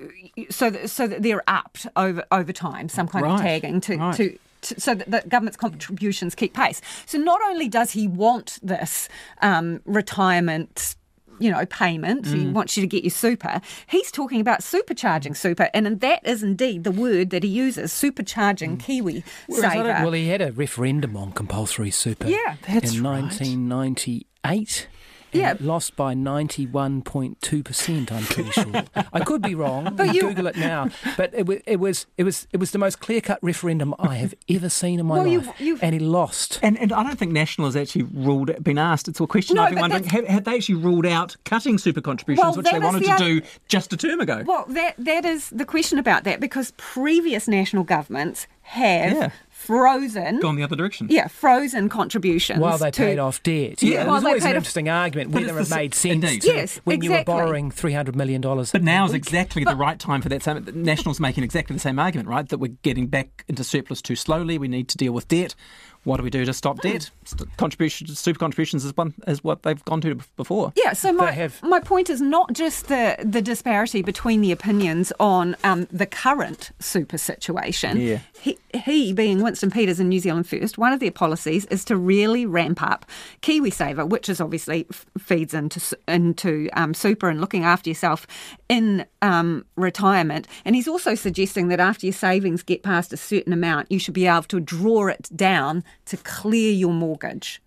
so 0.49 0.71
that, 0.71 0.89
so 0.89 1.07
that 1.07 1.23
they're 1.23 1.43
upped 1.49 1.87
over 1.97 2.25
over 2.31 2.53
time. 2.53 2.89
Some 2.89 3.09
kind 3.09 3.27
of 3.27 3.41
tagging 3.41 3.81
to. 3.83 3.97
right. 3.97 4.17
to 4.17 4.39
to- 4.65 4.81
so 4.81 4.95
that 4.95 5.11
the 5.11 5.23
government's 5.29 5.57
contributions 5.57 6.35
keep 6.35 6.55
pace. 6.55 6.81
So 7.07 7.19
not 7.19 7.41
only 7.47 7.69
does 7.69 7.93
he 7.93 8.09
want 8.09 8.59
this 8.63 9.09
um, 9.43 9.81
retirement, 9.85 10.97
you 11.41 11.51
know, 11.51 11.67
payment, 11.67 12.27
he 12.27 12.45
Mm. 12.45 12.53
wants 12.53 12.77
you 12.77 12.81
to 12.83 12.87
get 12.87 13.03
your 13.03 13.11
super. 13.11 13.61
He's 13.89 14.13
talking 14.13 14.41
about 14.41 14.61
supercharging 14.61 15.37
super, 15.37 15.69
and 15.75 16.01
that 16.01 16.25
is 16.25 16.43
indeed 16.45 16.85
the 16.85 16.93
word 16.93 17.31
that 17.31 17.43
he 17.43 17.49
uses: 17.49 17.91
supercharging 17.93 18.79
Kiwi 18.79 19.25
Whereas 19.49 19.65
I 19.65 19.75
don't- 19.75 19.87
saver. 19.87 20.05
well, 20.05 20.13
he 20.13 20.29
had 20.29 20.41
a 20.41 20.53
referendum 20.53 21.17
on 21.17 21.33
compulsory 21.33 21.91
super. 21.91 22.29
Yeah. 22.29 22.55
That's 22.69 22.95
in 22.95 23.03
right. 23.03 23.23
1998. 23.23 24.89
And 25.35 25.61
Yeah. 25.61 25.67
lost 25.67 25.97
by 25.97 26.15
91.2%, 26.15 28.13
I'm 28.13 28.23
pretty 28.25 28.51
sure. 28.51 28.85
I 29.13 29.21
could 29.21 29.43
be 29.43 29.55
wrong. 29.55 29.95
But 29.95 30.09
you 30.09 30.15
you- 30.15 30.21
Google 30.29 30.47
it 30.47 30.57
now. 30.57 30.89
But 31.17 31.33
it, 31.35 31.63
it 31.67 31.77
was 31.81 32.07
it 32.17 32.25
was 32.25 32.47
it 32.53 32.59
was 32.59 32.71
the 32.71 32.79
most 32.79 33.01
clear-cut 33.01 33.39
referendum 33.43 33.95
I 33.99 34.15
have 34.17 34.35
ever 34.49 34.69
seen 34.69 35.01
in 35.01 35.07
my 35.07 35.19
Well, 35.19 35.29
life. 35.39 35.61
you've- 35.61 35.81
and 35.83 35.93
he 35.93 35.99
lost. 35.99 36.59
And, 36.63 36.79
and 36.79 36.93
I 36.93 37.03
don't 37.03 37.19
think 37.19 37.33
National 37.33 37.67
has 37.67 37.77
actually 37.77 38.05
ruled 38.05 38.63
been 38.63 38.79
asked. 38.79 39.09
It's 39.09 39.21
a 39.21 39.27
question 39.27 39.57
No, 39.57 39.63
I've 39.65 39.71
been 39.71 39.81
wondering. 39.81 40.05
Have, 40.05 40.27
have 40.27 40.45
they 40.45 40.55
actually 40.57 40.77
ruled 40.77 41.07
out 41.07 41.37
cutting 41.45 41.79
super 41.79 42.01
contributions, 42.01 42.45
Well, 42.45 42.55
which 42.57 42.71
they 42.71 42.79
wanted 42.79 43.03
the 43.03 43.07
to 43.07 43.13
other- 43.13 43.25
do 43.25 43.43
just 43.69 43.93
a 43.93 43.97
term 43.97 44.21
ago? 44.21 44.43
Well, 44.47 44.65
that 44.69 44.95
that 44.99 45.25
is 45.25 45.51
the 45.51 45.65
question 45.65 45.99
about 45.99 46.25
that 46.25 46.41
because 46.41 46.73
previous 46.77 47.49
national 47.49 47.85
governments 47.85 48.47
have 48.63 49.13
Yeah. 49.13 49.31
Frozen 49.67 50.41
Gone 50.41 50.57
the 50.57 50.63
other 50.63 50.77
direction. 50.77 51.07
Yeah, 51.11 51.29
frozen 51.29 51.89
contributions 51.89 52.61
While 52.61 52.79
they 52.79 52.91
to- 52.91 53.03
paid 53.03 53.19
off 53.19 53.43
debt. 53.43 53.83
Yeah, 53.83 53.91
Yeah, 53.95 54.05
while 54.07 54.15
there's 54.21 54.25
always 54.25 54.45
an 54.45 54.51
off- 54.51 54.57
interesting 54.57 54.89
argument 54.89 55.33
But 55.33 55.43
whether 55.43 55.59
it's 55.59 55.71
it 55.71 55.75
made 55.75 55.95
s- 55.95 55.99
sense 56.01 56.13
indeed. 56.25 56.43
to- 56.43 56.49
Yes, 56.49 56.81
when 56.85 57.03
you 57.03 57.11
were 57.13 57.25
borrowing 57.25 57.71
$300 57.71 58.15
million. 58.15 58.41
But 58.41 58.83
now 58.83 59.05
is 59.07 59.13
exactly 59.15 59.65
the 59.65 59.77
right 59.77 59.99
time 59.99 60.23
for 60.23 60.29
that 60.29 60.43
same. 60.43 60.67
National's 60.75 61.21
making 61.21 61.45
exactly 61.45 61.75
the 61.75 61.81
same 61.81 61.99
argument, 61.99 62.29
right? 62.29 62.49
That 62.49 62.59
we're 62.59 62.73
getting 62.83 63.07
back 63.07 63.45
into 63.49 63.65
surplus 63.65 64.01
too 64.03 64.17
slowly. 64.17 64.59
We 64.59 64.69
need 64.69 64.89
to 64.89 64.97
deal 64.97 65.13
with 65.13 65.29
debt. 65.29 65.55
What 66.05 66.19
do 66.19 66.23
we 66.23 66.31
do 66.31 66.45
to 66.45 66.53
stop 66.53 66.81
debt? 66.81 67.11
St- 67.25 67.57
Contributions, 67.57 68.19
super 68.19 68.39
contributions 68.39 68.85
is 68.85 68.97
one 68.97 69.15
is 69.27 69.43
what 69.43 69.63
they've 69.63 69.83
gone 69.85 70.01
to 70.03 70.15
before. 70.37 70.73
Yeah, 70.77 70.93
so 70.93 71.13
my, 71.13 71.51
my 71.63 71.81
point 71.81 72.11
is 72.11 72.21
not 72.21 72.53
just 72.53 72.89
the, 72.89 73.17
the 73.23 73.41
disparity 73.41 74.03
between 74.03 74.41
the 74.41 74.53
opinions 74.53 75.13
on 75.19 75.57
um, 75.65 75.89
the 75.91 76.07
current 76.07 76.71
super 76.79 77.19
situation. 77.19 77.99
Yeah. 78.01 78.19
He, 78.41 78.59
he, 78.75 79.13
being 79.13 79.43
Winston 79.43 79.71
Peters 79.71 79.99
and 79.99 80.11
New 80.11 80.21
Zealand 80.21 80.47
First, 80.47 80.77
one 80.77 80.93
of 80.93 81.01
their 81.01 81.11
policies 81.11 81.65
is 81.67 81.85
to 81.87 81.97
really 81.97 82.45
ramp 82.45 82.83
up 82.83 83.07
KiwiSaver, 83.41 84.09
which 84.09 84.29
is 84.29 84.41
obviously 84.41 84.87
f- 84.91 85.07
feeds 85.19 85.55
into 85.55 85.97
into 86.07 86.69
um, 86.75 86.93
super 86.93 87.29
and 87.29 87.41
looking 87.41 87.65
after 87.65 87.89
yourself 87.89 88.27
in 88.69 89.07
um, 89.23 89.65
retirement. 89.77 90.47
And 90.65 90.75
he's 90.77 90.89
also 90.89 91.15
suggesting 91.15 91.69
that 91.69 91.81
after 91.81 92.07
your 92.07 92.13
savings 92.13 92.63
get 92.63 92.83
past 92.83 93.13
a 93.13 93.17
certain 93.17 93.53
amount, 93.53 93.91
you 93.91 93.99
should 93.99 94.15
be 94.15 94.27
able 94.27 94.43
to 94.43 94.61
draw 94.61 95.07
it 95.07 95.29
down 95.35 95.85
to 96.07 96.17
clear 96.17 96.73
your 96.73 96.93
mortgage. 96.93 97.61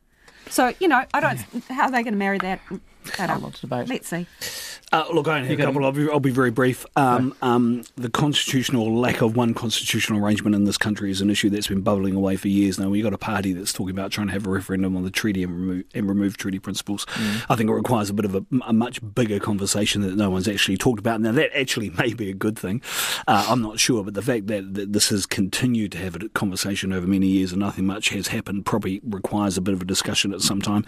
So 0.50 0.74
you 0.80 0.88
know, 0.88 1.06
I 1.14 1.20
don't. 1.20 1.38
How 1.70 1.84
are 1.84 1.92
they 1.92 2.04
going 2.04 2.14
to 2.14 2.20
marry 2.20 2.38
that? 2.40 2.60
I 3.20 3.28
don't. 3.28 3.42
lot 3.42 3.54
to 3.56 3.62
debate. 3.62 3.90
Let's 3.90 4.08
see. 4.08 4.28
Uh, 4.92 5.04
look, 5.14 5.28
I 5.28 5.40
only 5.40 5.50
have 5.50 5.60
a 5.60 5.64
couple. 5.64 5.84
I'll 5.84 5.92
be, 5.92 6.10
I'll 6.10 6.20
be 6.22 6.32
very 6.32 6.50
brief. 6.50 6.86
Um, 6.96 7.36
um, 7.42 7.84
the 7.96 8.10
constitutional 8.10 8.98
lack 8.98 9.22
of 9.22 9.36
one 9.36 9.54
constitutional 9.54 10.24
arrangement 10.24 10.56
in 10.56 10.64
this 10.64 10.78
country 10.78 11.12
is 11.12 11.20
an 11.20 11.30
issue 11.30 11.50
that's 11.50 11.68
been 11.68 11.82
bubbling 11.82 12.16
away 12.16 12.38
for 12.38 12.48
years 12.48 12.80
now. 12.80 12.88
We've 12.88 13.04
got 13.04 13.14
a 13.14 13.18
party 13.18 13.52
that's 13.52 13.74
talking 13.74 13.92
about 13.92 14.12
trying 14.12 14.28
to 14.28 14.34
have 14.34 14.48
a 14.48 14.50
referendum 14.50 14.96
on 14.96 15.04
the 15.04 15.12
treaty 15.12 15.44
and 15.44 15.54
remove, 15.54 15.84
and 15.94 16.08
remove 16.08 16.38
treaty 16.38 16.60
principles. 16.60 17.06
I 17.50 17.56
think 17.58 17.70
it 17.70 17.74
requires 17.74 18.10
a 18.10 18.14
bit 18.14 18.24
of 18.24 18.36
a, 18.36 18.46
a 18.66 18.72
much 18.72 19.02
bigger 19.14 19.40
conversation 19.40 20.02
that 20.04 20.16
no 20.16 20.30
one's 20.30 20.48
actually 20.48 20.78
talked 20.78 21.00
about. 21.00 21.20
Now, 21.20 21.34
that 21.34 21.58
actually 21.58 21.90
may 21.98 22.14
be 22.14 22.30
a 22.30 22.34
good 22.34 22.58
thing. 22.58 22.82
Uh, 23.28 23.46
I'm 23.50 23.62
not 23.62 23.80
sure, 23.80 24.06
but 24.06 24.14
the 24.14 24.22
fact 24.22 24.48
that, 24.48 24.74
that 24.76 24.94
this 24.94 25.10
has 25.10 25.26
continued 25.26 25.92
to 25.94 25.98
have 25.98 26.16
a 26.16 26.30
conversation 26.30 26.94
over 26.94 27.06
many 27.06 27.28
years 27.28 27.52
and 27.52 27.60
nothing 27.60 27.86
much 27.86 28.10
has 28.10 28.30
happened 28.30 28.66
probably 28.66 29.02
requires 29.04 29.58
a 29.58 29.62
bit 29.62 29.74
of 29.74 29.82
a 29.82 29.86
discussion 29.86 30.34
at 30.34 30.40
some 30.40 30.62
time. 30.62 30.86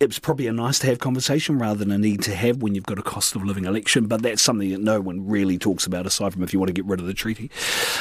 It's 0.00 0.18
probably 0.18 0.46
a 0.46 0.52
nice 0.52 0.78
to 0.78 0.86
have 0.86 0.98
conversation 0.98 1.53
rather 1.58 1.78
than 1.78 1.90
a 1.90 1.98
need 1.98 2.22
to 2.22 2.34
have 2.34 2.62
when 2.62 2.74
you've 2.74 2.86
got 2.86 2.98
a 2.98 3.02
cost 3.02 3.34
of 3.36 3.44
living 3.44 3.64
election, 3.64 4.06
but 4.06 4.22
that's 4.22 4.42
something 4.42 4.70
that 4.70 4.80
no 4.80 5.00
one 5.00 5.26
really 5.26 5.58
talks 5.58 5.86
about 5.86 6.06
aside 6.06 6.32
from 6.32 6.42
if 6.42 6.52
you 6.52 6.58
want 6.58 6.68
to 6.68 6.72
get 6.74 6.84
rid 6.84 7.00
of 7.00 7.06
the 7.06 7.14
treaty. 7.14 7.50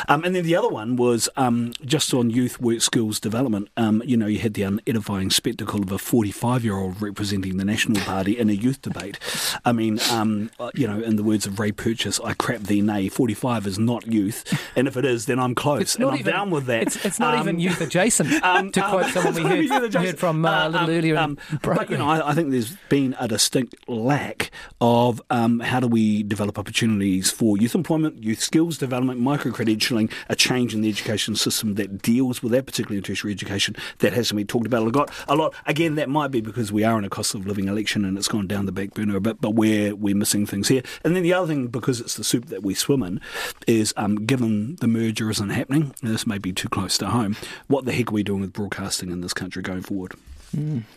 Um, 0.07 0.23
and 0.23 0.35
then 0.35 0.43
the 0.43 0.55
other 0.55 0.69
one 0.69 0.95
was 0.95 1.29
um, 1.35 1.73
just 1.85 2.13
on 2.13 2.29
youth 2.29 2.59
work 2.61 2.81
skills 2.81 3.19
development. 3.19 3.69
Um, 3.77 4.01
you 4.05 4.17
know, 4.17 4.27
you 4.27 4.39
had 4.39 4.53
the 4.53 4.61
unedifying 4.63 5.31
spectacle 5.31 5.81
of 5.81 5.91
a 5.91 5.97
45 5.97 6.63
year 6.63 6.77
old 6.77 7.01
representing 7.01 7.57
the 7.57 7.65
National 7.65 8.01
Party 8.01 8.37
in 8.37 8.49
a 8.49 8.53
youth 8.53 8.81
debate. 8.81 9.19
I 9.65 9.71
mean, 9.71 9.99
um, 10.11 10.51
uh, 10.59 10.71
you 10.75 10.87
know, 10.87 10.99
in 11.01 11.15
the 11.15 11.23
words 11.23 11.45
of 11.45 11.59
Ray 11.59 11.71
Purchase, 11.71 12.19
I 12.23 12.33
crap 12.33 12.61
thee 12.61 12.81
nay, 12.81 13.09
45 13.09 13.67
is 13.67 13.79
not 13.79 14.07
youth, 14.07 14.43
and 14.75 14.87
if 14.87 14.97
it 14.97 15.05
is, 15.05 15.25
then 15.25 15.39
I'm 15.39 15.55
close, 15.55 15.81
It's 15.81 15.95
and 15.95 16.05
I'm 16.05 16.15
even- 16.15 16.31
down 16.33 16.49
with 16.51 16.65
that. 16.65 16.83
It's, 16.83 17.05
it's 17.05 17.19
not 17.19 17.33
Um, 17.35 17.41
even 17.41 17.59
youth 17.59 17.81
adjacent, 17.81 18.31
um, 18.43 18.71
to 18.71 18.81
quote 18.81 19.05
someone 19.07 19.35
we 19.35 19.67
heard, 19.67 19.93
heard 19.93 20.19
from 20.19 20.45
uh, 20.45 20.67
a 20.67 20.69
little 20.69 20.89
earlier 20.89 21.35
But 21.61 21.89
you 21.89 21.97
know, 21.97 22.07
I, 22.09 22.31
I 22.31 22.33
think 22.33 22.51
there's 22.51 22.71
been 22.89 23.15
a 23.19 23.27
distinct 23.43 23.75
lack 23.89 24.51
of 24.79 25.21
um, 25.29 25.59
how 25.59 25.81
do 25.81 25.87
we 25.87 26.23
develop 26.23 26.57
opportunities 26.57 27.29
for 27.29 27.57
youth 27.57 27.75
employment, 27.75 28.23
youth 28.23 28.39
skills 28.39 28.77
development, 28.77 29.19
micro 29.19 29.51
credentialing, 29.51 30.09
a 30.29 30.35
change 30.35 30.73
in 30.73 30.79
the 30.79 30.87
education 30.87 31.35
system 31.35 31.75
that 31.75 32.01
deals 32.01 32.41
with 32.41 32.53
that, 32.53 32.65
particularly 32.65 32.97
in 32.97 33.03
tertiary 33.03 33.33
education. 33.33 33.75
That 33.99 34.13
hasn't 34.13 34.37
been 34.37 34.47
talked 34.47 34.65
about 34.65 34.83
a 34.83 34.97
lot. 34.97 35.11
A 35.27 35.35
lot. 35.35 35.53
Again, 35.65 35.95
that 35.95 36.07
might 36.07 36.31
be 36.31 36.39
because 36.39 36.71
we 36.71 36.85
are 36.85 36.97
in 36.97 37.03
a 37.03 37.09
cost 37.09 37.35
of 37.35 37.45
living 37.45 37.67
election 37.67 38.05
and 38.05 38.17
it's 38.17 38.29
gone 38.29 38.47
down 38.47 38.65
the 38.65 38.71
back 38.71 38.93
burner 38.93 39.17
a 39.17 39.21
bit, 39.21 39.41
but 39.41 39.51
we're 39.51 39.93
we're 39.93 40.15
missing 40.15 40.45
things 40.45 40.69
here. 40.69 40.83
And 41.03 41.13
then 41.13 41.23
the 41.23 41.33
other 41.33 41.47
thing, 41.47 41.67
because 41.67 41.99
it's 41.99 42.15
the 42.15 42.23
soup 42.23 42.45
that 42.45 42.63
we 42.63 42.73
swim 42.73 43.03
in, 43.03 43.19
is 43.67 43.93
um, 43.97 44.25
given 44.25 44.77
the 44.77 44.87
merger 44.87 45.29
isn't 45.29 45.49
happening, 45.49 45.93
this 46.01 46.25
may 46.25 46.37
be 46.37 46.53
too 46.53 46.69
close 46.69 46.97
to 46.99 47.07
home. 47.07 47.35
What 47.67 47.83
the 47.83 47.91
heck 47.91 48.09
are 48.09 48.13
we 48.15 48.23
doing 48.23 48.39
with 48.39 48.53
broadcasting 48.53 49.11
in 49.11 49.19
this 49.19 49.33
country 49.33 49.61
going 49.61 49.81
forward? 49.81 50.13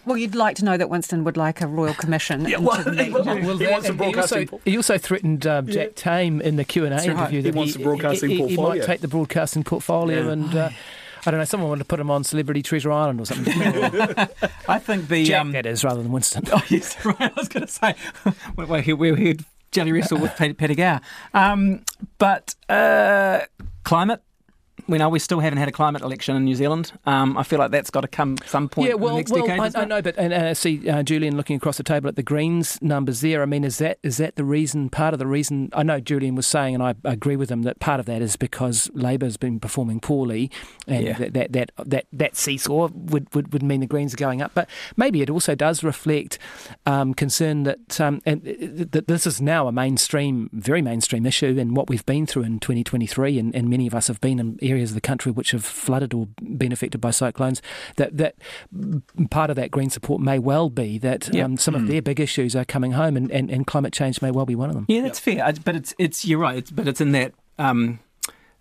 Well, 0.05 0.17
you'd 0.17 0.35
like 0.35 0.57
to 0.57 0.65
know 0.65 0.77
that 0.77 0.91
Winston 0.91 1.25
would 1.25 1.37
like 1.37 1.61
a 1.61 1.67
royal 1.67 1.95
commission. 1.95 2.47
Yeah, 2.47 2.59
well, 2.59 2.83
well, 2.85 3.25
Well, 3.25 3.57
He 3.59 3.67
wants 3.67 3.89
a 3.89 3.93
and 3.93 4.01
he, 4.01 4.15
also, 4.15 4.45
broadcasting- 4.45 4.61
he 4.65 4.77
also 4.77 4.99
threatened 4.99 5.47
um, 5.47 5.67
Jack 5.67 5.95
Tame 5.95 6.41
in 6.41 6.57
the 6.57 6.65
Q 6.65 6.85
and 6.85 6.95
A 6.95 6.97
right. 6.99 7.07
interview 7.09 7.39
He 7.43 7.51
that 7.51 7.55
wants 7.55 7.75
the 7.75 7.83
broadcasting 7.83 8.31
he, 8.31 8.37
he, 8.37 8.49
he 8.49 8.57
might 8.57 8.83
take 8.83 9.01
the 9.01 9.09
broadcasting 9.09 9.65
portfolio 9.65 10.27
Yeah. 10.27 10.33
and. 10.33 10.55
Uh, 10.55 10.71
I 11.25 11.33
don't 11.33 11.41
know. 11.41 11.45
Someone 11.45 11.71
wanted 11.71 11.81
to 11.81 11.87
put 11.87 11.99
him 11.99 12.09
on 12.09 12.23
Celebrity 12.23 12.63
Treasure 12.63 12.93
Island 12.93 13.21
or 13.21 13.25
something. 13.27 13.53
I 14.69 14.79
think 14.79 15.09
the 15.09 15.25
Jack, 15.25 15.41
um, 15.41 15.51
that 15.53 15.67
is, 15.67 15.83
rather 15.83 16.01
than 16.01 16.13
Winston. 16.13 16.45
Oh 16.53 16.63
yes, 16.69 16.97
right. 17.05 17.21
I 17.21 17.33
was 17.37 17.49
going 17.49 17.67
to 17.67 17.73
say 17.73 17.97
we 18.57 18.65
we 18.65 18.93
we 18.93 19.11
we 19.13 19.27
had 19.27 19.45
jelly 19.73 19.91
wrestle 19.91 20.19
with 20.21 20.37
Paddy, 20.37 20.53
Paddy 20.55 20.77
Gower. 20.77 21.01
Um, 21.35 21.85
but 22.19 22.55
uh, 22.69 23.41
climate. 23.83 24.23
We 24.89 24.99
know 24.99 25.09
we 25.09 25.19
still 25.19 25.41
haven't 25.41 25.59
had 25.59 25.69
a 25.69 25.73
climate 25.73 26.03
election 26.03 26.37
in 26.37 26.45
New 26.45 26.55
Zealand. 26.55 26.93
Um, 27.07 27.37
I 27.37 27.43
feel 27.43 27.59
like 27.59 27.71
that's 27.73 27.91
got 27.91 28.03
to 28.03 28.09
come 28.09 28.37
some 28.47 28.69
point 28.69 28.89
Yeah, 28.89 28.95
in 28.95 29.01
well, 29.01 29.11
the 29.15 29.17
next 29.21 29.33
well 29.33 29.47
decade. 29.47 29.77
I, 29.77 29.83
I 29.83 29.85
know, 29.85 30.01
but 30.01 30.17
and, 30.17 30.57
see 30.57 30.89
uh, 30.89 31.03
Julian 31.03 31.37
looking 31.37 31.57
across 31.57 31.77
the 31.77 31.83
table 31.83 32.09
at 32.09 32.17
the 32.17 32.23
Greens 32.23 32.81
numbers 32.81 33.21
there. 33.21 33.43
I 33.43 33.47
mean, 33.47 33.65
is 33.65 33.79
that 33.79 33.99
is 34.03 34.19
that 34.19 34.37
the 34.37 34.45
reason? 34.45 34.89
Part 34.89 35.13
of 35.13 35.19
the 35.19 35.27
reason 35.27 35.71
I 35.73 35.83
know 35.83 35.99
Julian 35.99 36.35
was 36.37 36.47
saying, 36.47 36.75
and 36.75 36.83
I 36.85 36.95
agree 37.05 37.37
with 37.37 37.51
him 37.51 37.63
that 37.63 37.81
part 37.81 37.99
of 37.99 38.07
that 38.07 38.23
is 38.23 38.37
because 38.37 38.89
Labor's 38.95 39.37
been 39.37 39.59
performing 39.59 39.99
poorly, 39.99 40.51
and 40.87 41.05
Yeah. 41.05 41.19
that, 41.19 41.33
that 41.35 41.53
that 41.53 41.71
that 41.85 42.07
that 42.13 42.37
seesaw 42.37 42.89
would, 42.95 43.35
would 43.35 43.53
would 43.53 43.63
mean 43.63 43.81
the 43.81 43.87
Greens 43.87 44.15
are 44.15 44.19
going 44.19 44.41
up. 44.41 44.53
But 44.55 44.69
maybe 44.97 45.21
it 45.21 45.31
also 45.31 45.55
does 45.57 45.83
reflect 45.83 46.39
um, 46.87 47.13
concern 47.13 47.65
that 47.65 48.01
um, 48.01 48.21
and 48.25 48.47
uh, 48.47 48.85
that 48.93 49.09
this 49.09 49.27
is 49.27 49.41
now 49.41 49.67
a 49.67 49.73
mainstream, 49.73 50.49
very 50.53 50.81
mainstream 50.83 51.27
issue, 51.27 51.57
and 51.59 51.77
what 51.77 51.89
we've 51.89 52.07
been 52.07 52.25
through 52.27 52.43
in 52.45 52.61
2023, 52.61 53.39
and, 53.39 53.55
and 53.55 53.69
many 53.69 53.87
of 53.89 53.95
us 53.95 54.07
have 54.07 54.21
been 54.21 54.39
in 54.39 54.59
areas 54.63 54.76
of 54.85 54.95
the 54.95 55.01
country 55.01 55.31
which 55.33 55.51
have 55.53 55.65
flooded 55.65 56.13
or 56.15 56.29
been 56.57 56.73
affected 56.73 57.01
by 57.01 57.11
cyclones. 57.11 57.61
That 57.97 58.17
that 58.17 58.35
part 59.31 59.51
of 59.51 59.57
that 59.57 59.71
green 59.71 59.91
support 59.91 60.21
may 60.21 60.39
well 60.39 60.71
be 60.71 60.99
that 60.99 61.29
Yep. 61.33 61.45
um, 61.45 61.57
some 61.57 61.75
of 61.75 61.87
their 61.87 62.03
big 62.03 62.21
issues 62.21 62.55
are 62.57 62.65
coming 62.65 62.93
home, 62.93 63.17
and, 63.17 63.31
and, 63.31 63.51
and 63.51 63.67
climate 63.67 63.93
change 63.93 64.23
may 64.23 64.31
well 64.31 64.47
be 64.47 64.55
one 64.55 64.69
of 64.69 64.75
them. 64.75 64.87
Yeah, 64.89 65.03
that's 65.03 65.19
fair. 65.19 65.45
I- 65.45 65.53
But 65.53 65.77
it's 65.77 65.95
it's 65.99 66.25
you're 66.25 66.39
right. 66.39 66.59
It's, 66.59 66.71
but 66.71 66.87
it's 66.89 67.01
in 67.01 67.13
that 67.13 67.33
um, 67.59 67.99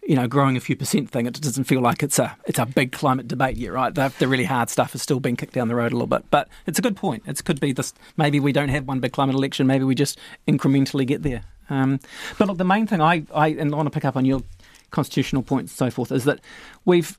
you 0.07 0.15
know 0.15 0.27
growing 0.27 0.55
a 0.55 0.59
few 0.59 0.75
percent 0.75 1.09
thing. 1.09 1.25
It 1.25 1.39
doesn't 1.41 1.63
feel 1.65 1.81
like 1.81 2.03
it's 2.03 2.19
a 2.19 2.35
it's 2.45 2.59
a 2.59 2.65
big 2.65 2.91
climate 2.91 3.27
debate 3.27 3.57
yet, 3.57 3.71
right? 3.73 3.93
The, 3.93 4.13
the 4.19 4.27
really 4.27 4.45
hard 4.45 4.69
stuff 4.69 4.93
is 4.95 5.01
still 5.01 5.19
being 5.19 5.35
kicked 5.35 5.53
down 5.53 5.67
the 5.67 5.75
road 5.75 5.91
a 5.91 5.95
little 5.95 6.07
bit. 6.07 6.25
But 6.29 6.47
it's 6.67 6.79
a 6.79 6.81
good 6.81 6.95
point. 6.95 7.23
It 7.27 7.43
could 7.43 7.59
be 7.59 7.71
this. 7.73 7.93
Maybe 8.17 8.39
we 8.39 8.51
don't 8.51 8.69
have 8.69 8.87
one 8.87 8.99
big 8.99 9.11
climate 9.13 9.35
election. 9.35 9.67
Maybe 9.67 9.83
we 9.83 9.95
just 9.95 10.17
incrementally 10.47 11.05
get 11.07 11.23
there. 11.23 11.41
Um, 11.67 11.99
but 12.37 12.47
look, 12.47 12.57
the 12.59 12.63
main 12.63 12.85
thing 12.85 13.01
I, 13.01 13.23
I 13.33 13.47
and 13.47 13.73
I 13.73 13.75
want 13.75 13.87
to 13.87 13.91
pick 13.91 14.05
up 14.05 14.15
on 14.15 14.23
your 14.25 14.41
constitutional 14.95 15.43
points 15.43 15.73
and 15.73 15.77
so 15.77 15.91
forth 15.91 16.11
is 16.11 16.23
that 16.23 16.39
we've 16.85 17.17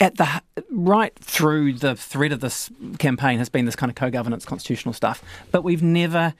at 0.00 0.16
the 0.16 0.42
right 0.70 1.14
through 1.18 1.74
the 1.74 1.94
thread 1.94 2.32
of 2.32 2.40
this 2.40 2.70
campaign 2.98 3.38
has 3.38 3.50
been 3.50 3.66
this 3.66 3.76
kind 3.76 3.90
of 3.90 3.96
co-governance 3.96 4.44
constitutional 4.44 4.94
stuff, 4.94 5.22
but 5.52 5.62
we've 5.62 5.82
never 5.82 6.34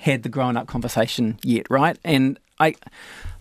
had 0.00 0.22
the 0.22 0.28
grown-up 0.28 0.66
conversation 0.66 1.38
yet, 1.42 1.66
right? 1.70 1.98
And 2.04 2.38
I 2.60 2.74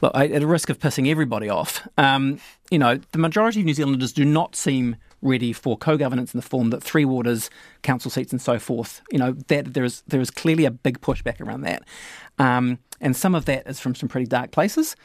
look 0.01 0.13
I, 0.15 0.27
at 0.27 0.41
a 0.41 0.47
risk 0.47 0.69
of 0.69 0.79
pissing 0.79 1.09
everybody 1.09 1.49
off. 1.49 1.85
Um, 1.97 2.39
you 2.71 2.79
know, 2.79 2.99
the 3.11 3.17
majority 3.17 3.59
of 3.59 3.65
New 3.65 3.73
Zealanders 3.73 4.13
do 4.13 4.23
not 4.23 4.55
seem 4.55 4.95
ready 5.21 5.51
for 5.51 5.77
co-governance 5.77 6.33
in 6.33 6.37
the 6.37 6.45
form 6.45 6.69
that 6.69 6.81
three 6.81 7.03
waters, 7.03 7.49
council 7.81 8.09
seats, 8.09 8.31
and 8.31 8.41
so 8.41 8.57
forth. 8.57 9.01
You 9.11 9.19
know 9.19 9.33
that 9.47 9.73
there 9.73 9.83
is 9.83 10.03
there 10.07 10.21
is 10.21 10.31
clearly 10.31 10.63
a 10.63 10.71
big 10.71 11.01
pushback 11.01 11.41
around 11.41 11.61
that, 11.61 11.83
um, 12.39 12.79
and 13.01 13.15
some 13.15 13.35
of 13.35 13.43
that 13.45 13.67
is 13.67 13.79
from 13.79 13.93
some 13.93 14.07
pretty 14.07 14.27
dark 14.27 14.51
places 14.51 14.95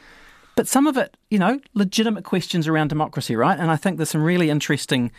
but 0.61 0.67
some 0.67 0.85
of 0.85 0.95
it, 0.95 1.17
you 1.31 1.39
know, 1.39 1.59
legitimate 1.73 2.23
questions 2.23 2.67
around 2.67 2.89
democracy, 2.89 3.35
right? 3.35 3.57
And 3.57 3.71
I 3.71 3.75
think 3.75 3.97
there's 3.97 4.11
some 4.11 4.21
really 4.21 4.51
interesting, 4.51 5.11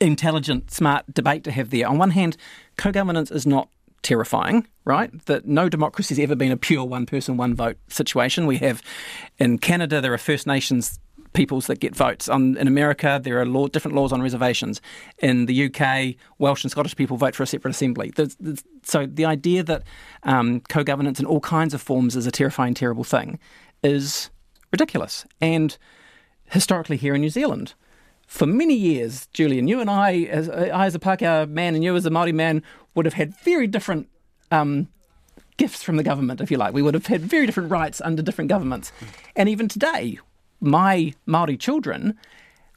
intelligent, 0.00 0.70
smart 0.70 1.06
debate 1.14 1.44
to 1.44 1.50
have 1.50 1.70
there. 1.70 1.88
On 1.88 1.96
one 1.96 2.10
hand, 2.10 2.36
co 2.76 2.92
governance 2.92 3.30
is 3.30 3.46
not 3.46 3.70
terrifying, 4.02 4.66
right? 4.84 5.10
That 5.24 5.46
no 5.46 5.70
democracy 5.70 6.14
has 6.14 6.22
ever 6.22 6.34
been 6.34 6.52
a 6.52 6.58
pure 6.58 6.84
one 6.84 7.06
person, 7.06 7.38
one 7.38 7.54
vote 7.54 7.78
situation. 7.88 8.46
We 8.46 8.58
have 8.58 8.82
in 9.38 9.56
Canada, 9.56 10.02
there 10.02 10.12
are 10.12 10.18
First 10.18 10.46
Nations 10.46 11.00
peoples 11.32 11.68
that 11.68 11.80
get 11.80 11.96
votes. 11.96 12.28
On, 12.28 12.58
in 12.58 12.68
America, 12.68 13.18
there 13.24 13.40
are 13.40 13.46
law, 13.46 13.68
different 13.68 13.94
laws 13.94 14.12
on 14.12 14.20
reservations. 14.20 14.82
In 15.20 15.46
the 15.46 15.70
UK, 15.70 16.16
Welsh 16.36 16.64
and 16.64 16.70
Scottish 16.70 16.96
people 16.96 17.16
vote 17.16 17.34
for 17.34 17.44
a 17.44 17.46
separate 17.46 17.70
assembly. 17.70 18.12
There's, 18.14 18.36
there's, 18.38 18.62
so 18.82 19.06
the 19.06 19.24
idea 19.24 19.62
that 19.62 19.84
um, 20.24 20.60
co 20.68 20.84
governance 20.84 21.18
in 21.18 21.24
all 21.24 21.40
kinds 21.40 21.72
of 21.72 21.80
forms 21.80 22.14
is 22.14 22.26
a 22.26 22.30
terrifying, 22.30 22.74
terrible 22.74 23.04
thing 23.04 23.38
is 23.82 24.28
ridiculous. 24.70 25.24
And 25.40 25.76
historically, 26.46 26.96
here 26.96 27.14
in 27.14 27.20
New 27.20 27.30
Zealand, 27.30 27.74
for 28.26 28.46
many 28.46 28.74
years, 28.74 29.26
Julian, 29.32 29.68
you 29.68 29.80
and 29.80 29.88
I, 29.88 30.22
as 30.24 30.48
I 30.48 30.86
as 30.86 30.94
a 30.94 30.98
Pākehā 30.98 31.48
man 31.48 31.74
and 31.74 31.84
you 31.84 31.94
as 31.94 32.06
a 32.06 32.10
Māori 32.10 32.34
man, 32.34 32.62
would 32.94 33.06
have 33.06 33.14
had 33.14 33.36
very 33.40 33.66
different 33.66 34.08
um, 34.50 34.88
gifts 35.56 35.82
from 35.82 35.96
the 35.96 36.02
government, 36.02 36.40
if 36.40 36.50
you 36.50 36.56
like. 36.56 36.74
We 36.74 36.82
would 36.82 36.94
have 36.94 37.06
had 37.06 37.22
very 37.22 37.46
different 37.46 37.70
rights 37.70 38.00
under 38.00 38.22
different 38.22 38.48
governments. 38.48 38.92
And 39.34 39.48
even 39.48 39.68
today, 39.68 40.18
my 40.60 41.14
Māori 41.26 41.58
children 41.58 42.18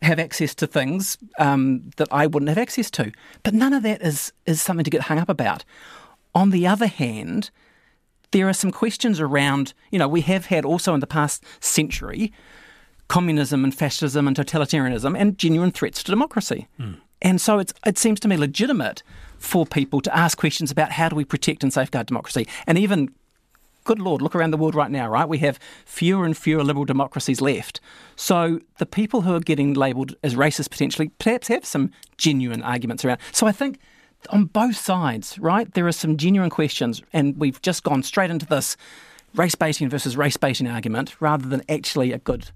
have 0.01 0.19
access 0.19 0.55
to 0.55 0.67
things 0.67 1.17
um, 1.39 1.91
that 1.97 2.07
I 2.11 2.27
wouldn't 2.27 2.49
have 2.49 2.57
access 2.57 2.89
to. 2.91 3.11
But 3.43 3.53
none 3.53 3.73
of 3.73 3.83
that 3.83 4.01
is, 4.01 4.31
is 4.45 4.61
something 4.61 4.83
to 4.83 4.89
get 4.89 5.01
hung 5.01 5.17
up 5.17 5.29
about. 5.29 5.65
On 6.33 6.51
the 6.51 6.67
other 6.67 6.87
hand, 6.87 7.49
there 8.31 8.47
are 8.47 8.53
some 8.53 8.71
questions 8.71 9.19
around, 9.19 9.73
you 9.91 9.99
know, 9.99 10.07
we 10.07 10.21
have 10.21 10.47
had 10.47 10.65
also 10.65 10.93
in 10.93 10.99
the 10.99 11.07
past 11.07 11.43
century 11.59 12.31
communism 13.07 13.63
and 13.63 13.73
fascism 13.73 14.27
and 14.27 14.37
totalitarianism 14.37 15.17
and 15.17 15.37
genuine 15.37 15.71
threats 15.71 16.03
to 16.03 16.11
democracy. 16.11 16.67
Hmm. 16.77 16.93
And 17.21 17.41
so 17.41 17.59
it's, 17.59 17.73
it 17.85 17.97
seems 17.97 18.19
to 18.21 18.27
me 18.27 18.37
legitimate 18.37 19.03
for 19.37 19.65
people 19.65 19.99
to 20.01 20.15
ask 20.15 20.37
questions 20.37 20.71
about 20.71 20.91
how 20.91 21.09
do 21.09 21.15
we 21.15 21.25
protect 21.25 21.63
and 21.63 21.73
safeguard 21.73 22.07
democracy. 22.07 22.47
And 22.67 22.77
even, 22.77 23.09
good 23.83 23.99
Lord, 23.99 24.21
look 24.21 24.35
around 24.35 24.51
the 24.51 24.57
world 24.57 24.75
right 24.75 24.91
now, 24.91 25.09
right? 25.09 25.27
We 25.27 25.39
have 25.39 25.59
fewer 25.85 26.23
and 26.23 26.37
fewer 26.37 26.63
liberal 26.63 26.85
democracies 26.85 27.41
left. 27.41 27.81
So 28.15 28.61
the 28.77 28.85
people 28.85 29.21
who 29.21 29.33
are 29.33 29.39
getting 29.39 29.73
labelled 29.73 30.15
as 30.23 30.35
racist 30.35 30.69
potentially 30.69 31.09
perhaps 31.19 31.47
have 31.47 31.65
some 31.65 31.91
genuine 32.17 32.61
arguments 32.61 33.03
around. 33.03 33.19
So 33.31 33.47
I 33.47 33.51
think 33.51 33.79
on 34.29 34.45
both 34.45 34.75
sides, 34.75 35.39
right, 35.39 35.71
there 35.73 35.87
are 35.87 35.91
some 35.91 36.17
genuine 36.17 36.49
questions, 36.49 37.01
and 37.13 37.37
we've 37.37 37.61
just 37.61 37.83
gone 37.83 38.03
straight 38.03 38.29
into 38.29 38.45
this 38.45 38.75
race 39.35 39.55
baiting 39.55 39.89
versus 39.89 40.17
race 40.17 40.37
baiting 40.37 40.67
argument 40.67 41.15
rather 41.19 41.47
than 41.47 41.61
actually 41.69 42.11
a 42.11 42.17
good. 42.17 42.51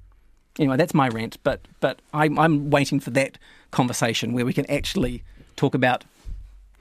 Anyway, 0.60 0.78
that's 0.78 0.94
my 0.94 1.08
rant, 1.08 1.38
but 1.44 1.68
but 1.80 2.00
I'm, 2.14 2.38
I'm 2.38 2.70
waiting 2.70 3.00
for 3.00 3.10
that 3.12 3.38
conversation 3.72 4.34
where 4.34 4.46
we 4.46 4.54
can 4.54 4.70
actually 4.70 5.24
talk 5.56 5.74
about 5.74 6.04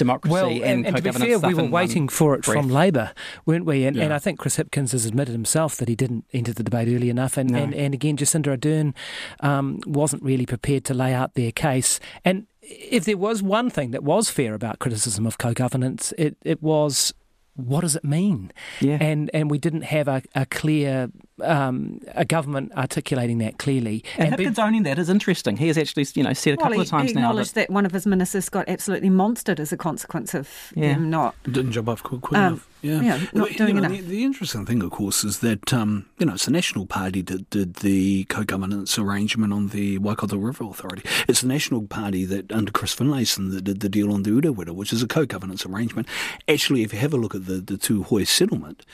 democracy 0.05 0.33
well, 0.33 0.51
and, 0.51 0.87
and, 0.87 0.87
and 0.87 0.97
to 0.97 1.03
be 1.03 1.13
fair, 1.13 1.39
we 1.39 1.55
were 1.55 1.65
in 1.65 1.71
waiting 1.71 2.09
for 2.09 2.35
it 2.35 2.43
breath. 2.45 2.57
from 2.57 2.69
Labor, 2.69 3.13
weren't 3.47 3.65
we? 3.65 3.85
And, 3.87 3.97
and 3.97 4.13
I 4.13 4.19
think 4.19 4.39
Chris 4.39 4.57
Hipkins 4.57 4.93
has 4.93 5.05
admitted 5.07 5.33
himself 5.33 5.77
that 5.77 5.89
he 5.89 5.97
didn't 5.97 6.25
enter 6.33 6.53
the 6.53 6.63
debate 6.63 6.89
early 6.89 7.11
enough. 7.11 7.37
And, 7.37 7.51
No. 7.51 7.59
and, 7.59 7.75
and 7.75 7.95
again, 7.95 8.17
Jacinda 8.17 8.57
Ardern 8.57 8.95
um, 9.41 9.81
wasn't 9.87 10.23
really 10.23 10.47
prepared 10.47 10.85
to 10.87 10.95
lay 10.95 11.13
out 11.15 11.35
their 11.35 11.53
case. 11.53 12.01
And 12.25 12.47
if 12.63 13.05
there 13.05 13.17
was 13.17 13.43
one 13.43 13.71
thing 13.71 13.91
that 13.91 14.03
was 14.05 14.31
fair 14.31 14.55
about 14.55 14.79
criticism 14.79 15.27
of 15.27 15.39
co-governance, 15.39 16.13
it, 16.19 16.37
it 16.43 16.63
was 16.63 17.13
what 17.55 17.83
does 17.83 17.97
it 17.97 18.05
mean? 18.05 18.51
Yeah. 18.81 18.99
And 19.01 19.31
and 19.35 19.51
we 19.51 19.59
didn't 19.59 19.83
have 19.83 20.09
a, 20.09 20.23
a 20.35 20.47
clear 20.47 21.11
um, 21.43 22.01
a 22.15 22.25
government 22.25 22.73
articulating 22.77 23.39
that 23.39 23.59
clearly. 23.59 24.05
And, 24.17 24.37
be- 24.37 24.47
Hipkins 24.47 24.59
owning 24.59 24.85
that 24.85 24.99
is 24.99 25.09
interesting. 25.09 25.57
He 25.57 25.67
has 25.69 25.77
actually, 25.77 26.07
you 26.15 26.23
know, 26.23 26.33
said 26.33 26.55
a 26.55 26.57
Well, 26.57 26.65
couple 26.67 26.79
he, 26.79 26.83
of 26.83 26.89
times 26.89 27.11
he 27.11 27.15
now 27.15 27.21
acknowledged 27.31 27.55
that, 27.57 27.69
one 27.71 27.85
of 27.85 27.93
his 27.93 28.07
ministers 28.07 28.49
got 28.49 28.69
absolutely 28.69 29.11
monstered 29.11 29.59
as 29.61 29.73
a 29.73 29.77
consequence 29.77 30.35
of 30.35 30.73
Yeah. 30.77 30.95
them 30.95 31.11
not. 31.11 31.35
Didn't 31.45 31.73
jump 31.73 31.89
off 31.89 32.03
quick, 32.03 32.21
quick 32.23 32.39
Um, 32.39 32.47
enough. 32.55 32.69
Yeah, 32.83 33.01
yeah, 33.01 33.19
not 33.33 33.35
Well, 33.35 33.47
doing 33.47 33.77
you 33.77 33.81
know, 33.81 33.87
enough. 33.87 33.93
The, 33.93 34.01
the 34.01 34.25
interesting 34.25 34.67
thing, 34.67 34.83
of 34.83 34.91
course, 34.91 35.23
is 35.23 35.39
that 35.39 35.73
um, 35.73 36.07
you 36.19 36.27
know 36.27 36.35
it's 36.35 36.47
the 36.47 36.51
National 36.51 36.85
Party 36.85 37.23
that 37.23 37.49
did 37.51 37.75
the 37.77 38.25
co-governance 38.25 38.99
arrangement 38.99 39.53
on 39.53 39.69
the 39.69 39.99
Waikato 39.99 40.37
River 40.37 40.65
Authority. 40.65 41.03
It's 41.29 41.43
the 41.43 41.49
National 41.49 41.83
Party 41.83 42.25
that, 42.25 42.51
under 42.51 42.73
Chris 42.73 42.95
Finlayson, 42.95 43.53
that 43.53 43.63
did 43.63 43.81
the 43.81 43.89
deal 43.89 44.13
on 44.13 44.25
the 44.25 44.31
Urewera, 44.31 44.73
which 44.73 44.93
is 44.93 45.03
a 45.03 45.07
co-governance 45.07 45.65
arrangement. 45.65 46.09
Actually, 46.49 46.83
if 46.83 46.93
you 46.93 46.99
have 46.99 47.15
a 47.15 47.17
look 47.17 47.35
at 47.35 47.47
the 47.47 47.61
the 47.61 47.75
Tūhoe 47.75 48.27
settlement, 48.27 48.85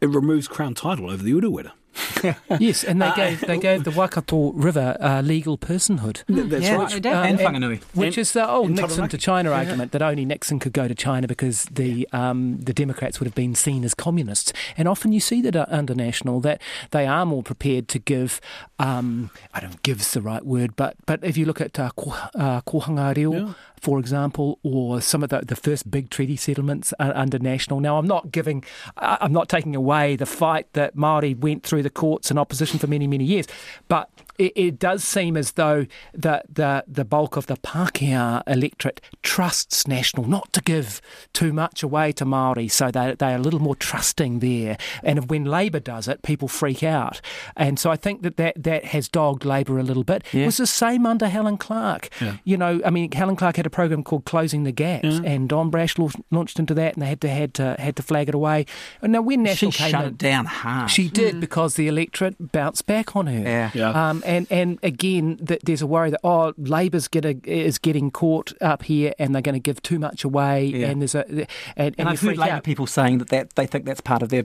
it 0.00 0.08
removes 0.08 0.46
Crown 0.46 0.74
title 0.74 1.10
over 1.10 1.22
the 1.22 1.32
Urewera. 1.32 1.72
yes, 2.58 2.84
and 2.84 3.00
they 3.02 3.06
Uh, 3.06 3.14
gave 3.14 3.40
they 3.40 3.58
gave 3.58 3.84
the 3.84 3.90
Waikato 3.90 4.52
River 4.52 4.96
uh, 5.00 5.20
legal 5.22 5.56
personhood. 5.58 6.24
Th- 6.26 6.46
That's 6.48 6.64
Yeah, 6.64 6.76
right. 6.76 6.90
did. 6.90 7.06
And 7.06 7.38
Whanganui. 7.38 7.80
which 7.94 8.16
And- 8.16 8.18
is 8.18 8.32
the 8.32 8.48
old 8.48 8.70
Nixon 8.70 9.08
to 9.08 9.18
China 9.18 9.50
Yeah. 9.50 9.58
argument 9.58 9.92
that 9.92 10.02
only 10.02 10.24
Nixon 10.24 10.58
could 10.58 10.72
go 10.72 10.88
to 10.88 10.94
China 10.94 11.26
because 11.26 11.64
the 11.70 12.08
um, 12.12 12.58
the 12.60 12.72
Democrats 12.72 13.18
would 13.20 13.26
have 13.26 13.34
been 13.34 13.54
seen 13.54 13.84
as 13.84 13.94
communists. 13.94 14.52
And 14.76 14.88
often 14.88 15.12
you 15.12 15.20
see 15.20 15.42
that 15.42 15.56
uh, 15.56 15.66
under 15.68 15.94
National 15.94 16.40
that 16.40 16.60
they 16.90 17.06
are 17.06 17.26
more 17.26 17.42
prepared 17.42 17.88
to 17.88 17.98
give. 17.98 18.40
Um, 18.78 19.30
I 19.54 19.60
don't 19.60 19.70
know, 19.70 19.76
give's 19.82 20.12
the 20.12 20.22
right 20.22 20.44
word, 20.44 20.74
but 20.76 20.94
but 21.06 21.22
if 21.22 21.36
you 21.36 21.44
look 21.46 21.60
at 21.60 21.78
uh, 21.78 21.90
uh, 22.34 22.60
kohanga 22.62 23.14
reo, 23.16 23.32
Yeah. 23.32 23.52
for 23.80 23.98
example, 23.98 24.58
or 24.62 25.00
some 25.00 25.22
of 25.22 25.28
the, 25.30 25.40
the 25.40 25.56
first 25.56 25.90
big 25.90 26.08
treaty 26.10 26.36
settlements 26.36 26.92
under 26.98 27.38
National. 27.38 27.80
Now, 27.80 27.98
I'm 27.98 28.06
not 28.06 28.30
giving, 28.32 28.64
I'm 28.96 29.32
not 29.32 29.48
taking 29.48 29.74
away 29.76 30.16
the 30.16 30.26
fight 30.26 30.66
that 30.74 30.94
Maori 30.96 31.34
went 31.34 31.62
through 31.64 31.81
the 31.82 31.90
courts 31.90 32.30
and 32.30 32.38
opposition 32.38 32.78
for 32.78 32.86
many, 32.86 33.06
many 33.06 33.24
years, 33.24 33.46
but 33.88 34.08
it, 34.38 34.52
it 34.56 34.78
does 34.78 35.04
seem 35.04 35.36
as 35.36 35.52
though 35.52 35.86
the, 36.12 36.42
the 36.48 36.84
the 36.86 37.04
bulk 37.04 37.36
of 37.36 37.46
the 37.46 37.56
Pākehā 37.56 38.42
electorate 38.46 39.00
trusts 39.22 39.86
National 39.86 40.26
not 40.26 40.52
to 40.52 40.60
give 40.60 41.00
too 41.32 41.52
much 41.52 41.82
away 41.82 42.12
to 42.12 42.24
Maori, 42.24 42.68
so 42.68 42.90
they 42.90 43.14
they 43.14 43.32
are 43.32 43.36
a 43.36 43.42
little 43.42 43.60
more 43.60 43.76
trusting 43.76 44.38
there. 44.38 44.76
And 45.02 45.28
when 45.30 45.44
Labor 45.44 45.80
does 45.80 46.08
it, 46.08 46.22
people 46.22 46.48
freak 46.48 46.82
out, 46.82 47.20
and 47.56 47.78
so 47.78 47.90
I 47.90 47.96
think 47.96 48.22
that 48.22 48.36
that, 48.36 48.62
that 48.62 48.86
has 48.86 49.08
dogged 49.08 49.44
Labor 49.44 49.78
a 49.78 49.82
little 49.82 50.04
bit. 50.04 50.24
It 50.32 50.46
was 50.46 50.56
the 50.56 50.66
same 50.66 51.06
under 51.06 51.28
Helen 51.28 51.56
Clark. 51.56 52.08
Yeah. 52.20 52.36
You 52.44 52.56
know, 52.56 52.80
I 52.84 52.90
mean, 52.90 53.12
Helen 53.12 53.36
Clark 53.36 53.56
had 53.56 53.66
a 53.66 53.70
program 53.70 54.02
called 54.02 54.24
Closing 54.24 54.64
the 54.64 54.72
Gaps, 54.72 55.20
and 55.24 55.48
Don 55.48 55.70
Brash 55.70 55.96
launched 56.30 56.58
into 56.58 56.74
that, 56.74 56.94
and 56.94 57.02
they 57.02 57.06
had 57.06 57.20
to 57.22 57.28
had 57.28 57.54
to 57.54 57.76
had 57.78 57.96
to 57.96 58.02
flag 58.02 58.28
it 58.28 58.34
away. 58.34 58.66
And 59.00 59.12
now 59.12 59.22
when 59.22 59.40
She 59.40 59.66
National 59.66 59.72
came 59.72 59.90
shut 59.90 60.02
in, 60.02 60.08
it 60.08 60.18
down 60.18 60.46
hard. 60.46 60.90
she 60.90 61.08
did 61.08 61.34
hmm. 61.34 61.40
because 61.40 61.74
the 61.74 61.88
electorate 61.88 62.52
bounced 62.52 62.86
back 62.86 63.14
on 63.16 63.26
her. 63.26 63.40
Yeah. 63.40 63.70
Yeah. 63.74 64.10
Um, 64.10 64.21
Um, 64.24 64.28
and 64.32 64.46
and 64.50 64.78
again, 64.82 65.38
that 65.40 65.64
there's 65.64 65.82
a 65.82 65.86
worry 65.86 66.10
that 66.10 66.20
oh, 66.24 66.52
Labor's 66.56 67.08
getting 67.08 67.40
is 67.44 67.78
getting 67.78 68.10
caught 68.10 68.52
up 68.60 68.82
here, 68.84 69.12
and 69.18 69.34
they're 69.34 69.42
going 69.42 69.54
to 69.54 69.60
give 69.60 69.82
too 69.82 69.98
much 69.98 70.24
away, 70.24 70.66
Yeah. 70.66 70.88
and 70.88 71.00
there's 71.02 71.14
a 71.14 71.26
and, 71.28 71.46
and, 71.76 71.94
And 71.98 72.08
I've 72.08 72.20
heard 72.20 72.38
Labor 72.38 72.52
out. 72.54 72.64
people 72.64 72.86
saying 72.86 73.18
that, 73.18 73.28
that 73.28 73.54
they 73.56 73.66
think 73.66 73.84
that's 73.84 74.00
part 74.00 74.22
of 74.22 74.28
their 74.28 74.44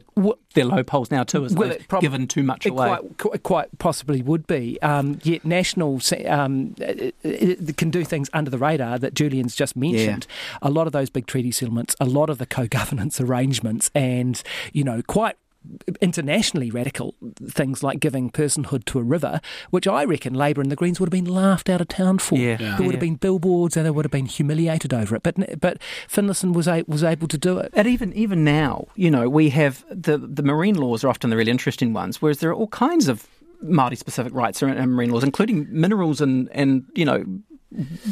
their 0.54 0.66
low 0.66 0.84
polls 0.84 1.12
now 1.12 1.24
too, 1.24 1.46
is 1.46 1.54
Well, 1.54 1.70
they've 1.70 1.88
prob- 1.88 2.02
given 2.02 2.28
too 2.28 2.44
much 2.44 2.66
away. 2.66 2.98
Quite, 3.18 3.44
quite, 3.44 3.80
possibly 3.80 4.22
would 4.22 4.48
be. 4.48 4.82
Um, 4.82 5.20
yet 5.24 5.46
National 5.46 6.00
um, 6.28 6.76
it, 6.80 7.16
it 7.24 7.78
can 7.78 7.90
do 7.90 8.04
things 8.04 8.30
under 8.34 8.50
the 8.50 8.58
radar 8.58 8.98
that 9.00 9.14
Julian's 9.14 9.56
just 9.56 9.76
mentioned. 9.76 10.28
A 10.62 10.70
lot 10.70 10.88
of 10.88 10.94
those 10.94 11.10
big 11.10 11.28
treaty 11.28 11.52
settlements, 11.52 11.96
a 12.00 12.06
lot 12.06 12.30
of 12.30 12.38
the 12.38 12.46
co-governance 12.46 13.22
arrangements, 13.28 13.92
and 13.94 14.42
you 14.74 14.84
know, 14.84 15.02
quite 15.08 15.38
internationally 16.02 16.72
radical 16.72 17.16
things 17.44 17.84
like 17.84 18.00
giving 18.00 18.30
personhood 18.30 18.86
to 18.86 19.00
a 19.00 19.04
river, 19.04 19.42
which 19.70 19.88
I 19.88 20.04
reckon 20.04 20.34
Labor 20.34 20.62
and 20.62 20.72
the 20.72 20.76
Greens 20.76 21.00
would 21.00 21.08
have 21.08 21.24
been 21.24 21.34
laughed 21.34 21.70
out 21.70 21.82
of 21.82 21.88
town 21.88 22.20
for. 22.20 22.38
Yeah. 22.38 22.58
There 22.58 22.86
would 22.86 22.96
have 22.96 23.02
been 23.02 23.16
billboards 23.16 23.78
and 23.78 23.86
they 23.86 23.92
would 23.92 24.06
have 24.06 24.12
been 24.12 24.26
humiliated 24.26 24.94
over 24.94 25.16
it. 25.16 25.24
But 25.24 25.60
but 25.60 25.80
Finlayson 26.08 26.54
was 26.54 26.68
a, 26.68 26.84
was 26.88 27.04
able 27.04 27.28
to 27.28 27.38
do 27.38 27.58
it. 27.60 27.72
And 27.74 27.88
even 27.88 28.14
even 28.14 28.44
now, 28.44 28.88
you 28.96 29.12
know, 29.12 29.30
we 29.30 29.50
have 29.50 29.86
the 29.90 30.18
the 30.18 30.44
marine 30.44 30.76
laws 30.76 31.04
are 31.04 31.10
often 31.10 31.30
the 31.30 31.38
really 31.38 31.52
interesting 31.52 31.94
ones, 31.94 32.22
whereas 32.22 32.40
there 32.40 32.50
are 32.50 32.56
all 32.56 32.68
kinds 32.68 33.08
of 33.08 33.28
Māori 33.64 33.98
specific 33.98 34.34
rights 34.34 34.62
in 34.62 34.70
in 34.70 34.92
marine 34.92 35.12
laws, 35.12 35.24
including 35.24 35.68
minerals 35.70 36.22
and 36.22 36.50
and 36.52 36.86
you 36.94 37.06
know 37.06 37.26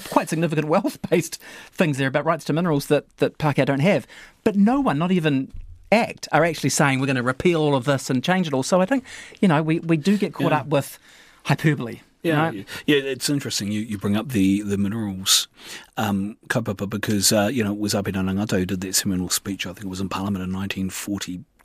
quite 0.09 0.29
significant 0.29 0.67
wealth 0.75 0.99
based 1.09 1.41
things 1.71 1.97
there 1.97 2.07
about 2.07 2.25
rights 2.25 2.45
to 2.45 2.53
minerals 2.53 2.87
that 2.87 3.05
that 3.17 3.37
Pākehā 3.37 3.65
don't 3.65 3.79
have. 3.79 4.07
But 4.43 4.55
no 4.55 4.79
one, 4.79 4.97
not 4.97 5.11
even 5.11 5.51
ACT, 5.91 6.27
are 6.31 6.43
actually 6.43 6.69
saying 6.69 6.99
we're 6.99 7.05
going 7.05 7.15
to 7.15 7.23
repeal 7.23 7.61
all 7.61 7.75
of 7.75 7.85
this 7.85 8.09
and 8.09 8.23
change 8.23 8.47
it 8.47 8.53
all. 8.53 8.63
So 8.63 8.81
I 8.81 8.85
think 8.85 9.03
you 9.41 9.47
know 9.47 9.61
we 9.63 9.79
we 9.79 9.97
do 9.97 10.17
get 10.17 10.33
caught 10.33 10.51
Yeah. 10.51 10.59
up 10.59 10.67
with 10.67 10.97
hyperbole. 11.45 11.99
you 12.23 12.31
Yeah, 12.31 12.49
know? 12.51 12.63
yeah, 12.87 12.97
it's 12.97 13.29
interesting. 13.29 13.71
You, 13.71 13.81
you 13.81 13.97
bring 13.97 14.17
up 14.17 14.29
the 14.29 14.61
the 14.61 14.77
minerals 14.77 15.47
um, 15.97 16.37
kaupapa 16.47 16.89
because 16.89 17.31
uh, 17.31 17.49
you 17.51 17.63
know 17.63 17.71
it 17.73 17.79
was 17.79 17.93
Apirana 17.93 18.33
Ngata 18.33 18.57
who 18.59 18.65
did 18.65 18.81
that 18.81 18.95
seminal 18.95 19.29
speech. 19.29 19.65
I 19.67 19.73
think 19.73 19.85
it 19.85 19.89
was 19.89 20.01
in 20.01 20.09
Parliament 20.09 20.43
in 20.43 20.51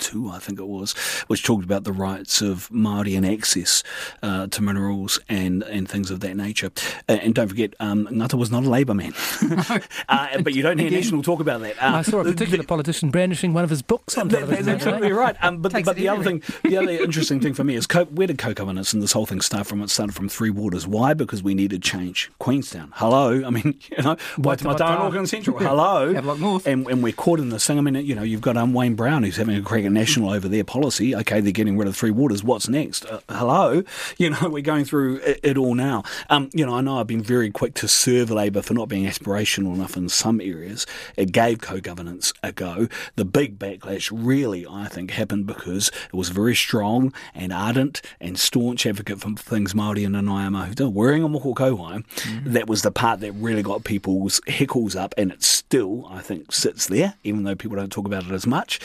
1942. 0.00 0.30
I 0.30 0.38
think 0.38 0.58
it 0.58 0.66
was, 0.66 0.92
which 1.28 1.42
talked 1.44 1.64
about 1.64 1.84
the 1.84 1.92
rights 1.92 2.40
of 2.42 2.68
Māori 2.70 3.16
and 3.16 3.26
access 3.26 3.82
uh, 4.22 4.46
to 4.48 4.62
minerals 4.62 5.18
and 5.28 5.62
and 5.64 5.88
things 5.88 6.10
of 6.10 6.20
that 6.20 6.36
nature. 6.36 6.70
Uh, 7.08 7.12
and 7.22 7.34
don't 7.34 7.48
forget, 7.48 7.74
um, 7.80 8.06
Ngata 8.06 8.34
was 8.34 8.50
not 8.50 8.64
a 8.64 8.68
Labour 8.68 8.94
man, 8.94 9.12
uh, 10.08 10.40
but 10.42 10.54
you 10.54 10.62
don't 10.62 10.78
hear 10.78 10.90
National 10.90 11.22
talk 11.22 11.40
about 11.40 11.60
that. 11.60 11.76
Uh, 11.82 11.96
I 11.96 12.02
saw 12.02 12.20
a 12.20 12.24
particular 12.24 12.64
politician 12.64 13.10
brandishing 13.10 13.52
one 13.52 13.64
of 13.64 13.70
his 13.70 13.82
books 13.82 14.16
on 14.16 14.28
that- 14.28 14.38
television. 14.40 14.66
that's 14.66 14.84
the 14.84 14.90
absolutely 14.90 15.12
right. 15.12 15.36
Um, 15.42 15.58
but 15.58 15.72
but 15.84 15.96
the 15.96 16.08
other 16.08 16.22
thing, 16.24 16.42
the 16.62 16.76
other 16.76 16.90
interesting 17.04 17.40
thing 17.40 17.54
for 17.54 17.64
me 17.64 17.74
is 17.74 17.86
co- 17.86 18.06
where 18.06 18.26
did 18.26 18.38
co-governance 18.38 18.92
and 18.92 19.02
this 19.02 19.12
whole 19.12 19.26
thing 19.26 19.40
start 19.40 19.66
from? 19.66 19.82
It 19.82 19.90
started 19.90 20.14
from 20.14 20.28
Three 20.28 20.50
Waters. 20.50 20.86
Why? 20.86 21.14
Because 21.14 21.42
we 21.42 21.54
needed 21.54 21.82
change. 21.82 22.30
Queenstown. 22.38 22.92
Hello. 22.96 23.44
I 23.44 23.50
mean, 23.50 23.78
you 23.90 24.02
know. 24.02 24.16
Waitematā 24.36 24.80
and 24.80 25.02
Auckland 25.02 25.28
Central. 25.28 25.58
Hello. 25.58 26.12
North. 26.40 26.66
And, 26.66 26.86
and 26.88 27.02
we're 27.02 27.12
caught 27.12 27.40
in 27.40 27.50
this 27.50 27.66
thing. 27.66 27.78
I 27.78 27.80
mean, 27.80 27.94
you 27.94 28.14
know, 28.14 28.22
you've 28.22 28.40
got 28.40 28.56
um, 28.56 28.72
Wayne 28.72 28.94
Brown 28.94 29.22
who's 29.22 29.36
having 29.36 29.56
a 29.56 29.62
crack 29.62 29.84
at 29.90 29.94
National 30.00 30.30
over 30.30 30.48
their 30.48 30.64
policy. 30.64 31.14
Okay, 31.14 31.40
they're 31.40 31.52
getting 31.52 31.76
rid 31.76 31.88
of 31.88 31.96
Three 31.96 32.10
Waters. 32.10 32.42
What's 32.44 32.68
next? 32.68 33.04
Uh, 33.06 33.20
hello. 33.28 33.82
You 34.18 34.28
know, 34.28 34.50
we're 34.50 34.60
going 34.60 34.84
through 34.84 35.16
it, 35.18 35.40
it 35.42 35.56
all 35.56 35.74
now. 35.74 36.02
Um, 36.28 36.50
you 36.52 36.66
know, 36.66 36.74
I 36.74 36.82
know 36.82 36.98
I've 36.98 37.06
been 37.06 37.22
very 37.22 37.50
quick 37.50 37.72
to 37.74 37.88
serve 37.88 38.30
Labor 38.30 38.60
for 38.60 38.74
not 38.74 38.88
being 38.88 39.06
aspirational 39.06 39.74
enough 39.74 39.96
in 39.96 40.08
some 40.10 40.40
areas. 40.40 40.86
It 41.16 41.32
gave 41.32 41.60
co-governance 41.60 42.34
a 42.42 42.52
go. 42.52 42.88
The 43.16 43.24
big 43.24 43.58
backlash 43.58 44.10
really, 44.12 44.66
I 44.66 44.88
think, 44.88 45.12
happened 45.12 45.46
because 45.46 45.88
it 45.88 46.14
was 46.14 46.28
very 46.28 46.54
strong 46.54 47.14
and 47.34 47.52
ardent 47.52 48.02
and 48.20 48.38
staunch 48.38 48.84
advocate 48.84 49.20
for 49.20 49.30
things 49.36 49.72
Māori 49.72 50.04
and 50.04 50.14
Nanaia 50.14 50.50
Mahuta, 50.50 50.92
wearing 50.92 51.22
a 51.22 51.28
moko 51.28 51.54
kauae. 51.54 52.04
That 52.44 52.66
was 52.66 52.82
the 52.82 52.90
part 52.90 53.20
that 53.20 53.32
really 53.32 53.62
got 53.62 53.84
people's 53.84 54.40
heckles 54.48 54.96
up, 54.96 55.14
and 55.16 55.32
it 55.32 55.42
still, 55.42 56.06
I 56.10 56.20
think, 56.20 56.52
sits 56.52 56.88
there, 56.88 57.14
even 57.24 57.44
though 57.44 57.54
people 57.54 57.76
don't 57.76 57.92
talk 57.92 58.06
about 58.06 58.24
it 58.24 58.32
as 58.32 58.46
much, 58.46 58.80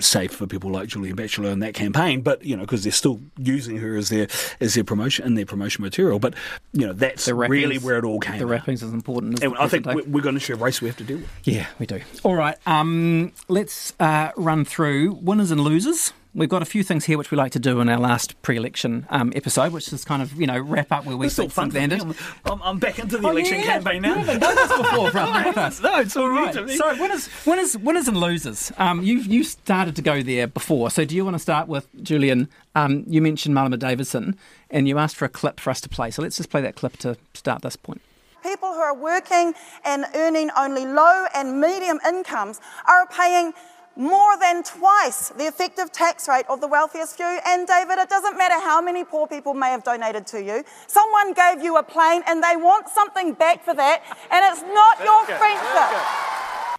save 0.00 0.32
for 0.36 0.46
people 0.46 0.70
like 0.70 0.88
Julian 0.88 1.16
Batchelor 1.16 1.50
in 1.50 1.60
that 1.60 1.74
campaign. 1.74 2.20
But 2.20 2.44
you 2.44 2.56
know, 2.56 2.62
because 2.62 2.82
they're 2.84 2.92
still 2.92 3.20
using 3.38 3.78
her 3.78 3.96
as 3.96 4.08
their 4.10 4.28
as 4.60 4.74
their 4.74 4.84
promotion 4.84 5.24
and 5.26 5.36
their 5.36 5.46
promotion 5.46 5.82
material. 5.82 6.18
But 6.18 6.34
you 6.72 6.86
know, 6.86 6.92
that's 6.92 7.26
wrappings- 7.34 7.50
really 7.50 7.78
where 7.78 7.98
it 7.98 8.04
all 8.04 8.20
came. 8.20 8.38
The 8.38 8.44
out. 8.44 8.50
wrappings 8.50 8.82
is 8.82 8.92
important. 8.92 9.42
And 9.42 9.56
I 9.58 9.66
think 9.68 9.84
day? 9.84 9.94
we- 9.94 10.02
we're 10.02 10.22
going 10.22 10.38
to 10.38 10.52
a 10.52 10.56
race 10.56 10.80
we 10.80 10.88
have 10.88 10.96
to 10.98 11.04
deal 11.04 11.18
with. 11.18 11.28
Yeah, 11.44 11.66
we 11.78 11.86
do. 11.86 12.00
All 12.22 12.34
right, 12.36 12.56
um, 12.66 13.32
let's 13.48 13.92
uh, 13.98 14.30
run 14.36 14.64
through 14.64 15.14
winners 15.22 15.50
and 15.50 15.60
losers. 15.60 16.12
We've 16.36 16.50
got 16.50 16.60
a 16.60 16.66
few 16.66 16.82
things 16.82 17.06
here 17.06 17.16
which 17.16 17.30
we 17.30 17.36
like 17.38 17.52
to 17.52 17.58
do 17.58 17.80
in 17.80 17.88
our 17.88 17.98
last 17.98 18.40
pre-election 18.42 19.06
um, 19.08 19.32
episode, 19.34 19.72
which 19.72 19.90
is 19.90 20.04
kind 20.04 20.20
of 20.20 20.38
you 20.38 20.46
know 20.46 20.58
wrap 20.58 20.92
up 20.92 21.06
where 21.06 21.16
we 21.16 21.26
It's 21.26 21.32
still 21.34 21.44
think 21.48 21.52
fun 21.54 21.70
things 21.70 21.94
for 22.02 22.08
me. 22.08 22.14
landed. 22.14 22.22
I'm, 22.44 22.52
I'm, 22.52 22.62
I'm 22.62 22.78
back 22.78 22.98
into 22.98 23.16
the 23.16 23.26
Oh, 23.26 23.30
election 23.30 23.60
yeah. 23.60 23.64
campaign 23.64 24.02
now. 24.02 24.08
You 24.10 24.14
haven't 24.24 24.40
done 24.40 24.54
this 24.54 24.68
before, 24.76 25.10
brother. 25.12 25.48
with 25.48 25.56
us. 25.56 25.80
no, 25.82 25.98
it's 26.00 26.14
all 26.14 26.28
right. 26.28 26.54
Right. 26.54 26.70
So 26.70 26.94
winners, 27.00 27.30
winners, 27.46 27.78
winners 27.78 28.06
and 28.08 28.18
losers. 28.18 28.70
Um, 28.76 29.02
you 29.02 29.18
you 29.20 29.44
started 29.44 29.96
to 29.96 30.02
go 30.02 30.22
there 30.22 30.46
before. 30.46 30.90
So 30.90 31.06
do 31.06 31.16
you 31.16 31.24
want 31.24 31.36
to 31.36 31.40
start 31.40 31.68
with 31.68 31.88
Julian? 32.02 32.48
Um, 32.74 33.04
you 33.06 33.22
mentioned 33.22 33.54
Marama 33.54 33.78
Davidson, 33.78 34.36
and 34.70 34.86
you 34.86 34.98
asked 34.98 35.16
for 35.16 35.24
a 35.24 35.30
clip 35.30 35.58
for 35.58 35.70
us 35.70 35.80
to 35.80 35.88
play. 35.88 36.10
So 36.10 36.20
let's 36.20 36.36
just 36.36 36.50
play 36.50 36.60
that 36.60 36.76
clip 36.76 36.98
to 36.98 37.16
start 37.32 37.62
this 37.62 37.76
point. 37.76 38.02
People 38.42 38.74
who 38.74 38.78
are 38.80 38.94
working 38.94 39.54
and 39.84 40.04
earning 40.14 40.50
only 40.56 40.84
low 40.86 41.24
and 41.34 41.60
medium 41.60 41.98
incomes 42.06 42.60
are 42.86 43.06
paying 43.06 43.52
more 43.96 44.38
than 44.38 44.62
twice 44.62 45.30
the 45.30 45.46
effective 45.46 45.90
tax 45.90 46.28
rate 46.28 46.44
of 46.48 46.60
the 46.60 46.68
wealthiest 46.68 47.16
few. 47.16 47.38
And 47.46 47.66
David, 47.66 47.98
it 47.98 48.08
doesn't 48.08 48.36
matter 48.36 48.60
how 48.60 48.80
many 48.80 49.04
poor 49.04 49.26
people 49.26 49.54
may 49.54 49.70
have 49.70 49.82
donated 49.82 50.26
to 50.28 50.42
you. 50.42 50.64
Someone 50.86 51.32
gave 51.32 51.62
you 51.62 51.76
a 51.78 51.82
plane 51.82 52.22
and 52.26 52.42
they 52.42 52.56
want 52.56 52.88
something 52.88 53.32
back 53.32 53.64
for 53.64 53.74
that, 53.74 54.02
and 54.30 54.44
it's 54.44 54.62
not 54.62 55.00
your 55.02 55.24
friendship. 55.36 56.75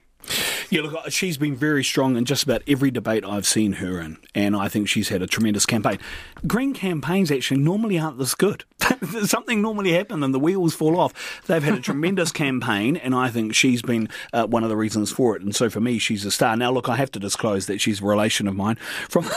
Yeah, 0.69 0.81
look, 0.81 1.11
she's 1.11 1.37
been 1.37 1.55
very 1.55 1.83
strong 1.83 2.17
in 2.17 2.25
just 2.25 2.43
about 2.43 2.61
every 2.67 2.91
debate 2.91 3.23
I've 3.23 3.47
seen 3.47 3.73
her 3.73 4.01
in, 4.01 4.17
and 4.35 4.55
I 4.55 4.67
think 4.67 4.89
she's 4.89 5.09
had 5.09 5.21
a 5.21 5.27
tremendous 5.27 5.65
campaign. 5.65 5.97
Green 6.45 6.73
campaigns 6.73 7.31
actually 7.31 7.61
normally 7.61 7.97
aren't 7.97 8.17
this 8.17 8.35
good. 8.35 8.65
Something 9.23 9.61
normally 9.61 9.93
happens 9.93 10.23
and 10.23 10.33
the 10.33 10.39
wheels 10.39 10.75
fall 10.75 10.99
off. 10.99 11.41
They've 11.47 11.63
had 11.63 11.75
a 11.75 11.79
tremendous 11.79 12.31
campaign, 12.33 12.97
and 12.97 13.15
I 13.15 13.29
think 13.29 13.55
she's 13.55 13.81
been 13.81 14.09
uh, 14.33 14.45
one 14.47 14.63
of 14.63 14.69
the 14.69 14.77
reasons 14.77 15.11
for 15.11 15.35
it. 15.37 15.41
And 15.41 15.55
so 15.55 15.69
for 15.69 15.79
me, 15.79 15.99
she's 15.99 16.25
a 16.25 16.31
star. 16.31 16.57
Now, 16.57 16.71
look, 16.71 16.89
I 16.89 16.97
have 16.97 17.11
to 17.11 17.19
disclose 17.19 17.67
that 17.67 17.79
she's 17.79 18.01
a 18.01 18.05
relation 18.05 18.47
of 18.47 18.55
mine 18.55 18.75
from. 19.07 19.25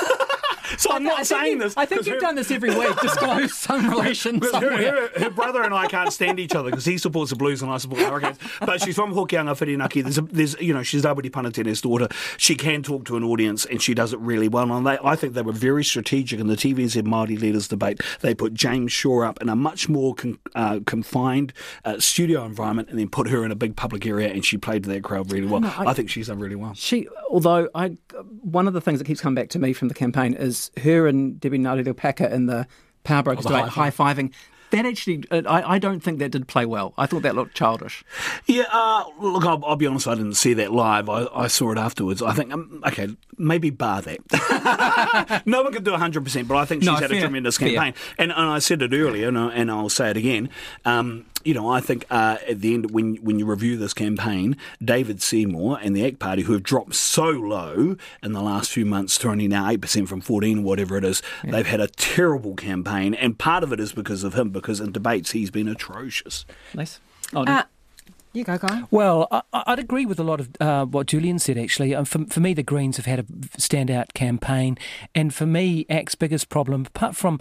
So 0.78 0.92
I'm 0.92 1.02
not 1.02 1.26
saying 1.26 1.54
you, 1.54 1.58
this. 1.58 1.76
I 1.76 1.86
think 1.86 2.06
you've 2.06 2.16
her, 2.16 2.20
done 2.20 2.34
this 2.34 2.50
every 2.50 2.70
week. 2.70 2.96
Disclose 3.00 3.54
some 3.58 3.90
relation 3.90 4.40
somewhere. 4.42 4.76
Her, 4.76 5.08
her, 5.08 5.24
her, 5.24 5.30
brother 5.30 5.62
and 5.62 5.74
I 5.74 5.86
can't 5.86 6.12
stand 6.12 6.38
each 6.40 6.54
other 6.54 6.70
because 6.70 6.84
he 6.84 6.98
supports 6.98 7.30
the 7.30 7.36
Blues 7.36 7.62
and 7.62 7.70
I 7.70 7.78
support 7.78 8.00
the 8.00 8.08
Hurricanes. 8.08 8.38
But 8.60 8.82
she's 8.82 8.94
from 8.94 9.12
Hokianga 9.14 9.56
Whirinaki. 9.56 10.02
There's, 10.02 10.18
a, 10.18 10.22
there's, 10.22 10.60
you 10.60 10.74
know, 10.74 10.82
she's 10.82 11.02
Rawiri 11.02 11.32
Paratene's 11.32 11.80
daughter. 11.80 12.08
She 12.36 12.54
can 12.54 12.82
talk 12.82 13.04
to 13.06 13.16
an 13.16 13.24
audience 13.24 13.64
and 13.64 13.82
she 13.82 13.94
does 13.94 14.12
it 14.12 14.20
really 14.20 14.48
well. 14.48 14.70
And 14.72 14.86
they, 14.86 14.98
I 15.02 15.16
think 15.16 15.34
they 15.34 15.42
were 15.42 15.52
very 15.52 15.84
strategic 15.84 16.40
in 16.40 16.46
the 16.46 16.56
TVNZ 16.56 17.02
Māori 17.02 17.40
leaders 17.40 17.68
debate. 17.68 18.00
They 18.20 18.34
put 18.34 18.54
James 18.54 18.92
Shaw 18.92 19.22
up 19.22 19.40
in 19.40 19.48
a 19.48 19.56
much 19.56 19.88
more 19.88 20.14
con, 20.14 20.38
uh, 20.54 20.80
confined 20.86 21.52
uh, 21.84 21.98
studio 21.98 22.44
environment 22.44 22.88
and 22.88 22.98
then 22.98 23.08
put 23.08 23.28
her 23.28 23.44
in 23.44 23.50
a 23.50 23.56
big 23.56 23.76
public 23.76 24.06
area 24.06 24.28
and 24.28 24.44
she 24.44 24.56
played 24.56 24.84
to 24.84 24.88
that 24.90 25.02
crowd 25.02 25.32
really 25.32 25.46
well. 25.46 25.60
No, 25.60 25.68
I, 25.68 25.86
I, 25.86 25.94
think 25.94 26.10
she's 26.10 26.28
done 26.28 26.38
really 26.38 26.56
well. 26.56 26.74
She, 26.74 27.08
although 27.30 27.68
I, 27.74 27.96
one 28.42 28.66
of 28.66 28.74
the 28.74 28.80
things 28.80 28.98
that 28.98 29.04
keeps 29.04 29.20
coming 29.20 29.34
back 29.34 29.48
to 29.50 29.58
me 29.58 29.72
from 29.72 29.88
the 29.88 29.94
campaign 29.94 30.34
is 30.34 30.59
her 30.82 31.06
and 31.06 31.40
Debbie 31.40 31.58
Ngarewa 31.58 32.32
in 32.32 32.46
the 32.46 32.66
Power 33.04 33.22
Brokers 33.22 33.46
oh, 33.46 33.50
debate, 33.50 33.68
high 33.68 33.90
fiving 33.90 34.32
that 34.70 34.86
actually, 34.86 35.24
uh, 35.30 35.42
I, 35.46 35.74
I, 35.74 35.78
don't 35.78 36.00
think 36.00 36.18
that 36.18 36.30
did 36.30 36.48
play 36.48 36.66
well. 36.66 36.94
I 36.96 37.06
thought 37.06 37.22
that 37.22 37.34
looked 37.34 37.54
childish. 37.54 38.04
Yeah, 38.46 38.64
uh, 38.72 39.04
look, 39.18 39.44
I'll, 39.44 39.64
I'll, 39.64 39.76
be 39.76 39.86
honest, 39.86 40.06
I 40.06 40.14
didn't 40.14 40.34
see 40.34 40.54
that 40.54 40.72
live. 40.72 41.08
I, 41.08 41.26
I 41.34 41.46
saw 41.48 41.72
it 41.72 41.78
afterwards. 41.78 42.22
I 42.22 42.32
think, 42.32 42.52
um, 42.52 42.82
okay, 42.86 43.08
maybe 43.36 43.70
bar 43.70 44.02
that. 44.02 45.42
no 45.46 45.62
one 45.62 45.72
can 45.72 45.82
do 45.82 45.92
100%, 45.92 46.48
but 46.48 46.56
I 46.56 46.64
think 46.64 46.82
she's 46.82 46.86
no, 46.86 46.96
had 46.96 47.10
fair, 47.10 47.18
a 47.18 47.22
tremendous 47.22 47.58
campaign. 47.58 47.94
And, 48.18 48.30
and, 48.30 48.50
I 48.50 48.58
said 48.58 48.82
it 48.82 48.92
earlier, 48.92 49.28
and, 49.28 49.38
I, 49.38 49.52
and 49.52 49.70
I'll 49.70 49.88
say 49.88 50.10
it 50.10 50.16
again. 50.16 50.50
Um, 50.84 51.26
you 51.44 51.54
know, 51.54 51.68
I 51.68 51.80
think 51.80 52.04
uh, 52.10 52.36
at 52.46 52.60
the 52.60 52.74
end, 52.74 52.90
when 52.90 53.16
when 53.16 53.38
you 53.38 53.46
review 53.46 53.76
this 53.76 53.94
campaign, 53.94 54.56
David 54.84 55.22
Seymour 55.22 55.78
and 55.82 55.96
the 55.96 56.06
ACT 56.06 56.18
Party, 56.18 56.42
who 56.42 56.52
have 56.52 56.62
dropped 56.62 56.94
so 56.94 57.24
low 57.24 57.96
in 58.22 58.32
the 58.32 58.42
last 58.42 58.70
few 58.70 58.84
months 58.84 59.16
to 59.18 59.30
only 59.30 59.48
now 59.48 59.70
8% 59.70 60.06
from 60.08 60.20
14 60.20 60.58
or 60.58 60.62
whatever 60.62 60.96
it 60.96 61.04
is, 61.04 61.22
yeah. 61.42 61.52
they've 61.52 61.66
had 61.66 61.80
a 61.80 61.88
terrible 61.88 62.54
campaign. 62.54 63.14
And 63.14 63.38
part 63.38 63.64
of 63.64 63.72
it 63.72 63.80
is 63.80 63.92
because 63.92 64.22
of 64.22 64.34
him, 64.34 64.50
because 64.60 64.80
in 64.80 64.92
debates 64.92 65.32
he's 65.32 65.50
been 65.50 65.68
atrocious. 65.68 66.44
Nice. 66.74 67.00
Oh, 67.32 67.44
uh, 67.44 67.64
you 68.32 68.44
go, 68.44 68.58
Guy. 68.58 68.84
Well, 68.90 69.26
I, 69.52 69.64
would 69.66 69.80
agree 69.80 70.06
with 70.06 70.20
a 70.20 70.22
lot 70.22 70.38
of 70.38 70.50
uh, 70.60 70.84
what 70.84 71.08
Julian 71.08 71.40
said, 71.40 71.58
actually. 71.58 71.94
Um, 71.94 72.04
for, 72.04 72.24
for 72.26 72.38
me, 72.38 72.54
the 72.54 72.62
Greens 72.62 72.96
have 72.96 73.06
had 73.06 73.18
a 73.18 73.22
standout 73.24 74.14
campaign. 74.14 74.78
And 75.14 75.34
for 75.34 75.46
me, 75.46 75.84
ACT's 75.88 76.14
biggest 76.14 76.48
problem, 76.48 76.86
apart 76.86 77.16
from 77.16 77.40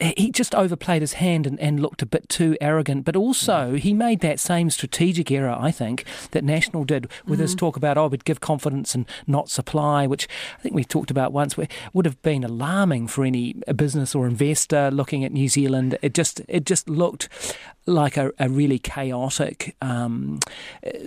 he 0.00 0.30
just 0.30 0.54
overplayed 0.54 1.02
his 1.02 1.14
hand 1.14 1.46
and, 1.46 1.58
and, 1.58 1.80
looked 1.80 2.02
a 2.02 2.06
bit 2.06 2.28
too 2.28 2.56
arrogant. 2.60 3.04
But 3.04 3.16
also, 3.16 3.74
he 3.74 3.92
made 3.92 4.20
that 4.20 4.38
same 4.38 4.70
strategic 4.70 5.30
error, 5.30 5.56
I 5.58 5.70
think, 5.72 6.04
that 6.30 6.44
National 6.44 6.84
did 6.84 7.08
with 7.26 7.38
mm. 7.38 7.42
his 7.42 7.54
talk 7.54 7.76
about, 7.76 7.98
oh, 7.98 8.06
we'd 8.06 8.24
give 8.24 8.40
confidence 8.40 8.94
and 8.94 9.06
not 9.26 9.50
supply, 9.50 10.06
which 10.06 10.28
I 10.58 10.62
think 10.62 10.74
we 10.74 10.84
talked 10.84 11.10
about 11.10 11.32
once, 11.32 11.56
would 11.92 12.06
have 12.06 12.20
been 12.22 12.44
alarming 12.44 13.08
for 13.08 13.24
any 13.24 13.54
business 13.74 14.14
or 14.14 14.26
investor 14.26 14.90
looking 14.90 15.24
at 15.24 15.32
New 15.32 15.48
Zealand. 15.48 15.98
It 16.00 16.14
just 16.14 16.42
it 16.48 16.64
just 16.64 16.88
looked 16.88 17.28
like 17.88 18.16
a, 18.16 18.30
a 18.38 18.48
really 18.48 18.78
chaotic 18.78 19.74
um, 19.80 20.38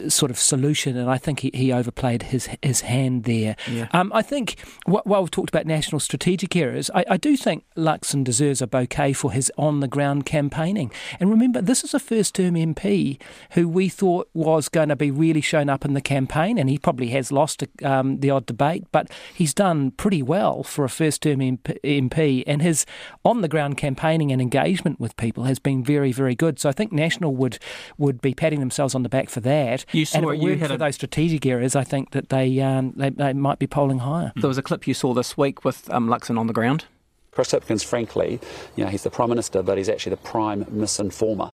sort 0.10 0.32
of 0.32 0.38
solution, 0.38 0.98
and 0.98 1.10
I 1.10 1.18
think 1.18 1.42
he, 1.42 1.52
he 1.54 1.72
overplayed 1.72 2.24
his 2.24 2.50
his 2.62 2.82
hand 2.82 3.24
there. 3.24 3.56
Yeah. 3.70 3.88
Um, 3.92 4.12
I 4.14 4.22
think 4.22 4.58
while 4.86 5.22
we've 5.22 5.32
talked 5.32 5.50
about 5.50 5.66
national 5.66 6.00
strategic 6.00 6.56
errors, 6.56 6.90
I, 6.94 7.06
I 7.12 7.18
do 7.18 7.38
think 7.38 7.64
Luxon 7.78 8.24
deserves 8.24 8.62
a 8.62 8.68
bouquet 8.82 9.14
for 9.14 9.32
his 9.32 9.52
on 9.58 9.80
the 9.80 9.88
ground 9.88 10.26
campaigning. 10.26 10.92
And 11.20 11.30
remember, 11.30 11.62
this 11.62 11.84
is 11.84 11.94
a 11.94 12.00
first 12.00 12.36
term 12.36 12.56
MP 12.56 13.22
who 13.52 13.68
we 13.68 13.90
thought 13.90 14.30
was 14.34 14.70
going 14.70 14.90
to 14.90 14.96
be 14.96 15.12
really 15.12 15.42
shown 15.42 15.70
up 15.70 15.86
in 15.86 15.94
the 15.94 16.02
campaign, 16.02 16.58
and 16.58 16.70
he 16.70 16.78
probably 16.78 17.10
has 17.10 17.32
lost 17.32 17.64
um, 17.84 18.20
the 18.20 18.30
odd 18.30 18.46
debate, 18.46 18.86
but 18.92 19.10
he's 19.34 19.54
done 19.54 19.92
pretty 19.92 20.24
well 20.24 20.64
for 20.64 20.84
a 20.84 20.90
first 20.90 21.22
term 21.22 21.40
MP, 21.40 22.44
and 22.48 22.62
his 22.62 22.86
on 23.24 23.42
the 23.42 23.48
ground 23.48 23.78
campaigning 23.78 24.32
and 24.32 24.42
engagement 24.42 25.00
with 25.00 25.16
people 25.18 25.44
has 25.44 25.60
been 25.60 25.84
very, 25.84 26.12
very 26.12 26.36
good. 26.36 26.60
So 26.60 26.70
I 26.70 26.72
think 26.72 26.92
National 26.92 27.36
would 27.36 27.60
would 27.98 28.22
be 28.22 28.34
patting 28.34 28.60
themselves 28.60 28.96
on 28.96 29.04
the 29.04 29.10
back 29.10 29.30
for 29.30 29.42
that. 29.42 29.86
You 29.92 30.06
saw 30.06 30.18
and 30.18 30.44
if 30.44 30.62
it 30.62 30.68
for 30.68 30.74
a... 30.74 30.78
those 30.78 30.96
strategic 30.96 31.46
areas, 31.46 31.76
I 31.76 31.84
think 31.84 32.12
that 32.12 32.30
they, 32.30 32.60
um, 32.62 32.94
they, 32.96 33.10
they 33.10 33.34
might 33.34 33.60
be 33.60 33.68
polling 33.68 34.00
higher. 34.00 34.32
There 34.36 34.48
was 34.48 34.58
a 34.58 34.64
clip 34.64 34.88
you 34.88 34.94
saw 34.94 35.14
this 35.14 35.38
week 35.38 35.64
with 35.64 35.90
um, 35.92 36.08
Luxon 36.08 36.40
on 36.40 36.48
the 36.48 36.54
ground. 36.54 36.86
Chris 37.32 37.52
Hipkins, 37.52 37.84
frankly, 37.84 38.40
you 38.76 38.84
know, 38.84 38.90
he's 38.90 39.04
the 39.04 39.10
Prime 39.10 39.30
Minister, 39.30 39.64
but 39.64 39.78
he's 39.78 39.90
actually 39.90 40.12
the 40.12 40.18
prime 40.18 40.66
misinformer. 40.66 41.50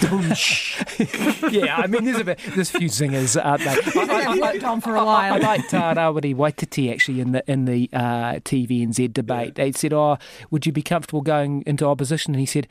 yeah, 1.52 1.76
I 1.76 1.86
mean, 1.86 2.04
there's 2.04 2.18
a 2.18 2.24
bit, 2.24 2.40
there's 2.54 2.74
a 2.74 2.78
few 2.78 2.88
zingers, 2.88 3.42
aren't 3.42 3.62
there? 3.62 3.76
I, 4.10 4.24
I, 4.24 4.58
I, 4.60 4.68
on 4.68 4.80
for 4.80 4.96
a 4.96 5.04
while. 5.04 5.34
I, 5.34 5.36
I 5.36 5.38
liked 5.38 5.72
uh, 5.72 5.94
Rawiri 5.94 6.34
Waititi 6.34 6.92
actually 6.92 7.20
in 7.20 7.30
the 7.30 7.48
in 7.48 7.66
the 7.66 7.88
uh, 7.92 8.34
TVNZ 8.40 9.12
debate. 9.12 9.52
Yeah. 9.56 9.64
They 9.64 9.72
said, 9.72 9.92
"Oh, 9.92 10.18
would 10.50 10.66
you 10.66 10.72
be 10.72 10.82
comfortable 10.82 11.20
going 11.20 11.62
into 11.64 11.86
opposition?" 11.86 12.34
And 12.34 12.40
he 12.40 12.46
said, 12.46 12.66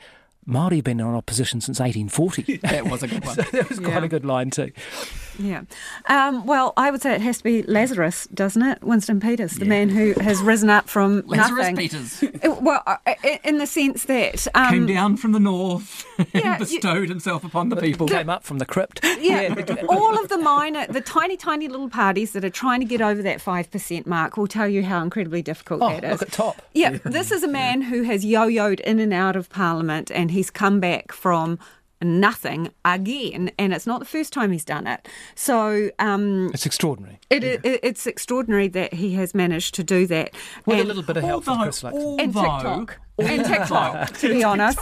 Māori 0.46 0.76
have 0.76 0.84
been 0.84 1.00
in 1.00 1.06
opposition 1.06 1.60
since 1.60 1.80
1840. 1.80 2.58
that 2.62 2.86
was 2.86 3.02
a 3.02 3.08
good 3.08 3.24
one. 3.24 3.36
so 3.36 3.42
that 3.42 3.68
was 3.68 3.78
quite 3.78 3.90
yeah. 3.90 4.04
a 4.04 4.08
good 4.08 4.24
line 4.24 4.50
too. 4.50 4.72
Yeah. 5.38 5.62
Um, 6.06 6.46
well, 6.46 6.72
I 6.76 6.90
would 6.90 7.02
say 7.02 7.14
it 7.14 7.20
has 7.20 7.38
to 7.38 7.44
be 7.44 7.62
Lazarus, 7.62 8.26
doesn't 8.28 8.62
it? 8.62 8.82
Winston 8.82 9.20
Peters, 9.20 9.54
the 9.54 9.64
yeah. 9.64 9.68
man 9.68 9.88
who 9.88 10.14
has 10.20 10.40
risen 10.40 10.70
up 10.70 10.88
from 10.88 11.22
Lazarus 11.26 11.58
nothing. 11.58 11.76
Peters. 11.76 12.22
Uh, 12.22 12.56
well, 12.60 12.82
uh, 12.86 12.98
in 13.42 13.58
the 13.58 13.66
sense 13.66 14.04
that 14.04 14.46
um, 14.54 14.70
came 14.70 14.86
down 14.86 15.16
from 15.16 15.32
the 15.32 15.40
north 15.40 16.06
yeah, 16.34 16.52
and 16.52 16.58
bestowed 16.58 17.02
you, 17.02 17.08
himself 17.08 17.44
upon 17.44 17.68
the 17.68 17.76
people. 17.76 18.06
Came 18.06 18.28
up 18.28 18.44
from 18.44 18.58
the 18.58 18.66
crypt. 18.66 19.00
Yeah. 19.24 19.54
all 19.88 20.18
of 20.18 20.28
the 20.28 20.36
minor, 20.36 20.86
the 20.86 21.00
tiny, 21.00 21.38
tiny 21.38 21.66
little 21.66 21.88
parties 21.88 22.32
that 22.32 22.44
are 22.44 22.50
trying 22.50 22.80
to 22.80 22.84
get 22.84 23.00
over 23.00 23.22
that 23.22 23.40
five 23.40 23.70
percent 23.70 24.06
mark 24.06 24.36
will 24.36 24.46
tell 24.46 24.68
you 24.68 24.82
how 24.82 25.02
incredibly 25.02 25.40
difficult 25.40 25.80
oh, 25.82 25.88
that 25.88 26.04
is. 26.04 26.10
Look 26.10 26.22
at 26.22 26.32
top. 26.32 26.60
Yeah, 26.74 26.90
yeah. 26.90 26.98
This 27.04 27.30
is 27.32 27.42
a 27.42 27.48
man 27.48 27.80
who 27.80 28.02
has 28.02 28.22
yo-yoed 28.24 28.80
in 28.80 28.98
and 28.98 29.14
out 29.14 29.34
of 29.34 29.48
Parliament, 29.48 30.10
and 30.10 30.30
he's 30.30 30.50
come 30.50 30.78
back 30.78 31.10
from 31.10 31.58
nothing 32.02 32.70
again, 32.84 33.50
and 33.58 33.72
it's 33.72 33.86
not 33.86 34.00
the 34.00 34.06
first 34.06 34.32
time 34.32 34.52
he's 34.52 34.64
done 34.64 34.86
it. 34.86 35.08
So 35.34 35.90
um, 35.98 36.50
it's 36.52 36.66
extraordinary. 36.66 37.18
It, 37.30 37.42
yeah. 37.42 37.56
it, 37.62 37.80
it's 37.82 38.06
extraordinary 38.06 38.68
that 38.68 38.94
he 38.94 39.14
has 39.14 39.34
managed 39.34 39.74
to 39.76 39.84
do 39.84 40.06
that 40.08 40.34
with 40.66 40.78
and, 40.78 40.84
a 40.84 40.88
little 40.88 41.02
bit 41.02 41.16
of 41.16 41.24
help 41.24 41.48
although, 41.48 41.70
from 41.70 41.90
Chris 41.90 41.94
Luxon. 41.94 42.20
and 42.20 42.34
TikTok. 42.34 43.00
and 43.18 43.44
TikTok, 43.44 44.18
to 44.18 44.28
be 44.28 44.44
honest. 44.44 44.78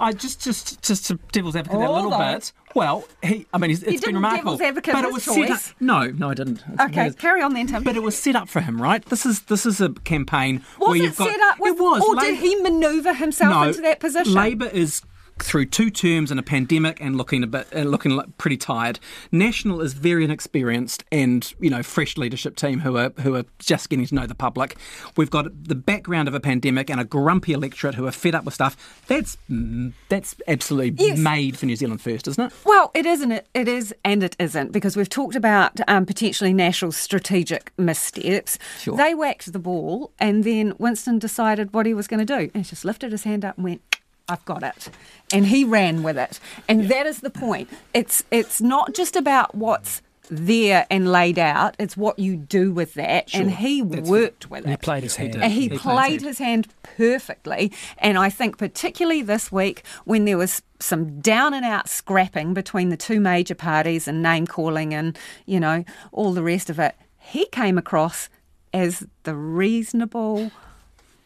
I 0.00 0.12
just, 0.12 0.40
just, 0.40 0.82
just 0.82 1.06
to 1.06 1.18
devil's 1.30 1.54
advocate 1.54 1.80
a 1.80 1.92
little 1.92 2.10
bit. 2.10 2.52
Well, 2.74 3.04
he, 3.22 3.46
I 3.52 3.58
mean, 3.58 3.70
it's, 3.70 3.82
it's 3.82 4.04
been 4.04 4.14
remarkable. 4.14 4.60
Advocate 4.60 4.94
but 4.94 5.04
it 5.04 5.12
was 5.12 5.22
set 5.22 5.50
up. 5.50 5.60
No, 5.78 6.06
no, 6.06 6.30
I 6.30 6.34
didn't. 6.34 6.64
Okay, 6.80 7.10
carry 7.12 7.42
on 7.42 7.52
then, 7.52 7.66
Tim. 7.66 7.84
But 7.84 7.96
it 7.96 8.02
was 8.02 8.16
set 8.16 8.34
up 8.34 8.48
for 8.48 8.60
him, 8.60 8.80
right? 8.80 9.04
This 9.04 9.26
is 9.26 9.42
this 9.42 9.66
is 9.66 9.80
a 9.80 9.90
campaign 9.90 10.64
was 10.78 10.88
where 10.88 10.96
it 10.96 11.02
you've 11.02 11.16
got. 11.16 11.30
Set 11.30 11.40
up 11.40 11.60
with, 11.60 11.76
it 11.76 11.82
was. 11.82 12.02
Or 12.02 12.16
did 12.16 12.38
he 12.38 12.56
manoeuvre 12.56 13.14
himself 13.14 13.52
no, 13.52 13.62
into 13.68 13.82
that 13.82 14.00
position? 14.00 14.32
Labor 14.32 14.66
is 14.66 15.02
through 15.38 15.66
two 15.66 15.90
terms 15.90 16.30
and 16.30 16.38
a 16.38 16.42
pandemic 16.42 17.00
and 17.00 17.16
looking 17.16 17.42
a 17.42 17.46
bit 17.46 17.66
uh, 17.74 17.80
looking 17.80 18.20
pretty 18.38 18.56
tired. 18.56 18.98
National 19.30 19.80
is 19.80 19.94
very 19.94 20.24
inexperienced 20.24 21.04
and 21.10 21.52
you 21.60 21.70
know 21.70 21.82
fresh 21.82 22.16
leadership 22.16 22.56
team 22.56 22.80
who 22.80 22.96
are 22.96 23.10
who 23.20 23.34
are 23.34 23.44
just 23.58 23.88
getting 23.88 24.06
to 24.06 24.14
know 24.14 24.26
the 24.26 24.34
public. 24.34 24.76
We've 25.16 25.30
got 25.30 25.64
the 25.64 25.74
background 25.74 26.28
of 26.28 26.34
a 26.34 26.40
pandemic 26.40 26.90
and 26.90 27.00
a 27.00 27.04
grumpy 27.04 27.52
electorate 27.52 27.94
who 27.94 28.06
are 28.06 28.12
fed 28.12 28.34
up 28.34 28.44
with 28.44 28.54
stuff. 28.54 29.04
That's 29.06 29.36
mm, 29.50 29.92
that's 30.08 30.34
absolutely 30.46 31.06
yes. 31.06 31.18
made 31.18 31.58
for 31.58 31.66
New 31.66 31.76
Zealand 31.76 32.00
first, 32.00 32.28
isn't 32.28 32.44
it? 32.44 32.52
Well, 32.64 32.90
it 32.94 33.06
isn't. 33.06 33.32
It 33.32 33.48
it 33.54 33.68
is 33.68 33.94
and 34.04 34.22
it 34.22 34.36
isn't 34.38 34.72
because 34.72 34.96
we've 34.96 35.08
talked 35.08 35.36
about 35.36 35.80
um, 35.88 36.06
potentially 36.06 36.52
National's 36.52 36.96
strategic 36.96 37.72
missteps. 37.78 38.58
Sure. 38.78 38.96
They 38.96 39.14
whacked 39.14 39.52
the 39.52 39.58
ball 39.58 40.12
and 40.18 40.44
then 40.44 40.74
Winston 40.78 41.18
decided 41.18 41.72
what 41.74 41.86
he 41.86 41.94
was 41.94 42.06
going 42.06 42.24
to 42.24 42.38
do 42.38 42.50
and 42.54 42.56
he 42.56 42.62
just 42.62 42.84
lifted 42.84 43.12
his 43.12 43.24
hand 43.24 43.44
up 43.44 43.56
and 43.56 43.64
went 43.64 43.82
I've 44.28 44.44
got 44.44 44.62
it. 44.62 44.88
And 45.32 45.46
he 45.46 45.64
ran 45.64 46.02
with 46.02 46.18
it. 46.18 46.40
And 46.68 46.82
yeah. 46.82 46.88
that 46.88 47.06
is 47.06 47.20
the 47.20 47.30
point. 47.30 47.68
It's 47.94 48.24
it's 48.30 48.60
not 48.60 48.94
just 48.94 49.16
about 49.16 49.54
what's 49.54 50.02
there 50.30 50.86
and 50.90 51.10
laid 51.10 51.38
out. 51.38 51.76
It's 51.78 51.96
what 51.96 52.18
you 52.18 52.36
do 52.36 52.72
with 52.72 52.94
that. 52.94 53.30
Sure. 53.30 53.42
And 53.42 53.50
he 53.50 53.82
That's 53.82 54.08
worked 54.08 54.50
with 54.50 54.64
it. 54.64 54.70
He 54.70 54.76
played 54.76 55.02
his 55.02 55.16
hand. 55.16 55.34
And 55.34 55.52
he, 55.52 55.68
he 55.68 55.76
played 55.76 56.22
his 56.22 56.38
hand 56.38 56.68
perfectly. 56.82 57.72
And 57.98 58.16
I 58.16 58.30
think 58.30 58.56
particularly 58.56 59.22
this 59.22 59.52
week 59.52 59.82
when 60.04 60.24
there 60.24 60.38
was 60.38 60.62
some 60.80 61.20
down 61.20 61.52
and 61.54 61.64
out 61.64 61.88
scrapping 61.88 62.54
between 62.54 62.88
the 62.88 62.96
two 62.96 63.20
major 63.20 63.54
parties 63.54 64.08
and 64.08 64.22
name 64.22 64.46
calling 64.46 64.94
and, 64.94 65.18
you 65.44 65.60
know, 65.60 65.84
all 66.12 66.32
the 66.32 66.42
rest 66.42 66.70
of 66.70 66.78
it, 66.78 66.94
he 67.18 67.46
came 67.46 67.76
across 67.76 68.28
as 68.72 69.06
the 69.24 69.34
reasonable 69.34 70.50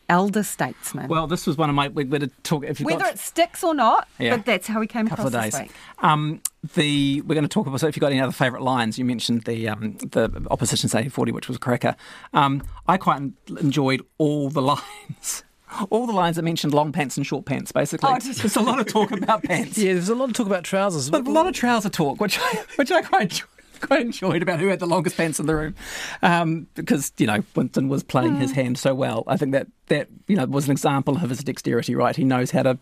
elder 0.08 0.42
statesman. 0.42 1.08
Well, 1.08 1.26
this 1.26 1.46
was 1.46 1.56
one 1.56 1.68
of 1.68 1.74
my. 1.74 1.88
We're 1.88 2.04
going 2.04 2.22
to 2.22 2.30
talk. 2.42 2.64
If 2.64 2.80
you've 2.80 2.86
Whether 2.86 3.00
got 3.04 3.14
it 3.14 3.18
sticks 3.18 3.62
or 3.64 3.74
not, 3.74 4.08
Yeah. 4.18 4.36
but 4.36 4.46
that's 4.46 4.66
how 4.66 4.80
he 4.80 4.86
came 4.86 5.06
couple 5.08 5.26
across 5.26 5.34
of 5.34 5.42
this 5.50 5.54
days. 5.60 5.68
week. 5.68 5.76
Um, 6.00 6.40
the 6.74 7.20
we're 7.22 7.34
going 7.34 7.44
to 7.44 7.48
talk 7.48 7.66
about. 7.66 7.80
So, 7.80 7.86
if 7.88 7.96
you've 7.96 8.00
got 8.00 8.12
any 8.12 8.20
other 8.20 8.32
favourite 8.32 8.62
lines, 8.62 8.98
you 8.98 9.04
mentioned 9.04 9.42
the 9.42 9.68
um, 9.68 9.96
the 9.98 10.30
opposition's 10.50 10.94
eighty 10.94 11.08
forty, 11.08 11.32
which 11.32 11.48
was 11.48 11.56
a 11.56 11.60
cracker. 11.60 11.96
Um, 12.32 12.62
I 12.86 12.96
quite 12.96 13.22
enjoyed 13.60 14.02
all 14.18 14.48
the 14.50 14.62
lines. 14.72 15.42
All 15.90 16.06
the 16.06 16.12
lines 16.12 16.36
that 16.36 16.42
mentioned 16.42 16.72
long 16.72 16.92
pants 16.92 17.16
and 17.16 17.26
short 17.26 17.44
pants, 17.44 17.72
basically. 17.72 18.08
Oh. 18.08 18.18
There's 18.20 18.54
a 18.56 18.60
lot 18.62 18.78
of 18.78 18.86
talk 18.86 19.10
about 19.10 19.42
pants. 19.42 19.76
Yeah, 19.78 19.94
there's 19.94 20.08
a 20.08 20.14
lot 20.14 20.28
of 20.30 20.34
talk 20.36 20.46
about 20.46 20.62
trousers. 20.62 21.10
But 21.10 21.26
a 21.26 21.30
lot 21.30 21.48
of 21.48 21.54
trouser 21.54 21.88
talk, 21.88 22.20
which 22.20 22.38
I, 22.40 22.64
which 22.76 22.92
I 22.92 23.02
quite 23.02 23.22
enjoyed, 23.22 23.48
quite 23.80 24.02
enjoyed 24.02 24.42
about 24.42 24.60
who 24.60 24.68
had 24.68 24.80
the 24.80 24.86
longest 24.86 25.16
pants 25.16 25.38
in 25.40 25.46
the 25.46 25.54
room, 25.54 25.74
um, 26.22 26.66
because 26.74 27.12
you 27.18 27.26
know 27.26 27.42
Winston 27.54 27.88
was 27.88 28.02
playing 28.02 28.36
his 28.36 28.52
hand 28.52 28.78
so 28.78 28.94
well. 28.94 29.24
I 29.26 29.36
think 29.36 29.52
that 29.52 29.66
that 29.88 30.08
you 30.26 30.36
know 30.36 30.46
was 30.46 30.66
an 30.66 30.72
example 30.72 31.16
of 31.16 31.28
his 31.30 31.42
dexterity. 31.44 31.94
Right, 31.94 32.16
he 32.16 32.24
knows 32.24 32.50
how 32.50 32.62
to 32.62 32.78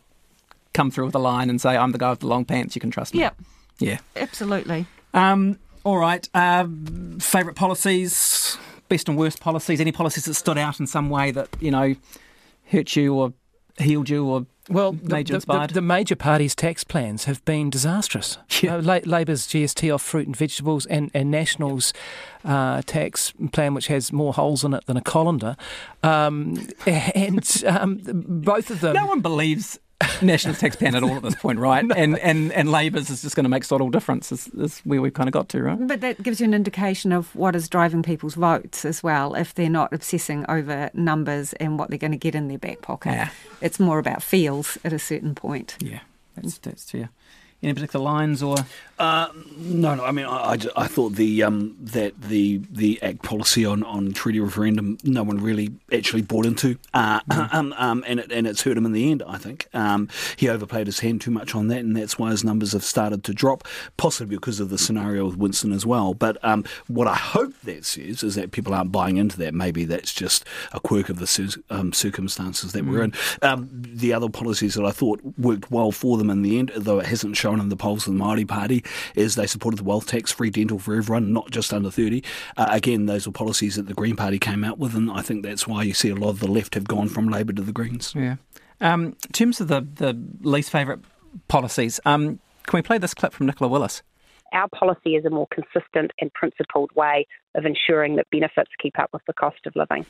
come 0.73 0.91
through 0.91 1.07
with 1.07 1.15
a 1.15 1.19
line 1.21 1.51
and 1.51 1.61
say, 1.61 1.77
"I'm 1.77 1.93
the 1.93 1.99
guy 1.99 2.11
with 2.11 2.21
the 2.21 2.27
long 2.27 2.45
pants. 2.45 2.75
You 2.75 2.81
can 2.81 2.91
trust 2.91 3.15
me." 3.15 3.21
Yep, 3.21 3.37
Yeah. 3.79 3.99
absolutely. 4.17 4.87
Um, 5.13 5.59
all 5.85 5.99
right. 5.99 6.29
Um, 6.35 7.19
favorite 7.21 7.55
policies, 7.57 8.57
best 8.89 9.09
and 9.09 9.17
worst 9.19 9.41
policies. 9.41 9.81
Any 9.81 9.93
policies 9.93 10.25
that 10.25 10.35
stood 10.35 10.59
out 10.59 10.81
in 10.81 10.87
some 10.87 11.11
way 11.11 11.31
that 11.31 11.49
you 11.61 11.71
know 11.71 11.95
hurt 12.71 12.97
you 12.97 13.15
or 13.15 13.33
healed 13.79 14.09
you 14.09 14.25
or 14.25 14.47
Well, 14.71 14.93
the, 14.93 15.23
the- 15.23 15.39
the, 15.41 15.69
the 15.75 15.81
major 15.83 16.17
parties' 16.17 16.55
tax 16.55 16.85
plans 16.85 17.25
have 17.25 17.45
been 17.45 17.71
disastrous. 17.71 18.39
Yeah. 18.63 18.77
Uh, 18.77 18.83
La- 18.83 19.01
Labor's 19.05 19.47
GST 19.47 19.93
off 19.95 20.01
fruit 20.01 20.27
and 20.27 20.35
vegetables 20.37 20.87
and, 20.87 21.11
and 21.13 21.31
National's 21.31 21.93
uh, 22.45 22.81
tax 22.87 23.33
plan, 23.53 23.75
which 23.75 23.89
has 23.89 24.11
more 24.13 24.33
holes 24.33 24.65
in 24.65 24.73
it 24.73 24.87
than 24.87 24.97
a 24.97 25.03
colander. 25.03 25.57
Um, 26.03 26.67
and 26.87 27.63
um, 27.67 28.01
both 28.05 28.71
of 28.71 28.81
them. 28.81 28.95
no 28.95 29.07
one 29.07 29.21
believes 29.21 29.79
National 30.23 30.55
tax 30.55 30.77
plan 30.77 30.95
at 30.95 31.03
all 31.03 31.17
at 31.17 31.23
this 31.23 31.35
point, 31.35 31.59
right? 31.59 31.85
And 31.97 32.19
and 32.19 32.53
and 32.53 32.71
Labour's 32.71 33.09
is 33.09 33.23
just 33.23 33.37
going 33.37 33.45
to 33.45 33.49
make 33.49 33.65
sort 33.65 33.81
of 33.81 33.91
difference. 33.93 34.33
Is, 34.33 34.49
is 34.49 34.81
where 34.81 35.01
we've 35.01 35.15
kind 35.15 35.29
of 35.29 35.33
got 35.33 35.49
to, 35.51 35.63
right? 35.63 35.87
But 35.87 36.01
that 36.01 36.23
gives 36.23 36.41
you 36.41 36.45
an 36.45 36.55
indication 36.55 37.13
of 37.13 37.35
what 37.37 37.55
is 37.55 37.69
driving 37.69 38.03
people's 38.03 38.35
votes 38.35 38.85
as 38.85 39.03
well, 39.03 39.35
if 39.35 39.55
they're 39.55 39.71
not 39.71 39.93
obsessing 39.93 40.45
over 40.49 40.91
numbers 40.93 41.53
and 41.55 41.79
what 41.79 41.89
they're 41.89 41.99
going 41.99 42.13
to 42.13 42.19
get 42.19 42.35
in 42.35 42.49
their 42.49 42.59
back 42.59 42.83
pocket. 42.83 43.13
Yeah. 43.13 43.29
It's 43.61 43.79
more 43.79 43.99
about 43.99 44.23
feels 44.23 44.77
at 44.85 44.93
a 44.93 44.99
certain 44.99 45.35
point. 45.35 45.77
Yeah, 45.81 46.01
that's 46.35 46.59
that's 46.59 46.91
fair. 46.91 47.11
Any 47.65 47.75
particular 47.75 48.05
lines 48.05 48.43
or 48.43 48.57
Uh, 48.97 49.27
no, 49.57 49.97
no. 49.97 50.05
I 50.05 50.13
mean, 50.13 50.25
I, 50.25 50.53
I 50.53 50.59
I 50.77 50.87
thought 50.87 51.15
the 51.15 51.43
um, 51.43 51.77
that 51.81 52.21
the 52.21 52.61
the 52.71 53.03
Act 53.03 53.23
policy 53.23 53.65
on, 53.65 53.83
on 53.83 54.13
treaty 54.13 54.39
referendum, 54.39 54.99
no 55.03 55.25
one 55.25 55.39
really 55.39 55.73
actually 55.93 56.23
bought 56.23 56.47
into, 56.47 56.79
uh, 56.93 57.21
um, 57.53 57.75
um, 57.77 58.05
and 58.07 58.21
it, 58.21 58.31
and 58.31 58.47
it's 58.47 58.63
hurt 58.63 58.77
him 58.77 58.87
in 58.87 58.93
the 58.93 59.11
end. 59.11 59.23
I 59.27 59.39
think 59.39 59.69
um, 59.75 60.09
he 60.37 60.49
overplayed 60.49 60.87
his 60.87 61.01
hand 61.01 61.23
too 61.23 61.33
much 61.33 61.57
on 61.57 61.67
that, 61.69 61.79
and 61.81 61.97
that's 61.97 62.19
why 62.21 62.31
his 62.31 62.45
numbers 62.45 62.73
have 62.73 62.85
started 62.85 63.25
to 63.25 63.35
drop, 63.35 63.67
possibly 63.97 64.37
because 64.37 64.61
of 64.61 64.69
the 64.69 64.79
scenario 64.79 65.27
with 65.27 65.37
Winston 65.39 65.73
as 65.73 65.85
well. 65.85 66.15
But 66.15 66.43
um, 66.45 66.65
what 66.87 67.09
I 67.09 67.17
hope 67.17 67.53
that 67.65 67.85
says 67.85 68.23
is 68.23 68.37
that 68.37 68.53
people 68.53 68.75
aren't 68.75 68.93
buying 68.93 69.17
into 69.17 69.37
that. 69.39 69.55
Maybe 69.55 69.85
that's 69.85 70.13
just 70.15 70.45
a 70.73 70.79
quirk 70.79 71.09
of 71.09 71.19
the 71.19 71.65
um, 71.71 71.93
circumstances 71.93 72.73
that 72.73 72.85
we're 72.85 73.03
in. 73.03 73.13
Um, 73.43 73.69
the 73.73 74.13
other 74.13 74.29
policies 74.29 74.75
that 74.75 74.85
I 74.85 74.93
thought 74.93 75.21
worked 75.37 75.71
well 75.73 75.91
for 75.91 76.17
them 76.17 76.31
in 76.31 76.43
the 76.43 76.61
end, 76.61 76.71
though 76.77 77.01
it 77.01 77.07
hasn't 77.07 77.37
shown 77.37 77.54
in 77.61 77.69
the 77.69 77.77
polls 77.77 78.07
of 78.07 78.15
the 78.15 78.21
Māori 78.21 78.47
Party, 78.47 78.85
is 79.15 79.35
they 79.35 79.47
supported 79.47 79.79
the 79.79 79.85
wealth 79.85 80.07
tax, 80.07 80.33
free 80.33 80.51
dental 80.51 80.79
for 80.79 80.95
everyone, 80.95 81.33
not 81.33 81.51
just 81.51 81.73
under 81.73 81.91
30. 81.91 82.23
Uh, 82.57 82.67
again, 82.71 83.07
those 83.07 83.27
were 83.27 83.33
policies 83.33 83.77
that 83.77 83.87
the 83.87 83.95
Green 83.95 84.17
Party 84.17 84.39
came 84.39 84.65
out 84.65 84.79
with, 84.79 84.95
and 84.95 85.11
I 85.11 85.23
think 85.23 85.45
that's 85.45 85.67
why 85.67 85.83
you 85.83 85.95
see 85.95 86.11
a 86.11 86.15
lot 86.15 86.31
of 86.31 86.41
the 86.41 86.51
left 86.51 86.75
have 86.75 86.87
gone 86.87 87.09
from 87.09 87.29
Labor 87.29 87.53
to 87.53 87.63
the 87.63 87.73
Greens. 87.73 88.13
yeah? 88.17 88.37
Um, 88.81 89.05
in 89.05 89.33
terms 89.33 89.61
of 89.61 89.69
the 89.69 89.81
the 89.81 90.21
least 90.43 90.71
favourite 90.71 91.01
policies, 91.49 92.01
um, 92.05 92.41
can 92.65 92.79
we 92.79 92.83
play 92.83 92.99
this 92.99 93.15
clip 93.15 93.33
from 93.33 93.47
Nicola 93.47 93.71
Willis? 93.71 94.03
Our 94.55 94.69
policy 94.69 95.17
is 95.17 95.25
a 95.25 95.31
more 95.31 95.49
consistent 95.49 96.13
and 96.21 96.33
principled 96.33 96.91
way 96.95 97.27
of 97.55 97.67
ensuring 97.67 98.17
that 98.17 98.27
benefits 98.31 98.71
keep 98.81 98.99
up 98.99 99.11
with 99.13 99.23
the 99.27 99.33
cost 99.35 99.67
of 99.67 99.75
living. 99.77 100.07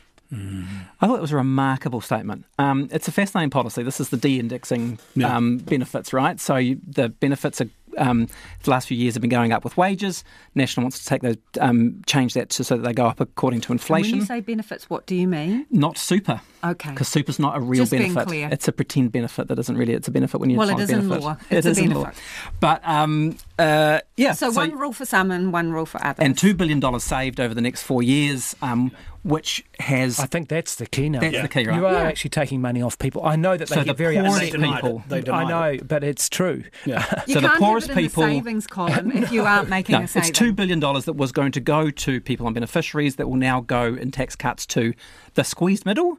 I 1.01 1.07
thought 1.07 1.17
it 1.19 1.21
was 1.23 1.33
a 1.33 1.37
remarkable 1.37 2.01
statement. 2.01 2.45
Um, 2.59 2.89
it's 2.93 3.07
a 3.09 3.13
fascinating 3.13 3.51
policy. 3.51 3.83
This 3.83 4.01
is 4.01 4.09
the 4.09 4.17
de-indexing 4.17 4.99
Yeah. 5.15 5.37
um, 5.37 5.59
benefits, 5.59 6.13
right? 6.13 6.41
So 6.41 6.57
you, 6.57 6.81
the 6.87 7.09
benefits 7.09 7.61
are 7.61 7.69
um, 7.97 8.27
the 8.65 8.71
last 8.73 8.89
few 8.89 8.97
years 8.97 9.15
have 9.15 9.21
been 9.21 9.31
going 9.31 9.53
up 9.53 9.63
with 9.63 9.77
wages. 9.77 10.25
National 10.57 10.83
wants 10.83 10.99
to 10.99 11.05
take 11.05 11.23
those, 11.23 11.37
um, 11.61 12.03
change 12.07 12.35
that 12.35 12.51
to, 12.51 12.65
so 12.65 12.77
that 12.77 12.83
they 12.83 12.93
go 12.93 13.07
up 13.07 13.21
according 13.21 13.61
to 13.61 13.73
And 13.73 13.81
when 13.83 14.01
inflation. 14.01 14.19
you 14.19 14.25
say 14.25 14.41
benefits, 14.41 14.91
what 14.91 15.07
do 15.07 15.15
you 15.15 15.29
mean? 15.29 15.65
not 15.71 15.97
super, 15.97 16.41
Okay. 16.65 16.91
because 16.91 17.07
super's 17.07 17.39
not 17.39 17.57
a 17.57 17.61
real 17.61 17.83
Just 17.83 17.93
being 17.93 18.03
benefit. 18.13 18.27
clear. 18.27 18.49
It's 18.51 18.67
a 18.67 18.73
pretend 18.73 19.13
benefit 19.13 19.47
that 19.47 19.61
isn't 19.61 19.79
really. 19.79 19.93
It's 19.93 20.09
a 20.09 20.11
benefit 20.11 20.41
when 20.41 20.51
you. 20.51 20.59
Well, 20.59 20.71
it's 20.71 20.73
it 20.73 20.75
not 20.79 20.83
is 20.83 20.91
in 20.91 21.09
benefit. 21.09 21.23
law. 21.25 21.37
It 21.51 21.57
It's 21.59 21.67
a 21.69 21.71
is 21.71 21.79
in 21.79 21.91
law. 21.95 22.03
benefit. 22.03 22.23
But 22.59 22.81
um, 22.89 23.37
uh, 23.59 24.01
yeah, 24.17 24.33
So, 24.33 24.51
one 24.51 24.77
rule 24.79 24.93
for 24.93 25.05
some 25.05 25.31
and 25.31 25.53
one 25.53 25.73
rule 25.73 25.87
for 25.87 26.05
others. 26.05 26.25
and 26.25 26.37
two 26.37 26.55
billion 26.55 26.81
dollars 26.81 27.05
saved 27.05 27.39
over 27.41 27.55
the 27.55 27.61
next 27.61 27.83
four 27.83 28.03
years, 28.03 28.57
um, 28.63 28.91
which 29.23 29.65
has 29.81 30.19
I 30.21 30.27
think 30.27 30.49
that's 30.49 30.75
the 30.75 30.87
key 30.87 31.09
now. 31.09 31.21
That's 31.21 31.41
the 31.41 31.49
key, 31.49 31.67
right? 31.67 31.77
You 31.77 31.87
are 31.87 31.93
Yeah. 31.93 32.03
actually 32.03 32.31
taking 32.31 32.61
money 32.61 32.83
off 32.83 32.99
people. 32.99 33.25
I 33.25 33.37
know 33.37 33.57
that 33.57 33.69
they 33.69 33.75
So 33.77 33.85
get 33.85 33.97
the 33.97 34.03
very 34.05 34.19
upset. 34.19 34.53
people. 34.53 35.03
it. 35.11 35.25
They 35.25 35.31
I 35.33 35.45
know, 35.49 35.63
it. 35.75 35.87
but 35.89 36.03
it's 36.05 36.29
true. 36.29 36.65
Yeah. 36.85 37.05
you 37.27 37.35
so 37.35 37.41
the 37.41 37.49
can't 37.49 37.61
poorest 37.61 37.89
have 37.89 37.97
it 37.97 38.01
in 38.01 38.09
people- 38.09 38.23
the 38.25 38.29
savings 38.31 38.67
column 38.67 39.13
if 39.13 39.31
you 39.33 39.45
aren't 39.45 39.69
making 39.79 39.95
No, 39.99 40.03
a 40.03 40.09
saving. 40.09 40.29
it's 40.29 40.39
two 40.39 40.53
billion 40.53 40.81
dollars 40.81 41.05
that 41.07 41.15
was 41.15 41.33
going 41.33 41.53
to 41.53 41.61
go 41.61 41.91
to 41.91 42.21
people 42.21 42.47
and 42.47 42.55
beneficiaries 42.55 43.17
that 43.17 43.29
will 43.29 43.37
now 43.37 43.61
go 43.61 43.95
in 43.95 44.11
tax 44.11 44.35
cuts 44.37 44.67
to 44.67 44.93
the 45.35 45.45
squeezed 45.45 45.87
middle, 45.87 46.19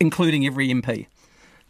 including 0.00 0.44
every 0.44 0.68
MP. 0.68 1.06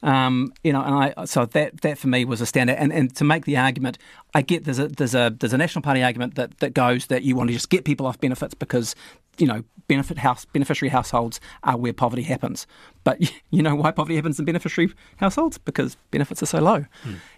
Um, 0.06 0.52
you 0.62 0.72
know, 0.72 0.82
and 0.82 0.94
I 0.94 1.24
so 1.24 1.46
that 1.46 1.80
that 1.80 1.98
for 1.98 2.06
me 2.06 2.24
was 2.24 2.40
a 2.40 2.44
standout. 2.44 2.76
And 2.78 2.92
and 2.92 3.14
to 3.16 3.24
make 3.24 3.44
the 3.44 3.56
argument, 3.56 3.98
I 4.34 4.42
get 4.42 4.64
there's 4.64 4.78
a 4.78 4.86
there's 4.86 5.16
a 5.16 5.34
there's 5.36 5.52
a 5.52 5.58
national 5.58 5.82
party 5.82 6.02
argument 6.02 6.36
that 6.36 6.58
that 6.58 6.74
goes 6.74 7.06
that 7.08 7.24
you 7.24 7.34
want 7.34 7.48
to 7.50 7.54
just 7.54 7.70
get 7.70 7.84
people 7.84 8.06
off 8.06 8.20
benefits 8.20 8.54
because 8.54 8.94
you 9.36 9.48
know 9.48 9.64
benefit 9.88 10.18
house 10.18 10.44
beneficiary 10.44 10.90
households 10.90 11.40
are 11.64 11.76
where 11.76 11.92
poverty 11.92 12.22
happens. 12.22 12.68
But 13.06 13.20
you 13.50 13.62
know 13.62 13.76
why 13.76 13.92
poverty 13.92 14.16
happens 14.16 14.40
in 14.40 14.44
beneficiary 14.44 14.92
households 15.18 15.58
because 15.58 15.96
benefits 16.10 16.42
are 16.42 16.46
so 16.46 16.58
low, 16.58 16.84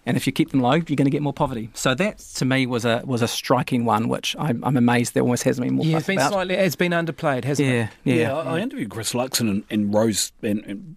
and 0.07 0.17
if 0.17 0.25
you 0.25 0.33
keep 0.33 0.49
them 0.49 0.61
low, 0.61 0.73
you're 0.73 0.97
going 0.97 1.05
to 1.05 1.11
get 1.11 1.21
more 1.21 1.31
poverty. 1.31 1.69
So 1.75 1.93
that 1.93 2.17
to 2.17 2.45
me 2.45 2.65
was 2.65 2.85
a 2.85 3.03
was 3.05 3.21
a 3.21 3.27
striking 3.27 3.85
one, 3.85 4.09
which 4.09 4.35
I'm, 4.39 4.63
I'm 4.63 4.77
amazed 4.77 5.13
there 5.13 5.21
almost 5.21 5.43
hasn't 5.43 5.67
been 5.67 5.75
more 5.75 5.85
Yeah, 5.85 5.97
it's 5.97 6.07
been 6.07 6.17
about. 6.17 6.31
slightly, 6.31 6.55
it's 6.55 6.75
been 6.75 6.91
underplayed, 6.91 7.43
hasn't 7.43 7.69
yeah, 7.69 7.83
it? 7.83 7.89
yeah, 8.03 8.15
Yeah, 8.15 8.35
I, 8.37 8.57
I 8.57 8.59
interviewed 8.61 8.89
Chris 8.89 9.13
Luxon 9.13 9.49
and, 9.49 9.63
and 9.69 9.93
Rose 9.93 10.31
and, 10.41 10.65
and 10.65 10.95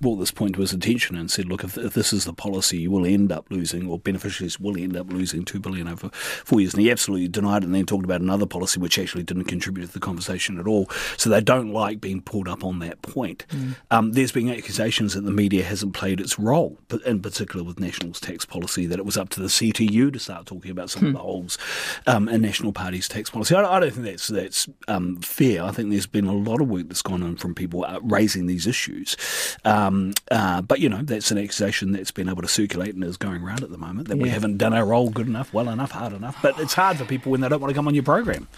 brought 0.00 0.16
this 0.16 0.30
point 0.32 0.54
to 0.56 0.60
his 0.60 0.72
attention 0.72 1.16
and 1.16 1.30
said, 1.30 1.46
look, 1.46 1.62
if, 1.64 1.78
if 1.78 1.94
this 1.94 2.12
is 2.12 2.24
the 2.24 2.32
policy, 2.32 2.78
you 2.78 2.90
will 2.90 3.06
end 3.06 3.30
up 3.32 3.46
losing, 3.50 3.88
or 3.88 3.98
beneficiaries 3.98 4.58
will 4.60 4.76
end 4.76 4.96
up 4.96 5.10
losing 5.10 5.44
two 5.44 5.60
billion 5.60 5.88
over 5.88 6.10
four 6.10 6.60
years. 6.60 6.74
And 6.74 6.82
he 6.82 6.90
absolutely 6.90 7.28
denied 7.28 7.62
it, 7.62 7.66
and 7.66 7.74
then 7.74 7.86
talked 7.86 8.04
about 8.04 8.20
another 8.20 8.46
policy 8.46 8.80
which 8.80 8.98
actually 8.98 9.22
didn't 9.22 9.44
contribute 9.44 9.86
to 9.86 9.92
the 9.92 10.00
conversation 10.00 10.58
at 10.58 10.66
all. 10.66 10.90
So 11.16 11.30
they 11.30 11.40
don't 11.40 11.72
like 11.72 12.00
being 12.00 12.20
pulled 12.20 12.48
up 12.48 12.64
on 12.64 12.80
that 12.80 13.00
point. 13.02 13.46
Um, 13.90 14.09
there's 14.12 14.32
been 14.32 14.50
accusations 14.50 15.14
that 15.14 15.22
the 15.22 15.30
media 15.30 15.64
hasn't 15.64 15.94
played 15.94 16.20
its 16.20 16.38
role, 16.38 16.78
but 16.88 17.02
in 17.02 17.20
particular 17.20 17.64
with 17.64 17.80
National's 17.80 18.20
tax 18.20 18.44
policy, 18.44 18.86
that 18.86 18.98
it 18.98 19.04
was 19.04 19.16
up 19.16 19.28
to 19.30 19.40
the 19.40 19.48
CTU 19.48 20.12
to 20.12 20.18
start 20.18 20.46
talking 20.46 20.70
about 20.70 20.90
some 20.90 21.06
of 21.06 21.12
the 21.12 21.18
holes 21.18 21.58
um, 22.06 22.28
in 22.28 22.40
National 22.40 22.72
Party's 22.72 23.08
tax 23.08 23.30
policy. 23.30 23.54
I, 23.54 23.62
I 23.62 23.80
don't 23.80 23.92
think 23.92 24.06
that's 24.06 24.28
that's 24.28 24.68
um, 24.88 25.16
fair. 25.20 25.64
I 25.64 25.70
think 25.72 25.90
there's 25.90 26.06
been 26.06 26.26
a 26.26 26.34
lot 26.34 26.60
of 26.60 26.68
work 26.68 26.88
that's 26.88 27.02
gone 27.02 27.22
on 27.22 27.36
from 27.36 27.54
people 27.54 27.84
uh, 27.84 28.00
raising 28.02 28.46
these 28.46 28.66
issues. 28.66 29.16
Um, 29.64 30.12
uh, 30.30 30.62
but 30.62 30.80
you 30.80 30.88
know, 30.88 31.02
that's 31.02 31.30
an 31.30 31.38
accusation 31.38 31.92
that's 31.92 32.10
been 32.10 32.28
able 32.28 32.42
to 32.42 32.48
circulate 32.48 32.94
and 32.94 33.04
is 33.04 33.16
going 33.16 33.42
around 33.42 33.62
at 33.62 33.70
the 33.70 33.78
moment 33.78 34.08
that 34.08 34.18
we 34.18 34.28
haven't 34.28 34.58
done 34.58 34.72
our 34.72 34.86
role 34.86 35.10
good 35.10 35.26
enough, 35.26 35.52
well 35.52 35.68
enough, 35.68 35.90
hard 35.90 36.12
enough. 36.12 36.36
But 36.42 36.58
it's 36.58 36.74
hard 36.74 36.98
for 36.98 37.04
people 37.04 37.32
when 37.32 37.40
they 37.40 37.48
don't 37.48 37.60
want 37.60 37.70
to 37.70 37.74
come 37.74 37.88
on 37.88 37.94
your 37.94 38.04
program, 38.04 38.48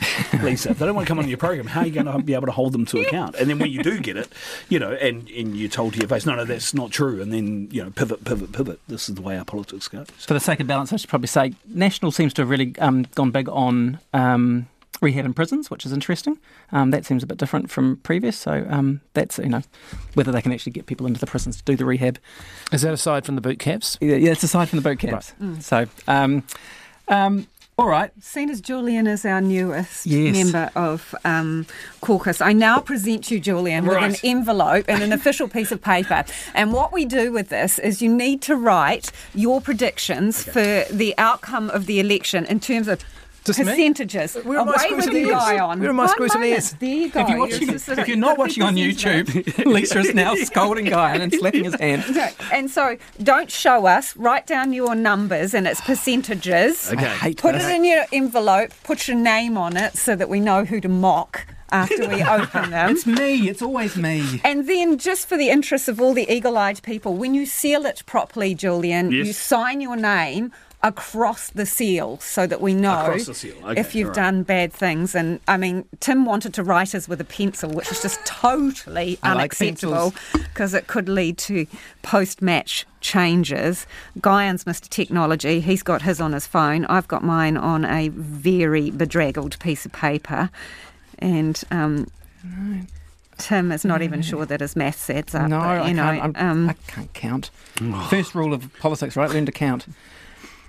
Lisa. 0.42 0.70
if 0.70 0.78
they 0.78 0.86
don't 0.86 0.94
want 0.94 1.06
to 1.06 1.10
come 1.10 1.18
on 1.18 1.28
your 1.28 1.38
program, 1.38 1.66
how 1.66 1.80
are 1.80 1.86
you 1.86 1.92
going 1.92 2.06
to 2.06 2.18
be 2.22 2.34
able 2.34 2.46
to 2.46 2.52
hold 2.52 2.72
them 2.72 2.86
to 2.86 3.00
account? 3.06 3.34
And 3.36 3.48
then 3.48 3.58
when 3.58 3.70
you 3.70 3.82
do 3.82 3.98
get 4.00 4.16
it, 4.16 4.32
you 4.68 4.78
know, 4.78 4.92
and, 4.92 5.28
and 5.30 5.41
you're 5.50 5.68
told 5.68 5.94
to 5.94 5.98
your 5.98 6.08
face, 6.08 6.26
no, 6.26 6.34
no, 6.34 6.44
that's 6.44 6.74
not 6.74 6.90
true. 6.90 7.20
And 7.20 7.32
then 7.32 7.68
you 7.70 7.82
know, 7.82 7.90
pivot, 7.90 8.24
pivot, 8.24 8.52
pivot. 8.52 8.80
This 8.88 9.08
is 9.08 9.14
the 9.14 9.22
way 9.22 9.36
our 9.36 9.44
politics 9.44 9.88
goes. 9.88 10.08
For 10.18 10.34
the 10.34 10.40
sake 10.40 10.60
of 10.60 10.66
balance, 10.66 10.92
I 10.92 10.96
should 10.96 11.10
probably 11.10 11.28
say 11.28 11.54
National 11.66 12.12
seems 12.12 12.32
to 12.34 12.42
have 12.42 12.50
really 12.50 12.74
um, 12.78 13.04
gone 13.14 13.30
big 13.30 13.48
on 13.48 13.98
um, 14.12 14.68
rehab 15.00 15.24
in 15.24 15.34
prisons, 15.34 15.70
which 15.70 15.84
is 15.84 15.92
interesting. 15.92 16.38
Um, 16.70 16.90
that 16.90 17.04
seems 17.04 17.22
a 17.22 17.26
bit 17.26 17.38
different 17.38 17.70
from 17.70 17.96
previous. 17.98 18.38
So 18.38 18.66
um, 18.70 19.00
that's 19.14 19.38
you 19.38 19.48
know 19.48 19.62
whether 20.14 20.32
they 20.32 20.42
can 20.42 20.52
actually 20.52 20.72
get 20.72 20.86
people 20.86 21.06
into 21.06 21.20
the 21.20 21.26
prisons 21.26 21.56
to 21.56 21.64
do 21.64 21.76
the 21.76 21.84
rehab. 21.84 22.18
Is 22.72 22.82
that 22.82 22.92
aside 22.92 23.24
from 23.26 23.34
the 23.34 23.40
boot 23.40 23.58
camps? 23.58 23.98
Yeah, 24.00 24.16
yeah 24.16 24.32
it's 24.32 24.42
aside 24.42 24.68
from 24.68 24.78
the 24.78 24.88
boot 24.88 24.98
camps. 24.98 25.34
So. 25.60 25.86
Um, 26.06 26.44
um, 27.08 27.46
all 27.82 27.88
right. 27.88 28.12
Seen 28.22 28.48
as 28.48 28.60
Julian 28.60 29.08
is 29.08 29.24
our 29.24 29.40
newest 29.40 30.06
Yes. 30.06 30.36
member 30.36 30.70
of 30.76 31.16
um, 31.24 31.66
caucus, 32.00 32.40
I 32.40 32.52
now 32.52 32.78
present 32.78 33.28
you, 33.28 33.40
Julian, 33.40 33.86
with 33.86 33.96
an 33.98 34.14
envelope 34.22 34.84
and 34.86 35.02
an 35.02 35.12
official 35.18 35.48
piece 35.48 35.72
of 35.72 35.82
paper. 35.82 36.24
And 36.54 36.72
what 36.72 36.92
we 36.92 37.04
do 37.04 37.32
with 37.32 37.48
this 37.48 37.80
is 37.80 38.00
you 38.00 38.14
need 38.14 38.40
to 38.42 38.54
write 38.54 39.10
your 39.34 39.60
predictions 39.60 40.44
for 40.44 40.84
the 40.92 41.12
outcome 41.18 41.70
of 41.70 41.86
the 41.86 41.98
election 41.98 42.44
in 42.46 42.60
terms 42.60 42.86
of? 42.86 43.02
Percentages. 43.44 44.34
Where 44.36 44.58
are 44.58 44.62
uh, 44.62 44.64
my 44.64 44.72
Away 44.72 44.78
screws 44.84 44.96
with 45.06 45.06
and 45.08 45.16
you, 45.16 45.26
ears? 45.28 45.36
guy 45.36 45.58
on. 45.58 45.80
Where 45.80 45.90
are 45.90 45.92
my 45.92 46.04
One 46.04 46.08
screws 46.10 46.32
and 46.32 46.40
moment. 46.42 46.52
ears? 46.58 46.72
There 46.74 46.88
you 46.88 47.10
go. 47.10 47.20
If 47.20 47.28
you're, 47.28 47.38
watching, 47.38 47.68
You're 47.68 47.76
if 48.00 48.08
you're 48.08 48.16
not 48.16 48.38
watching 48.38 48.62
on. 48.62 48.74
YouTube, 48.76 49.64
Lisa 49.66 49.98
is 50.00 50.14
now 50.14 50.34
scolding 50.34 50.84
Guy 50.86 51.16
and 51.16 51.32
slapping 51.38 51.64
his 51.64 51.74
hand. 51.74 52.04
Okay, 52.10 52.32
And 52.52 52.70
so 52.70 52.96
don't 53.22 53.50
show 53.50 53.86
us. 53.86 54.16
Write 54.16 54.46
down 54.46 54.72
your 54.72 54.94
numbers 54.94 55.54
and 55.54 55.66
its 55.66 55.80
percentages. 55.80 56.88
Okay. 56.92 57.06
I 57.06 57.14
hate 57.16 57.38
Put 57.38 57.54
this. 57.54 57.64
it 57.64 57.74
in 57.74 57.84
your 57.84 58.04
envelope. 58.12 58.70
Put 58.84 59.08
your 59.08 59.16
name 59.16 59.56
on 59.56 59.76
it 59.76 59.96
so 59.96 60.14
that 60.16 60.28
we 60.28 60.40
know 60.40 60.64
who 60.64 60.80
to 60.80 60.88
mock 60.88 61.46
after 61.70 62.06
we 62.08 62.22
open 62.38 62.70
them. 62.70 62.90
It's 62.90 63.06
me. 63.06 63.48
It's 63.48 63.62
always 63.62 63.96
me. 63.96 64.40
And 64.44 64.68
then, 64.68 64.98
just 64.98 65.26
for 65.26 65.36
the 65.38 65.48
interest 65.48 65.88
of 65.88 66.00
all 66.00 66.12
the 66.12 66.30
eagle 66.30 66.58
eyed 66.58 66.82
people, 66.82 67.14
when 67.14 67.34
you 67.34 67.46
seal 67.46 67.86
it 67.86 68.02
properly, 68.06 68.54
Julian, 68.54 69.10
Yes. 69.10 69.26
you 69.26 69.32
sign 69.32 69.80
your 69.80 69.96
name 69.96 70.52
across 70.84 71.50
the 71.50 71.64
seal 71.64 72.18
so 72.18 72.46
that 72.46 72.60
we 72.60 72.74
know 72.74 73.02
Across 73.02 73.26
the 73.26 73.34
seal, 73.34 73.54
okay, 73.64 73.80
if 73.80 73.94
you've 73.94 74.08
all 74.08 74.14
right. 74.14 74.16
done 74.16 74.42
bad 74.42 74.72
things. 74.72 75.14
And 75.14 75.38
I 75.46 75.56
mean, 75.56 75.84
Tim 76.00 76.24
wanted 76.24 76.52
to 76.54 76.64
write 76.64 76.94
us 76.94 77.08
with 77.08 77.20
a 77.20 77.24
pencil, 77.24 77.70
which 77.70 77.90
is 77.92 78.02
just 78.02 78.24
totally 78.26 79.18
I 79.22 79.32
unacceptable 79.32 80.12
because 80.32 80.74
it 80.74 80.88
could 80.88 81.08
lead 81.08 81.38
to 81.38 81.66
post 82.02 82.42
match 82.42 82.84
changes. 83.00 83.86
Guyon's 84.20 84.64
Mr. 84.64 84.88
Technology, 84.88 85.60
he's 85.60 85.82
got 85.84 86.02
his 86.02 86.20
on 86.20 86.32
his 86.32 86.46
phone. 86.46 86.84
I've 86.86 87.06
got 87.08 87.22
mine 87.22 87.56
on 87.56 87.84
a 87.84 88.08
very 88.08 88.90
bedraggled 88.90 89.58
piece 89.60 89.86
of 89.86 89.92
paper. 89.92 90.50
And 91.20 91.62
um, 91.70 92.08
Tim 93.38 93.70
is 93.72 93.84
not 93.84 94.02
even 94.02 94.22
sure 94.22 94.44
that 94.46 94.60
his 94.60 94.74
maths 94.74 95.08
adds 95.08 95.34
up. 95.34 95.48
No, 95.48 95.58
but, 95.60 95.66
I 95.66 95.88
you 95.88 95.94
know, 95.94 96.02
can't. 96.02 96.36
I'm- 96.36 96.50
um, 96.50 96.70
I 96.70 96.74
can't 96.88 97.12
count. 97.14 97.50
First 98.10 98.34
rule 98.34 98.52
of 98.52 98.72
politics, 98.80 99.16
right? 99.16 99.30
Learn 99.30 99.46
to 99.46 99.52
count. 99.52 99.86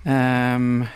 Um, 0.06 0.88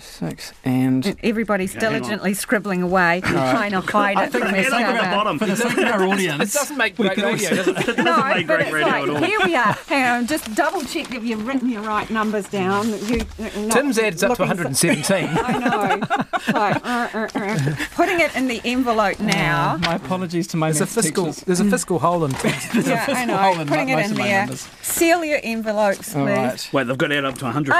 six 0.00 0.52
and 0.64 1.16
everybody's 1.22 1.76
Okay, 1.76 1.84
hang 1.86 1.94
on. 1.96 2.00
diligently 2.00 2.34
scribbling 2.34 2.82
away, 2.82 3.20
All 3.24 3.32
right. 3.34 3.50
trying 3.52 3.70
to 3.72 3.80
hide 3.80 4.16
I 4.16 4.24
it 4.24 4.32
think 4.32 4.44
from 4.44 4.52
we 4.54 4.60
each 4.60 4.66
think 4.68 4.86
other. 4.88 4.98
about 4.98 5.38
For 5.38 5.46
the 5.46 5.56
sake 5.56 5.78
of 5.78 5.84
our 5.84 6.02
audience, 6.04 6.54
It 6.54 6.58
doesn't 6.58 6.76
make 6.78 6.98
we 6.98 7.06
great 7.08 7.14
could 7.16 7.24
radio, 7.24 7.50
does 7.50 7.68
it? 7.68 7.76
It 7.78 7.86
doesn't 7.86 8.04
No, 8.04 8.16
make 8.24 8.46
but 8.46 8.56
great 8.56 8.60
it's 8.66 8.72
radio 8.72 8.86
like, 8.88 9.02
at 9.02 9.08
all. 9.10 9.16
here 9.22 9.38
we 9.44 9.54
are. 9.54 9.72
Hang 9.88 10.04
on, 10.20 10.26
just 10.26 10.54
double 10.54 10.82
check 10.84 11.08
that 11.08 11.22
you've 11.22 11.46
written 11.46 11.68
your 11.68 11.82
right 11.82 12.08
numbers 12.10 12.48
down. 12.48 12.88
You, 13.06 13.20
uh, 13.38 13.60
not 13.60 13.72
Tim's 13.72 13.98
adds 13.98 14.22
up 14.22 14.36
to 14.36 14.42
117. 14.42 15.28
I 15.32 15.58
know. 15.58 16.52
Like, 16.58 16.76
uh, 16.84 17.08
uh, 17.14 17.28
uh. 17.34 17.74
Putting 17.94 18.20
it 18.20 18.34
in 18.36 18.48
the 18.48 18.60
envelope 18.64 19.20
now. 19.20 19.76
my 19.82 19.94
apologies 19.96 20.46
to 20.48 20.56
my 20.56 20.70
There's 20.70 20.80
a 20.80 20.86
fiscal. 20.86 21.26
teachers. 21.26 21.40
There's 21.44 21.60
a 21.60 21.64
fiscal 21.70 21.98
hole 21.98 22.24
in 22.24 22.32
Tim's. 22.32 22.74
yeah, 22.86 23.02
I 23.02 23.06
fiscal 23.06 23.26
know. 23.26 23.36
hole 23.36 23.60
in 23.60 23.68
Putting 23.68 23.88
it 23.90 23.98
in 23.98 24.10
of 24.12 24.16
there. 24.16 24.40
numbers. 24.40 24.68
Seal 24.82 25.24
your 25.24 25.40
envelopes, 25.42 26.12
please. 26.12 26.16
All 26.16 26.26
right. 26.26 26.68
Wait, 26.72 26.86
they've 26.86 26.98
got 26.98 27.08
to 27.08 27.16
add 27.16 27.24
up 27.24 27.36
to 27.38 27.44
100. 27.44 27.74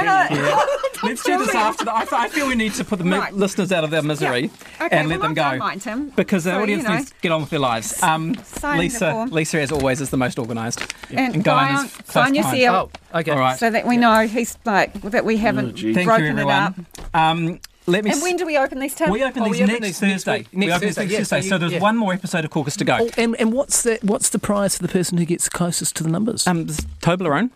I 1.05 1.09
hang 1.09 1.15
on. 1.15 1.15
know. 1.15 1.15
Let's 1.15 1.23
do 1.25 1.39
this 1.39 1.55
after. 1.55 1.85
The, 1.85 1.93
I, 1.95 2.25
I 2.25 2.29
feel 2.29 2.49
we 2.49 2.55
need 2.55 2.75
to 2.75 2.85
put 2.85 2.99
the 2.99 3.05
mi- 3.05 3.19
Right. 3.19 3.33
listeners 3.35 3.73
out 3.73 3.85
of 3.85 3.91
their 3.91 4.03
misery 4.03 4.51
Okay, 4.81 4.97
and 4.97 5.09
well, 5.09 5.19
let 5.19 5.23
them 5.25 5.35
go. 5.35 5.43
done 5.43 5.59
mine, 5.59 5.79
Tim. 5.81 6.09
Because 6.11 6.47
our 6.47 6.55
So, 6.59 6.63
audience 6.63 6.83
you 6.85 6.89
know, 6.89 6.95
needs 6.97 7.11
to 7.11 7.17
get 7.23 7.33
on 7.33 7.41
with 7.43 7.51
their 7.51 7.59
lives. 7.61 8.03
Um, 8.03 8.37
Lisa. 8.77 9.27
Lisa, 9.31 9.61
as 9.61 9.73
always, 9.73 10.01
is 10.01 10.11
the 10.11 10.17
most 10.17 10.39
organised. 10.39 10.81
And 11.11 11.43
Guy 11.45 11.69
Guy, 11.75 11.85
is 11.85 11.93
close 11.93 12.07
sign 12.13 12.35
your 12.35 12.45
seal. 12.45 12.91
Oh, 13.15 13.19
okay. 13.21 13.31
All 13.33 13.39
right. 13.39 13.59
So 13.59 13.71
that 13.71 13.87
we 13.87 13.97
know 13.97 14.27
he's 14.27 14.57
like 14.65 14.93
that 15.03 15.25
we 15.25 15.37
haven't 15.37 15.77
gee. 15.77 15.95
Thank 15.95 16.07
broken 16.09 16.37
you, 16.39 16.49
it 16.49 16.51
up. 16.51 16.75
Um, 17.15 17.61
let 17.87 18.03
me. 18.03 18.11
And 18.13 18.23
when 18.23 18.37
do 18.39 18.47
we 18.47 18.57
open 18.57 18.79
these, 18.79 18.95
Tim? 18.95 19.11
we 19.11 19.23
open 19.23 19.43
Oh, 19.43 19.45
these 19.47 19.59
we 19.59 19.63
open 19.65 19.75
next 19.83 20.01
these 20.01 20.03
next 20.03 20.25
Thursday. 20.25 20.39
week- 20.39 20.49
we 20.53 20.59
next 20.61 20.73
open 20.77 20.89
Thursday, 20.89 21.03
next 21.03 21.13
yeah, 21.13 21.19
Thursday. 21.19 21.41
so 21.43 21.49
So 21.49 21.55
you- 21.55 21.59
there's 21.61 21.73
yeah. 21.75 21.81
one 21.81 21.97
more 21.99 22.13
episode 22.15 22.45
of 22.45 22.51
Caucus 22.51 22.77
to 22.77 22.85
go. 22.85 22.97
Oh, 23.01 23.11
and 23.19 23.37
and 23.39 23.53
what's 23.53 23.83
the 23.83 23.99
what's 24.03 24.31
the 24.31 24.39
prize 24.39 24.77
for 24.77 24.83
the 24.83 24.89
person 24.89 25.19
who 25.19 25.25
gets 25.27 25.49
closest 25.51 25.95
to 25.97 26.03
the 26.03 26.09
numbers? 26.09 26.47
Um, 26.47 26.67
Toblerone. 27.03 27.51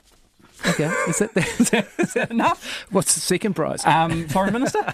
Okay, 0.67 0.87
is 1.09 1.19
that, 1.19 1.37
is, 1.61 1.71
that, 1.71 1.89
is 1.99 2.13
that 2.15 2.31
enough? 2.31 2.87
what's 2.91 3.15
the 3.15 3.21
second 3.21 3.55
prize? 3.55 3.85
Um, 3.87 4.27
foreign 4.29 4.53
minister? 4.53 4.79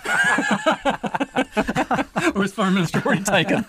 or 2.34 2.44
is 2.44 2.52
foreign 2.52 2.74
minister 2.74 3.00
already 3.04 3.22
taken? 3.22 3.64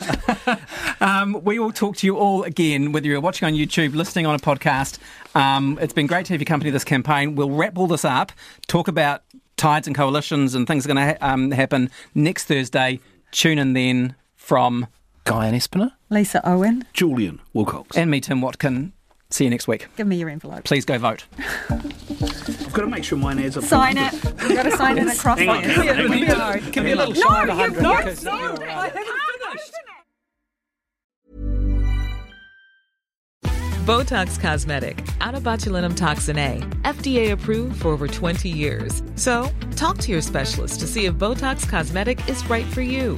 um, 1.01 1.41
we 1.43 1.59
will 1.59 1.71
talk 1.71 1.95
to 1.97 2.07
you 2.07 2.17
all 2.17 2.43
again, 2.43 2.91
whether 2.91 3.07
you're 3.07 3.21
watching 3.21 3.45
on 3.45 3.53
YouTube, 3.53 3.95
listening 3.95 4.25
on 4.25 4.35
a 4.35 4.39
podcast. 4.39 4.99
Um, 5.35 5.77
it's 5.81 5.93
been 5.93 6.07
great 6.07 6.25
to 6.27 6.33
have 6.33 6.41
your 6.41 6.45
company 6.45 6.71
this 6.71 6.83
campaign. 6.83 7.35
We'll 7.35 7.51
wrap 7.51 7.77
all 7.77 7.87
this 7.87 8.05
up, 8.05 8.31
talk 8.67 8.87
about 8.87 9.23
tides 9.57 9.87
and 9.87 9.95
coalitions 9.95 10.53
and 10.53 10.67
things 10.67 10.85
are 10.85 10.93
going 10.93 10.97
to 10.97 11.17
ha- 11.19 11.33
um, 11.33 11.51
happen 11.51 11.89
next 12.13 12.45
Thursday. 12.45 12.99
Tune 13.31 13.57
in 13.57 13.73
then 13.73 14.15
from 14.35 14.87
Guyon 15.23 15.53
Espiner. 15.53 15.91
Lisa 16.09 16.41
Owen, 16.47 16.83
Julian 16.93 17.41
Wilcox. 17.53 17.97
and 17.97 18.11
me, 18.11 18.21
Tim 18.21 18.41
Watkin. 18.41 18.93
See 19.35 19.43
you 19.43 19.49
next 19.49 19.67
week. 19.67 19.87
give 19.97 20.07
me 20.07 20.15
your 20.15 20.29
envelope. 20.29 20.63
Please 20.63 20.85
go 20.85 20.97
vote. 20.97 21.25
I've 21.69 22.71
got 22.71 22.83
to 22.83 22.87
make 22.87 23.03
sure 23.03 23.17
mine 23.17 23.37
adds 23.37 23.57
up. 23.57 23.63
to 23.63 23.69
Sign 23.69 23.97
it. 23.97 24.13
You've 24.13 24.37
got 24.55 24.63
to 24.63 24.71
sign 24.71 24.97
it 24.97 25.13
across 25.13 25.37
Hang 25.39 25.49
on, 25.49 25.57
it. 25.57 25.71
hang 25.71 25.89
on, 25.89 25.95
hang 26.09 26.31
on. 26.31 26.61
No. 26.63 26.71
Give 26.71 26.85
me 26.85 26.91
a 26.93 26.95
little 26.95 27.13
No, 27.13 27.19
shy 27.19 27.41
of 27.41 27.47
you've 27.49 27.57
100. 27.57 27.81
not. 27.83 27.97
because- 27.97 28.23
No, 28.23 28.31
I 28.31 28.37
haven't 28.87 28.93
finished. 28.95 29.71
Botox 33.85 34.39
Cosmetic, 34.39 35.05
out 35.19 35.35
of 35.35 35.43
botulinum 35.43 35.95
toxin 35.97 36.37
A, 36.39 36.59
FDA 36.83 37.31
approved 37.33 37.81
for 37.81 37.89
over 37.89 38.07
20 38.07 38.47
years. 38.49 39.03
So, 39.15 39.49
talk 39.75 39.97
to 39.99 40.11
your 40.11 40.21
specialist 40.21 40.79
to 40.79 40.87
see 40.87 41.07
if 41.07 41.15
Botox 41.15 41.67
Cosmetic 41.69 42.27
is 42.29 42.43
right 42.49 42.65
for 42.67 42.81
you. 42.81 43.17